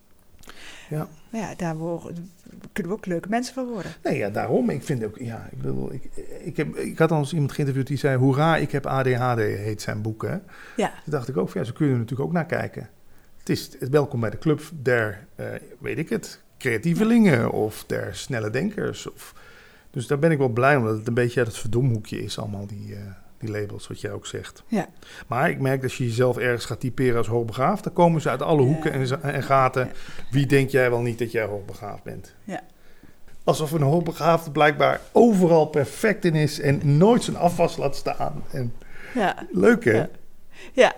Ja. 0.89 1.09
Maar 1.31 1.41
ja, 1.41 1.55
daar 1.55 1.77
worden, 1.77 2.31
kunnen 2.73 2.93
we 2.93 2.99
ook 2.99 3.07
leuke 3.07 3.29
mensen 3.29 3.55
van 3.55 3.67
worden. 3.67 3.93
Nee, 4.03 4.17
ja, 4.17 4.31
daarom. 4.31 4.71
Ik 4.71 4.83
vind 4.83 5.05
ook, 5.05 5.19
ja, 5.19 5.49
ik 5.51 5.59
bedoel, 5.63 5.93
ik, 5.93 6.05
ik, 6.45 6.57
heb, 6.57 6.77
ik 6.77 6.99
had 6.99 7.11
al 7.11 7.19
eens 7.19 7.33
iemand 7.33 7.53
geïnterviewd 7.53 7.87
die 7.87 7.97
zei, 7.97 8.17
hoera, 8.17 8.57
ik 8.57 8.73
heb 8.73 8.87
ADHD, 8.87 9.39
heet 9.39 9.83
zijn 9.83 10.03
boek, 10.03 10.23
hè. 10.23 10.37
Ja, 10.77 10.89
Toen 10.89 11.13
dacht 11.13 11.29
ik 11.29 11.37
ook, 11.37 11.51
van, 11.51 11.61
ja, 11.61 11.67
zo 11.67 11.73
kun 11.73 11.87
je 11.87 11.93
er 11.93 11.99
natuurlijk 11.99 12.29
ook 12.29 12.35
naar 12.35 12.47
kijken. 12.47 12.91
Het 13.47 13.57
is 13.57 13.77
het, 13.79 13.89
welkom 13.89 14.21
bij 14.21 14.31
de 14.31 14.39
club 14.39 14.61
der, 14.73 15.27
eh, 15.35 15.47
weet 15.79 15.99
ik 15.99 16.09
het, 16.09 16.41
creatievelingen 16.59 17.51
of 17.51 17.85
der 17.87 18.15
snelle 18.15 18.51
denkers. 18.51 19.11
Of, 19.11 19.35
dus 19.91 20.07
daar 20.07 20.19
ben 20.19 20.31
ik 20.31 20.39
wel 20.39 20.49
blij 20.49 20.77
om, 20.77 20.85
dat 20.85 20.97
het 20.97 21.07
een 21.07 21.15
beetje 21.15 21.39
uit 21.39 21.49
het 21.49 21.59
verdomhoekje 21.59 22.23
is, 22.23 22.39
allemaal 22.39 22.67
die, 22.67 22.95
eh, 22.95 23.01
die 23.39 23.51
labels, 23.51 23.87
wat 23.87 24.01
jij 24.01 24.11
ook 24.11 24.27
zegt. 24.27 24.63
ja. 24.67 24.89
Maar 25.27 25.51
ik 25.51 25.61
merk 25.61 25.75
dat 25.75 25.91
als 25.91 25.99
je 25.99 26.07
jezelf 26.07 26.39
ergens 26.39 26.65
gaat 26.65 26.81
typeren 26.81 27.17
als 27.17 27.27
hoogbegaafd, 27.27 27.85
dan 27.85 27.93
komen 27.93 28.21
ze 28.21 28.29
uit 28.29 28.43
alle 28.43 28.63
hoeken 28.63 28.93
en, 28.93 29.23
en 29.23 29.43
gaten. 29.43 29.91
Wie 30.31 30.47
denk 30.47 30.71
jij 30.71 30.91
wel 30.91 31.01
niet 31.01 31.19
dat 31.19 31.33
jij 31.33 31.45
hoogbegaafd 31.45 32.03
bent? 32.03 32.35
Ja. 32.45 32.61
Alsof 33.45 33.73
een 33.73 33.83
hoogbegaafde 33.83 34.51
blijkbaar 34.51 35.01
overal 35.13 35.67
perfect 35.67 36.25
in 36.25 36.35
is 36.35 36.61
en 36.61 36.97
nooit 36.97 37.23
zijn 37.25 37.37
afwas 37.37 37.77
laat 37.77 37.97
staan. 37.97 38.43
En 38.51 38.75
ja. 39.15 39.47
leuk 39.51 39.85
hè? 39.85 39.93
Ja. 39.93 40.09
Ja, 40.73 40.95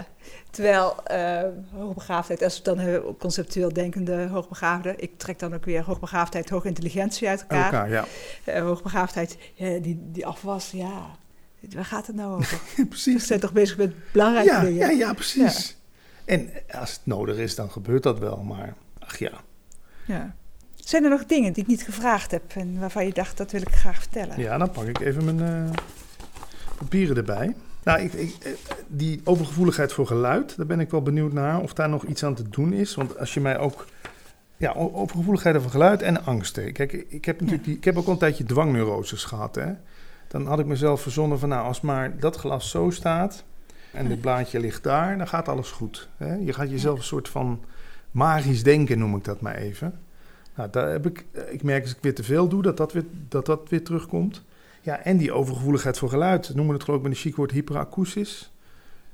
terwijl 0.58 1.02
eh, 1.04 1.42
hoogbegaafdheid, 1.72 2.42
als 2.42 2.56
we 2.58 2.62
dan 2.64 2.78
hebben 2.78 3.16
conceptueel 3.16 3.72
denkende 3.72 4.26
hoogbegaafden, 4.26 4.94
ik 5.02 5.18
trek 5.18 5.38
dan 5.38 5.54
ook 5.54 5.64
weer 5.64 5.82
hoogbegaafdheid, 5.82 6.48
hoge 6.50 6.68
intelligentie 6.68 7.28
uit 7.28 7.40
elkaar. 7.40 7.64
elkaar, 7.64 7.90
ja. 7.90 8.04
Eh, 8.44 8.62
hoogbegaafdheid, 8.62 9.38
ja, 9.54 9.78
die, 9.78 9.98
die 10.12 10.26
afwas, 10.26 10.70
ja, 10.70 11.16
waar 11.74 11.84
gaat 11.84 12.06
het 12.06 12.16
nou 12.16 12.36
over? 12.36 12.60
Precies. 12.88 13.26
zijn 13.26 13.40
toch 13.40 13.52
bezig 13.52 13.76
met 13.76 14.12
belangrijke 14.12 14.50
Ja, 14.50 14.60
dingen? 14.60 14.78
ja, 14.78 14.88
ja, 15.06 15.12
precies. 15.12 15.76
En 16.24 16.50
als 16.70 16.90
het 16.90 17.00
nodig 17.04 17.36
is, 17.36 17.54
dan 17.54 17.70
gebeurt 17.70 18.02
dat 18.02 18.18
wel. 18.18 18.36
Maar 18.36 18.74
ach 18.98 19.18
ja. 19.18 19.32
Ja. 20.06 20.34
Zijn 20.74 21.04
er 21.04 21.10
nog 21.10 21.24
dingen 21.26 21.52
die 21.52 21.62
ik 21.62 21.68
niet 21.68 21.82
gevraagd 21.82 22.30
heb 22.30 22.42
en 22.54 22.78
waarvan 22.80 23.06
je 23.06 23.12
dacht, 23.12 23.36
dat 23.36 23.50
wil 23.50 23.60
ik 23.60 23.74
graag 23.74 23.98
vertellen? 23.98 24.40
Ja, 24.40 24.58
dan 24.58 24.70
pak 24.70 24.84
ik 24.84 25.00
even 25.00 25.24
mijn 25.24 25.40
eh, 25.40 25.72
papieren 26.78 27.16
erbij. 27.16 27.54
Nou, 27.84 28.00
ik, 28.00 28.12
ik, 28.12 28.34
eh, 28.42 28.52
die 28.86 29.20
overgevoeligheid 29.24 29.92
voor 29.92 30.06
geluid, 30.06 30.56
daar 30.56 30.66
ben 30.66 30.80
ik 30.80 30.90
wel 30.90 31.02
benieuwd 31.02 31.32
naar 31.32 31.60
of 31.60 31.72
daar 31.72 31.88
nog 31.88 32.04
iets 32.04 32.24
aan 32.24 32.34
te 32.34 32.48
doen 32.48 32.72
is. 32.72 32.94
Want 32.94 33.18
als 33.18 33.34
je 33.34 33.40
mij 33.40 33.58
ook. 33.58 33.86
Ja, 34.56 34.72
overgevoeligheid 34.72 35.62
voor 35.62 35.70
geluid 35.70 36.02
en 36.02 36.24
angsten. 36.24 36.72
Kijk, 36.72 36.92
ik 36.92 37.24
heb, 37.24 37.40
natuurlijk 37.40 37.66
die, 37.66 37.76
ik 37.76 37.84
heb 37.84 37.96
ook 37.96 38.06
al 38.06 38.12
een 38.12 38.18
tijdje 38.18 38.44
dwangneuroses 38.44 39.24
gehad. 39.24 39.54
Hè? 39.54 39.72
Dan 40.28 40.46
had 40.46 40.58
ik 40.58 40.66
mezelf 40.66 41.00
verzonnen 41.00 41.38
van, 41.38 41.48
nou, 41.48 41.66
als 41.66 41.80
maar 41.80 42.18
dat 42.18 42.36
glas 42.36 42.70
zo 42.70 42.90
staat 42.90 43.44
en 43.92 44.08
dit 44.08 44.20
blaadje 44.20 44.60
ligt 44.60 44.82
daar, 44.82 45.18
dan 45.18 45.28
gaat 45.28 45.48
alles 45.48 45.70
goed. 45.70 46.08
Hè? 46.16 46.34
Je 46.34 46.52
gaat 46.52 46.70
jezelf 46.70 46.98
een 46.98 47.04
soort 47.04 47.28
van 47.28 47.64
magisch 48.10 48.62
denken, 48.62 48.98
noem 48.98 49.16
ik 49.16 49.24
dat 49.24 49.40
maar 49.40 49.54
even. 49.54 50.00
Nou, 50.54 50.70
daar 50.70 50.90
heb 50.90 51.06
ik, 51.06 51.24
ik 51.50 51.62
merk 51.62 51.82
als 51.82 51.92
ik 51.92 51.98
weer 52.00 52.14
te 52.14 52.22
veel 52.22 52.48
doe, 52.48 52.62
dat 52.62 52.76
dat 52.76 52.92
weer, 52.92 53.04
dat 53.28 53.46
dat 53.46 53.68
weer 53.68 53.84
terugkomt. 53.84 54.42
Ja, 54.88 55.02
en 55.04 55.16
die 55.16 55.32
overgevoeligheid 55.32 55.98
voor 55.98 56.08
geluid. 56.08 56.48
Noemen 56.48 56.66
we 56.66 56.72
het 56.72 56.82
geloof 56.82 56.98
ik 56.98 57.06
met 57.06 57.14
een 57.16 57.22
chic 57.22 57.36
woord 57.36 57.50
hyperakoestisch. 57.50 58.52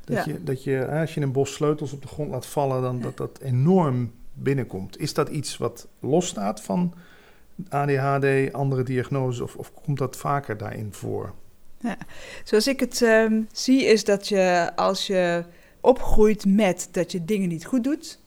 Dat, 0.04 0.16
Ja. 0.24 0.32
je, 0.32 0.42
dat 0.42 0.64
je, 0.64 0.86
als 1.00 1.14
je 1.14 1.20
een 1.20 1.32
bos 1.32 1.52
sleutels 1.52 1.92
op 1.92 2.02
de 2.02 2.08
grond 2.08 2.30
laat 2.30 2.46
vallen, 2.46 2.82
dan 2.82 3.00
dat 3.00 3.16
dat 3.16 3.38
enorm 3.42 4.12
binnenkomt. 4.32 4.98
Is 4.98 5.14
dat 5.14 5.28
iets 5.28 5.56
wat 5.56 5.88
losstaat 6.00 6.60
van 6.60 6.94
ADHD, 7.68 8.52
andere 8.52 8.82
diagnoses, 8.82 9.40
of, 9.40 9.56
of 9.56 9.72
komt 9.74 9.98
dat 9.98 10.16
vaker 10.16 10.56
daarin 10.56 10.88
voor? 10.92 11.34
Zoals 12.44 12.66
ik 12.66 12.80
het 12.80 13.02
ehm, 13.02 13.42
zie, 13.52 13.84
is 13.84 14.04
dat 14.04 14.28
je 14.28 14.72
als 14.76 15.06
je 15.06 15.44
opgroeit 15.80 16.44
met 16.46 16.88
dat 16.90 17.12
je 17.12 17.24
dingen 17.24 17.48
niet 17.48 17.66
goed 17.66 17.84
doet, 17.84 18.20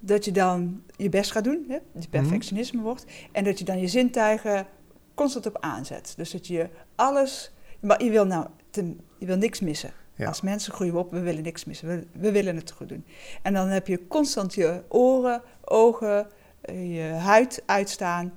dat 0.00 0.24
je 0.24 0.32
dan 0.32 0.82
je 0.96 1.08
best 1.08 1.32
gaat 1.32 1.44
doen, 1.44 1.64
hè, 1.68 1.78
die 1.92 2.08
perfectionisme 2.08 2.82
wordt, 2.82 3.04
en 3.32 3.44
dat 3.44 3.58
je 3.58 3.64
dan 3.64 3.80
je 3.80 3.88
zintuigen 3.88 4.66
constant 5.14 5.46
op 5.46 5.56
aanzet. 5.60 6.12
Dus 6.16 6.30
dat 6.30 6.46
je 6.46 6.68
alles, 6.94 7.52
maar 7.80 8.02
je 8.04 8.10
wil 8.10 8.24
nou, 8.26 8.46
ten- 8.70 9.00
je 9.18 9.26
wil 9.26 9.36
niks 9.36 9.60
missen. 9.60 9.92
Ja. 10.14 10.26
Als 10.28 10.40
mensen 10.40 10.72
groeien 10.72 10.92
we 10.94 10.98
op, 10.98 11.10
we 11.10 11.20
willen 11.20 11.42
niks 11.42 11.64
missen, 11.64 11.88
we, 11.88 12.06
we 12.12 12.32
willen 12.32 12.56
het 12.56 12.70
goed 12.70 12.88
doen. 12.88 13.04
En 13.42 13.52
dan 13.52 13.68
heb 13.68 13.86
je 13.86 14.06
constant 14.06 14.54
je 14.54 14.82
oren, 14.88 15.42
ogen, 15.64 16.26
eh, 16.60 16.96
je 16.96 17.02
huid 17.12 17.62
uitstaan. 17.66 18.32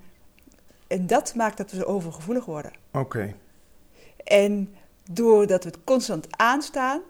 En 0.87 1.07
dat 1.07 1.35
maakt 1.35 1.57
dat 1.57 1.71
we 1.71 1.77
zo 1.77 1.83
overgevoelig 1.83 2.45
worden. 2.45 2.71
Oké, 2.91 3.33
En 4.23 4.75
doordat 5.11 5.63
we 5.63 5.69
het 5.69 5.83
constant 5.83 6.27
aanstaan 6.29 7.01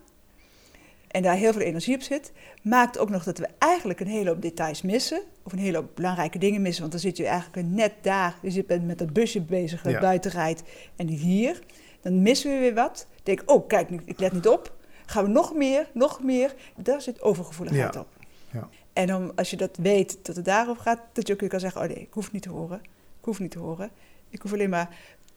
en 1.15 1.21
daar 1.21 1.35
heel 1.35 1.51
veel 1.53 1.61
energie 1.61 1.95
op 1.95 2.01
zit, 2.01 2.31
maakt 2.61 2.97
ook 2.97 3.09
nog 3.09 3.23
dat 3.23 3.37
we 3.37 3.47
eigenlijk 3.57 3.99
een 3.99 4.07
hele 4.07 4.29
hoop 4.29 4.41
details 4.41 4.81
missen. 4.81 5.21
Of 5.43 5.51
een 5.51 5.59
hele 5.59 5.77
hoop 5.77 5.89
belangrijke 5.95 6.37
dingen 6.37 6.61
missen. 6.61 6.79
Want 6.81 6.91
dan 6.91 7.01
zit 7.01 7.17
je 7.17 7.25
eigenlijk 7.25 7.67
net 7.67 7.93
daar. 8.01 8.37
Je 8.41 8.51
zit 8.51 8.85
met 8.85 8.97
dat 8.97 9.13
busje 9.13 9.41
bezig 9.41 9.81
dat 9.81 9.91
Ja. 9.93 9.99
buiten 9.99 10.31
rijdt 10.31 10.63
en 10.95 11.07
hier. 11.07 11.59
Dan 12.01 12.21
missen 12.21 12.51
we 12.51 12.57
weer 12.59 12.73
wat. 12.73 13.07
Denk, 13.23 13.41
oh 13.45 13.67
kijk, 13.67 13.89
ik 14.05 14.19
let 14.19 14.31
niet 14.33 14.47
op. 14.47 14.75
Gaan 15.05 15.23
we 15.23 15.29
nog 15.29 15.53
meer, 15.53 15.89
nog 15.93 16.23
meer. 16.23 16.55
Daar 16.75 17.01
zit 17.01 17.21
overgevoeligheid 17.21 17.93
Ja. 17.93 17.99
op. 17.99 18.07
Ja. 18.51 18.69
En 18.93 19.15
om, 19.15 19.31
als 19.35 19.49
je 19.49 19.57
dat 19.57 19.77
weet, 19.77 20.17
dat 20.21 20.35
het 20.35 20.45
daarop 20.45 20.77
gaat, 20.77 20.99
dat 21.13 21.27
je 21.27 21.33
ook 21.33 21.39
weer 21.39 21.49
kan 21.49 21.59
zeggen, 21.59 21.81
oh 21.81 21.87
nee, 21.87 21.97
ik 21.97 22.13
hoef 22.13 22.31
niet 22.31 22.41
te 22.41 22.49
horen. 22.49 22.79
Ik 23.19 23.25
hoef 23.25 23.39
niet 23.39 23.51
te 23.51 23.59
horen. 23.59 23.89
Ik 24.29 24.41
hoef 24.41 24.53
alleen 24.53 24.69
maar, 24.69 24.89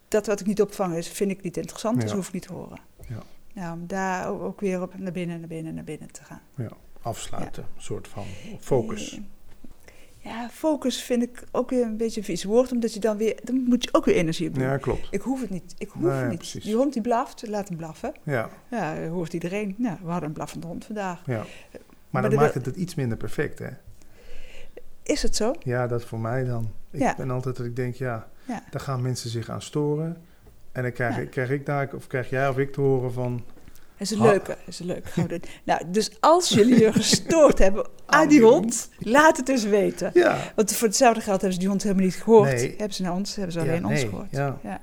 dat 0.08 0.26
wat 0.26 0.40
ik 0.40 0.46
niet 0.46 0.60
opvang 0.60 0.94
is, 0.94 1.08
vind 1.08 1.30
ik 1.30 1.42
niet 1.42 1.56
interessant, 1.56 2.00
dus 2.00 2.12
hoef 2.12 2.26
ik 2.26 2.32
niet 2.32 2.46
te 2.46 2.52
horen. 2.52 2.78
Ja. 3.08 3.22
Nou, 3.58 3.72
om 3.80 3.86
daar 3.86 4.28
ook- 4.28 4.60
weer 4.60 4.82
op 4.82 4.98
naar 4.98 5.12
binnen, 5.12 5.38
naar 5.38 5.48
binnen, 5.48 5.74
naar 5.74 5.84
binnen 5.84 6.12
te 6.12 6.24
gaan. 6.24 6.40
afsluiten, 7.02 7.62
een 7.76 7.82
soort 7.82 8.08
van 8.08 8.24
focus. 8.60 9.12
Eh, 9.14 9.20
Ja, 10.32 10.48
focus 10.52 11.02
vind 11.02 11.22
ik 11.22 11.44
ook 11.50 11.70
weer 11.70 11.84
een 11.84 11.96
beetje 11.96 12.20
een 12.20 12.26
vies 12.26 12.44
woord, 12.44 12.72
omdat 12.72 12.94
je 12.94 13.00
dan 13.00 13.16
weer, 13.16 13.40
dan 13.44 13.62
moet 13.62 13.84
je 13.84 13.88
ook 13.94 14.04
weer 14.04 14.14
energie 14.14 14.48
op 14.48 14.54
doen. 14.54 14.62
Ja, 14.64 14.76
klopt. 14.76 15.08
Ik 15.10 15.20
hoef 15.20 15.40
het 15.40 15.50
niet. 15.50 15.74
Ik 15.78 15.88
hoef 15.88 16.02
het 16.12 16.28
niet. 16.28 16.38
precies. 16.38 16.64
Die 16.64 16.74
hond 16.76 16.92
die 16.92 17.02
blaft, 17.02 17.48
laat 17.48 17.68
hem 17.68 17.76
blaffen. 17.76 18.12
Ja, 18.22 18.50
Ja, 18.70 19.06
hoort 19.08 19.32
iedereen. 19.32 19.74
Nou, 19.78 19.96
we 20.02 20.10
hadden 20.10 20.28
een 20.28 20.34
blaffende 20.34 20.66
hond 20.66 20.84
vandaag. 20.84 21.22
ja. 21.26 21.36
Maar 21.36 21.46
Maar 22.10 22.22
de 22.22 22.28
dat 22.28 22.38
maakt 22.38 22.54
het 22.54 22.66
het 22.66 22.76
iets 22.76 22.94
minder 22.94 23.16
perfect, 23.18 23.58
hè? 23.58 23.68
Is 25.02 25.22
het 25.22 25.36
zo? 25.36 25.52
Ja, 25.58 25.86
dat 25.86 26.04
voor 26.04 26.20
mij 26.20 26.44
dan. 26.44 26.70
Ik 26.90 27.00
Ja. 27.00 27.14
ben 27.16 27.30
altijd 27.30 27.56
dat 27.56 27.66
ik 27.66 27.76
denk, 27.76 27.94
ja, 27.94 28.28
Ja. 28.46 28.62
daar 28.70 28.80
gaan 28.80 29.02
mensen 29.02 29.30
zich 29.30 29.48
aan 29.50 29.62
storen. 29.62 30.16
En 30.78 30.84
dan 30.84 30.92
krijg, 30.92 31.16
Ja. 31.16 31.20
ik, 31.22 31.30
krijg 31.30 31.50
ik 31.50 31.66
daar, 31.66 31.88
of 31.94 32.06
krijg 32.06 32.30
jij 32.30 32.48
of 32.48 32.58
ik 32.58 32.72
te 32.72 32.80
horen 32.80 33.12
van... 33.12 33.42
Dat 33.96 34.10
is 34.10 34.10
een 34.10 34.22
leuke. 34.22 34.46
Dat 34.48 34.58
is 34.66 34.78
een 34.80 34.86
leuke. 34.86 35.08
Gaan 35.08 35.22
we 35.26 35.28
doen. 35.28 35.42
Nou, 35.64 35.82
dus 35.86 36.10
als 36.20 36.48
jullie 36.48 36.80
je 36.80 36.92
gestoord 36.92 37.58
hebben 37.58 37.86
aan 38.06 38.28
die 38.28 38.42
hond, 38.42 38.90
laat 38.98 39.36
het 39.36 39.46
dus 39.46 39.64
weten. 39.64 40.10
Ja, 40.14 40.36
Want 40.54 40.72
voor 40.74 40.86
hetzelfde 40.88 41.20
geld 41.20 41.34
hebben 41.36 41.52
ze 41.52 41.58
die 41.58 41.68
hond 41.68 41.82
helemaal 41.82 42.04
niet 42.04 42.14
gehoord. 42.22 42.50
Nee. 42.54 42.68
Hebben 42.76 42.94
ze 42.94 43.02
naar 43.02 43.12
ons, 43.14 43.34
hebben 43.34 43.52
ze 43.52 43.58
Ja, 43.60 43.66
alleen 43.66 43.86
ons 43.86 44.00
gehoord. 44.00 44.30
ja. 44.30 44.58
Ja. 44.62 44.80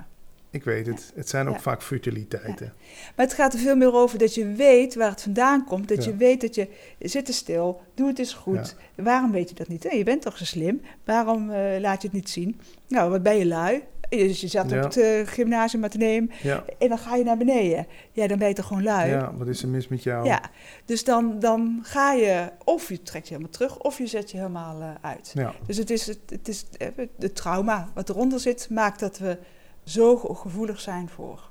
ik 0.50 0.64
weet 0.64 0.88
het. 0.88 1.12
Het 1.16 1.30
zijn 1.30 1.48
ook 1.48 1.56
Ja. 1.56 1.62
vaak 1.62 1.84
futiliteiten. 1.84 2.74
Maar 3.16 3.26
het 3.26 3.36
gaat 3.36 3.54
er 3.54 3.60
veel 3.60 3.76
meer 3.76 3.94
over 3.94 4.18
dat 4.20 4.36
je 4.36 4.46
weet 4.54 4.96
waar 4.96 5.10
het 5.10 5.22
vandaan 5.22 5.66
komt. 5.66 5.88
Dat 5.88 6.04
Ja. 6.04 6.10
je 6.12 6.18
weet 6.18 6.42
dat 6.42 6.56
je 6.56 6.68
zit 7.00 7.28
er 7.28 7.34
stil, 7.34 7.82
doe 7.94 8.08
het 8.08 8.20
eens 8.20 8.34
goed. 8.34 8.76
Waarom 8.96 9.32
weet 9.32 9.50
je 9.50 9.56
dat 9.56 9.68
niet? 9.68 9.84
Hé, 9.84 9.96
je 9.96 10.04
bent 10.04 10.22
toch 10.22 10.38
zo 10.38 10.46
slim? 10.46 10.82
Waarom 11.04 11.52
eh, 11.52 11.80
laat 11.80 12.02
je 12.02 12.08
het 12.08 12.18
niet 12.18 12.30
zien? 12.30 12.60
Nou, 12.88 13.10
wat 13.12 13.24
ben 13.24 13.38
je 13.38 13.46
lui? 13.46 13.84
Dus 14.10 14.42
je 14.42 14.48
zat 14.48 14.70
Ja. 14.70 14.78
op 14.78 14.84
het 14.84 14.98
eh, 14.98 15.28
gymnasium 15.28 15.86
nemen 15.98 16.32
Ja, 16.42 16.64
en 16.80 16.90
dan 16.90 16.98
ga 16.98 17.16
je 17.16 17.24
naar 17.24 17.38
beneden. 17.38 17.88
Ja, 18.12 18.28
dan 18.28 18.38
ben 18.38 18.48
je 18.48 18.54
toch 18.54 18.66
gewoon 18.68 18.84
lui? 18.84 19.10
ja, 19.10 19.34
wat 19.38 19.48
is 19.48 19.62
er 19.62 19.68
mis 19.70 19.88
met 19.88 20.04
jou? 20.04 20.26
Ja, 20.26 20.42
dus 20.86 21.04
dan, 21.04 21.40
dan 21.40 21.80
ga 21.84 22.14
je, 22.14 22.52
of 22.64 22.90
je 22.90 23.02
trekt 23.02 23.28
je 23.28 23.34
helemaal 23.34 23.54
terug, 23.54 23.78
of 23.80 23.98
je 23.98 24.08
zet 24.08 24.32
je 24.32 24.38
helemaal 24.38 24.82
eh, 24.82 24.90
uit. 25.02 25.32
Ja, 25.34 25.54
Dus 25.68 25.78
het 25.78 25.90
is 25.90 26.06
het, 26.08 26.20
het, 26.30 26.48
is 26.48 26.66
eh, 26.78 26.88
het 27.20 27.36
trauma 27.36 27.90
wat 27.94 28.10
eronder 28.10 28.40
zit, 28.40 28.68
maakt 28.70 29.00
dat 29.00 29.18
we 29.18 29.38
zo 29.84 30.18
ge- 30.18 30.36
gevoelig 30.36 30.80
zijn 30.80 31.10
voor. 31.10 31.50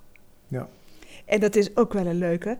Ja. 0.48 0.68
En 1.24 1.40
dat 1.40 1.56
is 1.56 1.76
ook 1.76 1.92
wel 1.92 2.06
een 2.06 2.18
leuke. 2.18 2.58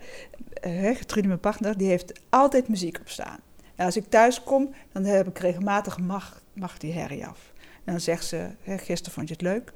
Uh, 0.67 0.73
Gertrude, 0.97 1.27
mijn 1.29 1.41
partner, 1.41 1.77
die 1.79 1.89
heeft 1.89 2.21
altijd 2.29 2.69
muziek 2.69 2.99
op 3.01 3.09
staan. 3.09 3.39
Nou, 3.77 3.87
als 3.89 3.97
ik 3.97 4.05
thuis 4.09 4.43
kom, 4.43 4.75
dan 4.93 5.05
heb 5.05 5.27
ik 5.29 5.39
regelmatig 5.39 5.99
mag, 5.99 6.43
mag 6.53 6.79
die 6.79 6.93
herrie 6.93 7.27
af. 7.27 7.53
En 7.85 7.93
dan 7.93 8.01
zegt 8.01 8.25
ze, 8.25 8.47
gisteren 8.67 9.13
vond 9.13 9.29
je 9.29 9.35
het 9.35 9.43
leuk. 9.43 9.73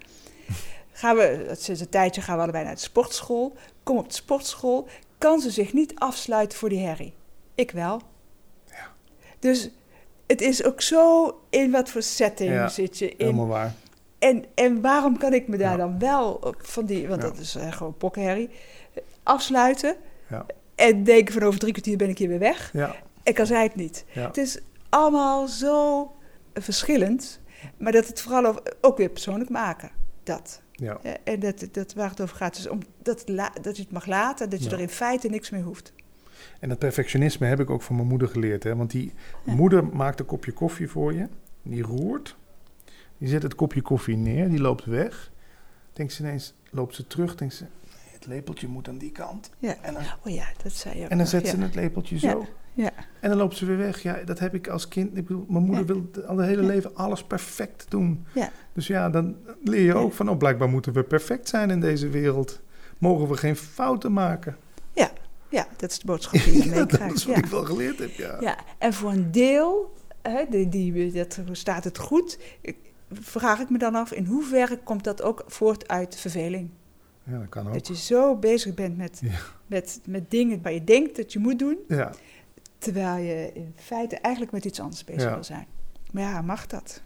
Gaan 0.92 1.16
we, 1.16 1.54
sinds 1.58 1.80
een 1.80 1.88
tijdje 1.88 2.20
gaan 2.20 2.36
we 2.36 2.42
allebei 2.42 2.64
naar 2.64 2.74
de 2.74 2.80
sportschool. 2.80 3.56
Kom 3.82 3.96
op 3.98 4.08
de 4.08 4.14
sportschool, 4.14 4.88
kan 5.18 5.40
ze 5.40 5.50
zich 5.50 5.72
niet 5.72 5.92
afsluiten 5.94 6.58
voor 6.58 6.68
die 6.68 6.78
herrie. 6.86 7.14
Ik 7.54 7.70
wel. 7.70 8.00
Ja. 8.66 8.92
Dus 9.38 9.70
het 10.26 10.40
is 10.40 10.64
ook 10.64 10.80
zo 10.80 11.34
in 11.50 11.70
wat 11.70 11.90
voor 11.90 12.02
setting 12.02 12.50
Ja, 12.52 12.68
zit 12.68 12.98
je 12.98 13.08
in. 13.10 13.14
helemaal 13.18 13.46
waar. 13.46 13.74
En, 14.18 14.44
en 14.54 14.80
waarom 14.80 15.18
kan 15.18 15.34
ik 15.34 15.48
me 15.48 15.56
daar 15.56 15.70
Ja. 15.70 15.76
dan 15.76 15.98
wel 15.98 16.32
op 16.32 16.56
van 16.58 16.84
die, 16.86 17.08
want 17.08 17.20
dat 17.20 17.38
is 17.38 17.54
eh, 17.54 17.72
gewoon 17.72 17.96
pokkenherrie, 17.96 18.50
afsluiten 19.22 19.96
Ja. 20.28 20.46
en 20.74 21.04
denken 21.04 21.34
van 21.34 21.42
over 21.42 21.58
drie 21.58 21.72
kwartier 21.72 21.96
ben 21.96 22.08
ik 22.08 22.18
hier 22.18 22.28
weer 22.28 22.38
weg. 22.38 22.70
Ja, 22.72 22.96
En 23.22 23.34
kan 23.34 23.46
zij 23.46 23.62
het 23.62 23.74
niet. 23.74 24.04
ja. 24.12 24.26
Het 24.26 24.36
is 24.36 24.58
allemaal 24.88 25.46
zo 25.48 26.10
verschillend, 26.54 27.40
maar 27.76 27.92
dat 27.92 28.06
het 28.06 28.20
vooral 28.20 28.46
over, 28.46 28.62
ook 28.80 28.96
weer 28.96 29.08
persoonlijk 29.08 29.50
maken. 29.50 29.90
Dat. 30.22 30.62
ja. 30.72 30.98
Eh, 31.02 31.12
En 31.24 31.40
dat, 31.40 31.68
dat 31.72 31.94
waar 31.94 32.10
het 32.10 32.20
over 32.20 32.36
gaat, 32.36 32.56
is 32.56 32.68
om 32.68 32.78
dat, 33.02 33.26
dat 33.62 33.76
je 33.76 33.82
het 33.82 33.92
mag 33.92 34.06
laten, 34.06 34.50
dat 34.50 34.62
je 34.64 34.68
Ja. 34.70 34.74
er 34.76 34.80
in 34.82 34.88
feite 34.88 35.28
niks 35.28 35.50
mee 35.50 35.62
hoeft. 35.62 35.92
En 36.60 36.68
dat 36.68 36.78
perfectionisme 36.78 37.46
heb 37.46 37.60
ik 37.60 37.70
ook 37.70 37.82
van 37.82 37.96
mijn 37.96 38.08
moeder 38.08 38.28
geleerd. 38.28 38.62
Hè? 38.62 38.76
Want 38.76 38.90
die 38.90 39.12
Ja. 39.44 39.54
moeder 39.54 39.86
maakt 39.86 40.20
een 40.20 40.26
kopje 40.26 40.52
koffie 40.52 40.88
voor 40.88 41.14
je. 41.14 41.26
Die 41.62 41.82
roert. 41.82 42.36
Die 43.18 43.28
zet 43.28 43.42
het 43.42 43.54
kopje 43.54 43.82
koffie 43.82 44.16
neer. 44.16 44.48
Die 44.48 44.60
loopt 44.60 44.84
weg. 44.84 45.30
Denkt 45.92 46.12
ze 46.12 46.22
ineens, 46.22 46.54
loopt 46.70 46.94
ze 46.94 47.06
terug. 47.06 47.34
Denkt 47.34 47.54
ze, 47.54 47.64
het 48.12 48.26
lepeltje 48.26 48.68
moet 48.68 48.88
aan 48.88 48.98
die 48.98 49.12
kant. 49.12 49.50
Ja. 49.58 49.74
En 49.82 49.94
dan, 49.94 50.02
Oh 50.24 50.32
ja, 50.32 50.46
dat 50.62 50.72
zei 50.72 50.98
je 50.98 51.04
ook 51.04 51.10
en 51.10 51.18
dan 51.18 51.26
zet 51.26 51.44
ja. 51.44 51.50
ze 51.50 51.60
het 51.60 51.74
lepeltje 51.74 52.14
Ja. 52.20 52.30
zo. 52.30 52.46
Ja. 52.82 52.90
En 53.20 53.28
dan 53.28 53.38
loopt 53.38 53.56
ze 53.56 53.66
weer 53.66 53.76
weg. 53.76 54.02
Ja, 54.02 54.18
dat 54.24 54.38
heb 54.38 54.54
ik 54.54 54.68
als 54.68 54.88
kind. 54.88 55.16
Ik 55.16 55.26
bedoel, 55.26 55.46
mijn 55.48 55.64
moeder 55.64 55.86
Ja. 55.86 55.92
wil 55.92 56.24
al 56.26 56.36
het 56.36 56.46
hele 56.46 56.62
Ja. 56.62 56.68
leven 56.68 56.94
alles 56.94 57.24
perfect 57.24 57.86
doen. 57.90 58.26
Ja. 58.34 58.50
Dus 58.72 58.86
ja, 58.86 59.10
dan 59.10 59.36
leer 59.64 59.82
je 59.84 59.94
ook 59.94 60.12
van, 60.12 60.28
oh, 60.28 60.38
blijkbaar 60.38 60.68
moeten 60.68 60.92
we 60.92 61.02
perfect 61.02 61.48
zijn 61.48 61.70
in 61.70 61.80
deze 61.80 62.08
wereld. 62.08 62.60
Mogen 62.98 63.28
we 63.28 63.36
geen 63.36 63.56
fouten 63.56 64.12
maken. 64.12 64.56
Ja, 65.50 65.66
dat 65.76 65.90
is 65.90 65.98
de 65.98 66.06
boodschap 66.06 66.42
die 66.44 66.56
je 66.64 66.68
Ja, 66.74 66.84
dat 66.84 67.00
is 67.00 67.24
wat 67.24 67.36
ja. 67.36 67.42
ik 67.42 67.46
wel 67.46 67.64
geleerd 67.64 67.98
heb, 67.98 68.10
ja. 68.10 68.36
Ja, 68.40 68.58
en 68.78 68.92
voor 68.92 69.10
een 69.10 69.30
deel, 69.30 69.94
hè, 70.22 70.44
die, 70.50 70.68
die, 70.68 71.12
dat, 71.12 71.38
staat 71.52 71.84
het 71.84 71.98
goed, 71.98 72.38
Ik- 72.60 72.76
vraag 73.12 73.60
ik 73.60 73.70
me 73.70 73.78
dan 73.78 73.94
af, 73.94 74.12
in 74.12 74.24
hoeverre 74.24 74.78
komt 74.84 75.04
dat 75.04 75.22
ook 75.22 75.44
voort 75.46 75.88
uit 75.88 76.16
verveling? 76.16 76.70
Ja, 77.22 77.38
dat 77.38 77.48
kan 77.48 77.66
ook. 77.66 77.72
Dat 77.72 77.86
je 77.86 77.96
zo 77.96 78.36
bezig 78.36 78.74
bent 78.74 78.96
met, 78.96 79.18
Ja. 79.22 79.30
met, 79.66 80.00
met 80.06 80.30
dingen 80.30 80.62
waar 80.62 80.72
je 80.72 80.84
denkt 80.84 81.16
dat 81.16 81.32
je 81.32 81.38
moet 81.38 81.58
doen, 81.58 81.78
Ja, 81.88 82.12
terwijl 82.78 83.16
je 83.24 83.50
in 83.54 83.74
feite 83.76 84.16
eigenlijk 84.16 84.52
met 84.54 84.64
iets 84.64 84.80
anders 84.80 85.04
bezig 85.04 85.22
Ja. 85.22 85.34
wil 85.34 85.44
zijn. 85.44 85.66
Maar 86.10 86.22
ja, 86.22 86.42
mag 86.42 86.66
dat? 86.66 87.02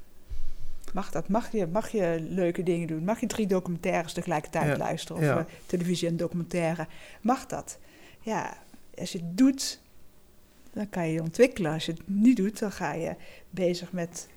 Mag 0.93 1.11
dat? 1.11 1.29
Mag 1.29 1.53
je, 1.53 1.66
mag 1.66 1.89
je 1.89 2.27
leuke 2.29 2.62
dingen 2.62 2.87
doen? 2.87 3.05
Mag 3.05 3.20
je 3.20 3.27
drie 3.27 3.47
documentaires 3.47 4.12
tegelijkertijd 4.12 4.66
Ja, 4.66 4.77
luisteren? 4.77 5.16
Of 5.23 5.29
ja. 5.29 5.39
eh, 5.39 5.45
televisie 5.66 6.09
en 6.09 6.16
documentaire? 6.16 6.87
Mag 7.20 7.47
dat? 7.47 7.79
Ja, 8.20 8.57
als 8.99 9.12
je 9.12 9.18
het 9.18 9.39
doet, 9.39 9.81
dan 10.73 10.89
kan 10.89 11.07
je 11.07 11.12
je 11.12 11.20
ontwikkelen. 11.23 11.73
Als 11.73 11.87
je 11.87 11.93
het 11.93 12.03
niet 12.09 12.37
doet, 12.37 12.59
dan 12.59 12.73
ga 12.73 12.93
je 12.93 13.14
bezig 13.51 13.93
met, 13.93 14.29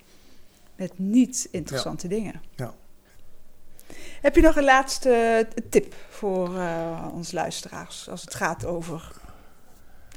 met 0.76 1.00
niet 1.00 1.48
interessante 1.52 2.08
dingen. 2.08 2.42
Ja. 2.56 2.74
Heb 4.22 4.36
je 4.36 4.42
nog 4.42 4.56
een 4.56 4.64
laatste 4.64 5.48
tip 5.70 5.94
voor 6.10 6.56
uh, 6.56 7.08
onze 7.14 7.36
luisteraars 7.36 8.10
als 8.10 8.22
het 8.22 8.36
gaat 8.36 8.66
over 8.66 9.12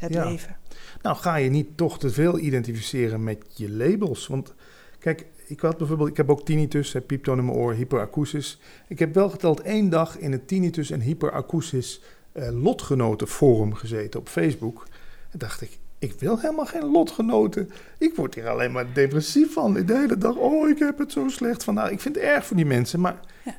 het 0.00 0.12
Ja. 0.12 0.28
leven? 0.28 0.56
Nou, 1.02 1.16
ga 1.16 1.36
je 1.36 1.50
niet 1.50 1.76
toch 1.76 1.98
te 1.98 2.10
veel 2.10 2.38
identificeren 2.38 3.24
met 3.24 3.44
je 3.54 3.70
labels. 3.70 4.26
Want 4.26 4.54
kijk, 4.98 5.26
ik 5.46 5.60
had 5.60 5.78
bijvoorbeeld, 5.78 6.08
ik 6.08 6.16
heb 6.16 6.30
ook 6.30 6.44
tinnitus, 6.44 6.92
heb 6.92 7.06
pieptoon 7.06 7.38
in 7.38 7.44
mijn 7.44 7.56
oor, 7.56 7.72
hyperacusis. 7.72 8.60
Ik 8.88 8.98
heb 8.98 9.14
wel 9.14 9.30
geteld 9.30 9.60
één 9.60 9.88
dag 9.90 10.18
in 10.18 10.32
het 10.32 10.48
tinnitus 10.48 10.90
en 10.90 11.00
hyperacusis 11.00 12.00
uh, 12.32 12.62
lotgenotenforum 12.62 13.74
gezeten 13.74 14.20
op 14.20 14.28
Facebook. 14.28 14.86
En 15.30 15.38
dacht 15.38 15.60
ik, 15.60 15.78
ik 15.98 16.12
wil 16.18 16.38
helemaal 16.40 16.66
geen 16.66 16.90
lotgenoten. 16.90 17.70
Ik 17.98 18.14
word 18.14 18.34
hier 18.34 18.48
alleen 18.48 18.72
maar 18.72 18.92
depressief 18.92 19.52
van. 19.52 19.72
De 19.72 19.96
hele 19.96 20.18
dag, 20.18 20.34
oh, 20.34 20.68
ik 20.68 20.78
heb 20.78 20.98
het 20.98 21.12
zo 21.12 21.28
slecht 21.28 21.64
van. 21.64 21.74
Nou, 21.74 21.90
ik 21.90 22.00
vind 22.00 22.14
het 22.14 22.24
erg 22.24 22.46
voor 22.46 22.56
die 22.56 22.66
mensen, 22.66 23.00
maar... 23.00 23.20
Ja. 23.44 23.56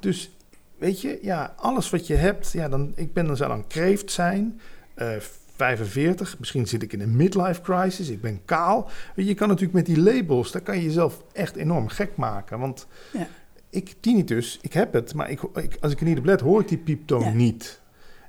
Dus, 0.00 0.36
weet 0.78 1.00
je, 1.00 1.18
ja, 1.22 1.54
alles 1.56 1.90
wat 1.90 2.06
je 2.06 2.14
hebt, 2.14 2.52
ja, 2.52 2.68
dan, 2.68 2.92
ik 2.96 3.12
ben 3.12 3.26
dan 3.26 3.36
zou 3.36 3.50
dan 3.50 3.66
kreeft 3.66 4.10
zijn, 4.10 4.60
uh, 4.96 5.16
45, 5.62 6.38
misschien 6.38 6.66
zit 6.66 6.82
ik 6.82 6.92
in 6.92 7.00
een 7.00 7.16
midlife 7.16 7.60
crisis, 7.60 8.08
ik 8.08 8.20
ben 8.20 8.40
kaal. 8.44 8.88
Je 9.16 9.34
kan 9.34 9.48
natuurlijk 9.48 9.74
met 9.74 9.86
die 9.86 10.00
labels, 10.00 10.52
daar 10.52 10.62
kan 10.62 10.76
je 10.76 10.82
jezelf 10.82 11.22
echt 11.32 11.56
enorm 11.56 11.88
gek 11.88 12.16
maken. 12.16 12.58
Want 12.58 12.86
Ja. 13.12 13.26
ik, 13.70 13.94
tinnitus, 14.00 14.58
ik 14.62 14.72
heb 14.72 14.92
het, 14.92 15.14
maar 15.14 15.30
ik, 15.30 15.40
ik, 15.54 15.76
als 15.80 15.92
ik 15.92 16.00
er 16.00 16.06
niet 16.06 16.18
op 16.18 16.24
let, 16.24 16.40
hoor 16.40 16.60
ik 16.60 16.68
die 16.68 16.78
pieptoon 16.78 17.22
Ja. 17.24 17.32
niet. 17.32 17.80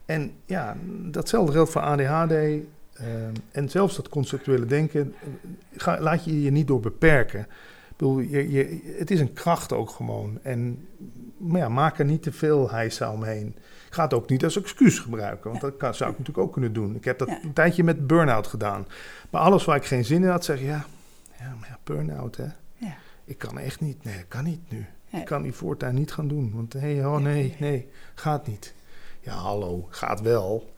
En 0.05 0.31
ja, 0.45 0.75
datzelfde 1.01 1.51
geldt 1.51 1.71
voor 1.71 1.81
ADHD 1.81 2.31
uh, 2.31 3.07
en 3.51 3.69
zelfs 3.69 3.95
dat 3.95 4.09
conceptuele 4.09 4.65
denken. 4.65 5.13
Ga, 5.75 5.99
laat 6.01 6.25
je 6.25 6.41
je 6.41 6.51
niet 6.51 6.67
door 6.67 6.79
beperken. 6.79 7.39
Ik 7.39 7.97
bedoel, 7.97 8.19
je, 8.19 8.51
je, 8.51 8.93
het 8.97 9.11
is 9.11 9.19
een 9.19 9.33
kracht 9.33 9.73
ook 9.73 9.89
gewoon. 9.89 10.39
En 10.41 10.87
maar 11.37 11.59
ja, 11.61 11.69
maak 11.69 11.99
er 11.99 12.05
niet 12.05 12.23
te 12.23 12.31
veel 12.31 12.69
heisa 12.71 13.11
omheen. 13.11 13.55
Ik 13.93 13.99
ga 13.99 14.05
het 14.05 14.13
ook 14.13 14.29
niet 14.29 14.43
als 14.43 14.57
excuus 14.57 14.99
gebruiken, 14.99 15.49
want 15.49 15.61
dat 15.61 15.77
kan, 15.77 15.93
zou 15.95 16.11
ik 16.11 16.17
natuurlijk 16.17 16.47
ook 16.47 16.53
kunnen 16.53 16.73
doen. 16.73 16.95
Ik 16.95 17.05
heb 17.05 17.19
dat 17.19 17.27
Ja. 17.27 17.39
een 17.43 17.53
tijdje 17.53 17.83
met 17.83 18.07
burn-out 18.07 18.47
gedaan. 18.47 18.87
Maar 19.29 19.41
alles 19.41 19.65
waar 19.65 19.75
ik 19.75 19.85
geen 19.85 20.05
zin 20.05 20.23
in 20.23 20.29
had, 20.29 20.45
zeg 20.45 20.59
ik 20.59 20.65
ja, 20.65 20.85
ja, 21.39 21.55
maar 21.59 21.69
ja, 21.69 21.77
burn-out 21.83 22.35
hè. 22.37 22.45
Ja. 22.77 22.95
Ik 23.25 23.37
kan 23.37 23.59
echt 23.59 23.79
niet, 23.81 24.03
nee, 24.03 24.15
dat 24.15 24.27
kan 24.27 24.43
niet 24.43 24.71
nu. 24.71 24.85
Nee. 25.09 25.21
Ik 25.21 25.27
kan 25.27 25.41
die 25.41 25.53
voortaan 25.53 25.93
niet 25.93 26.11
gaan 26.11 26.27
doen, 26.27 26.51
want 26.55 26.73
hey, 26.73 27.05
oh 27.05 27.17
nee, 27.17 27.55
nee, 27.59 27.89
gaat 28.15 28.47
niet. 28.47 28.73
Ja, 29.19 29.33
hallo, 29.33 29.87
gaat 29.89 30.21
wel. 30.21 30.73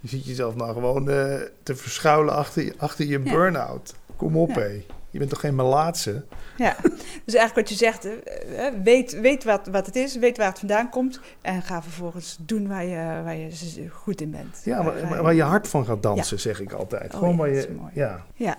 Je 0.00 0.08
ziet 0.08 0.24
jezelf 0.26 0.54
nou 0.54 0.72
gewoon 0.72 1.10
eh, 1.10 1.34
te 1.62 1.76
verschuilen 1.76 2.34
achter 2.34 2.64
je, 2.64 2.74
achter 2.76 3.06
je 3.06 3.18
burn-out. 3.18 3.94
Kom 4.16 4.36
op, 4.36 4.54
hé. 4.54 4.86
Je 5.16 5.22
bent 5.22 5.34
toch 5.34 5.44
geen 5.44 5.54
malaatse? 5.54 6.24
Ja, 6.56 6.76
dus 7.24 7.34
eigenlijk 7.34 7.54
wat 7.54 7.68
je 7.68 7.74
zegt, 7.84 8.04
eh, 8.04 8.66
eh, 8.66 8.74
weet, 8.82 9.20
weet 9.20 9.44
wat, 9.44 9.66
wat 9.66 9.86
het 9.86 9.96
is, 9.96 10.16
weet 10.16 10.36
waar 10.36 10.46
het 10.48 10.58
vandaan 10.58 10.88
komt 10.90 11.20
en 11.40 11.62
ga 11.62 11.82
vervolgens 11.82 12.36
doen 12.40 12.68
waar 12.68 12.84
je, 12.84 13.20
waar 13.24 13.36
je 13.36 13.50
goed 13.92 14.20
in 14.20 14.30
bent. 14.30 14.60
Ja, 14.64 14.84
Waar- 14.84 15.00
waar, 15.00 15.08
waar 15.08 15.22
waar 15.22 15.34
je 15.34 15.42
hart 15.42 15.68
van 15.68 15.84
gaat 15.84 16.02
dansen, 16.02 16.40
zeg 16.40 16.60
ik 16.60 16.72
altijd. 16.72 17.12
Oh 17.14 17.18
Gewoon 17.18 17.30
ja, 17.30 17.36
waar 17.36 17.48
dat 17.48 17.62
je, 17.62 17.68
is 17.68 17.74
mooi. 17.76 17.90
ja, 17.94 18.24
Ja, 18.34 18.56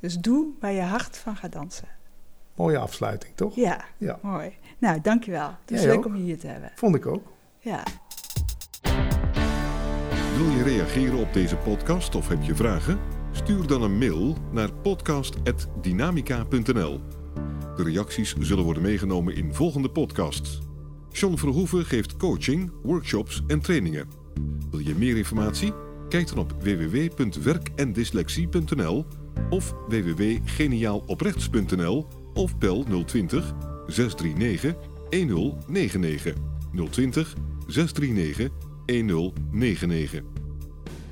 dus 0.00 0.18
doe 0.18 0.46
waar 0.60 0.72
je 0.72 0.80
hart 0.82 1.16
van 1.16 1.36
gaat 1.36 1.52
dansen. 1.52 1.88
mooie 2.54 2.78
afsluiting, 2.78 3.32
toch? 3.36 3.54
Ja, 3.54 3.80
Ja. 3.96 4.18
mooi. 4.22 4.56
Nou, 4.78 5.00
dankjewel. 5.00 5.48
Het 5.60 5.70
is 5.70 5.78
Jij 5.80 5.88
leuk 5.88 5.98
ook. 5.98 6.04
om 6.06 6.16
je 6.16 6.22
hier 6.22 6.38
te 6.38 6.46
hebben. 6.46 6.70
Vond 6.74 6.94
ik 6.94 7.06
ook. 7.06 7.22
Ja. 7.58 7.82
Wil 10.36 10.50
je 10.50 10.62
reageren 10.62 11.18
op 11.18 11.32
deze 11.32 11.56
podcast 11.56 12.14
of 12.14 12.28
heb 12.28 12.42
je 12.42 12.54
vragen? 12.54 12.98
Stuur 13.38 13.66
dan 13.66 13.82
een 13.82 13.98
mail 13.98 14.36
naar 14.52 14.72
podcast.dynamica.nl. 14.72 17.00
De 17.76 17.82
reacties 17.82 18.34
zullen 18.38 18.64
worden 18.64 18.82
meegenomen 18.82 19.34
in 19.34 19.54
volgende 19.54 19.90
podcasts. 19.90 20.58
John 21.12 21.36
Verhoeven 21.36 21.84
geeft 21.84 22.16
coaching, 22.16 22.72
workshops 22.82 23.42
en 23.46 23.60
trainingen. 23.60 24.08
Wil 24.70 24.80
je 24.80 24.94
meer 24.94 25.16
informatie? 25.16 25.72
Kijk 26.08 26.28
dan 26.28 26.38
op 26.38 26.54
www.werkendyslexie.nl 26.62 29.06
of 29.50 29.74
www.geniaaloprechts.nl 29.88 32.06
of 32.34 32.58
bel 32.58 32.84
020 33.04 33.54
639 33.86 34.74
1099 35.08 36.34
020 36.90 37.34
639 37.66 38.50
1099. 38.86 40.37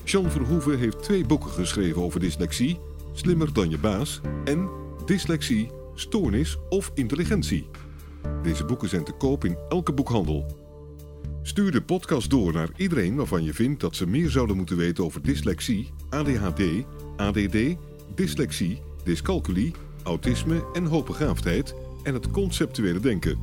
Jean 0.06 0.30
Verhoeven 0.30 0.78
heeft 0.78 1.02
twee 1.02 1.24
boeken 1.26 1.50
geschreven 1.50 2.02
over 2.02 2.20
dyslexie, 2.20 2.78
Slimmer 3.12 3.52
dan 3.52 3.70
je 3.70 3.78
baas 3.78 4.20
en 4.44 4.68
Dyslexie, 5.04 5.70
Stoornis 5.94 6.58
of 6.68 6.90
Intelligentie. 6.94 7.68
Deze 8.42 8.64
boeken 8.64 8.88
zijn 8.88 9.04
te 9.04 9.12
koop 9.12 9.44
in 9.44 9.56
elke 9.68 9.92
boekhandel. 9.92 10.56
Stuur 11.42 11.70
de 11.70 11.82
podcast 11.82 12.30
door 12.30 12.52
naar 12.52 12.68
iedereen 12.76 13.16
waarvan 13.16 13.44
je 13.44 13.54
vindt 13.54 13.80
dat 13.80 13.96
ze 13.96 14.06
meer 14.06 14.30
zouden 14.30 14.56
moeten 14.56 14.76
weten 14.76 15.04
over 15.04 15.22
dyslexie, 15.22 15.92
ADHD, 16.08 16.62
ADD, 17.16 17.56
dyslexie, 18.14 18.80
dyscalculie, 19.04 19.72
autisme 20.02 20.64
en 20.72 20.84
hoogbegaafdheid 20.84 21.74
en 22.02 22.14
het 22.14 22.30
conceptuele 22.30 23.00
denken. 23.00 23.38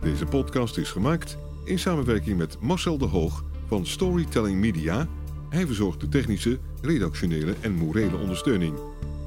Deze 0.00 0.26
podcast 0.26 0.76
is 0.76 0.90
gemaakt 0.90 1.36
in 1.64 1.78
samenwerking 1.78 2.38
met 2.38 2.60
Marcel 2.60 2.98
de 2.98 3.06
Hoog 3.06 3.44
van 3.66 3.86
Storytelling 3.86 4.60
Media. 4.60 5.08
Hij 5.54 5.66
verzorgt 5.66 6.00
de 6.00 6.08
technische, 6.08 6.58
redactionele 6.82 7.54
en 7.60 7.72
morele 7.72 8.16
ondersteuning. 8.16 8.74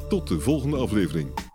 Tot 0.09 0.28
de 0.28 0.39
volgende 0.39 0.78
aflevering. 0.78 1.47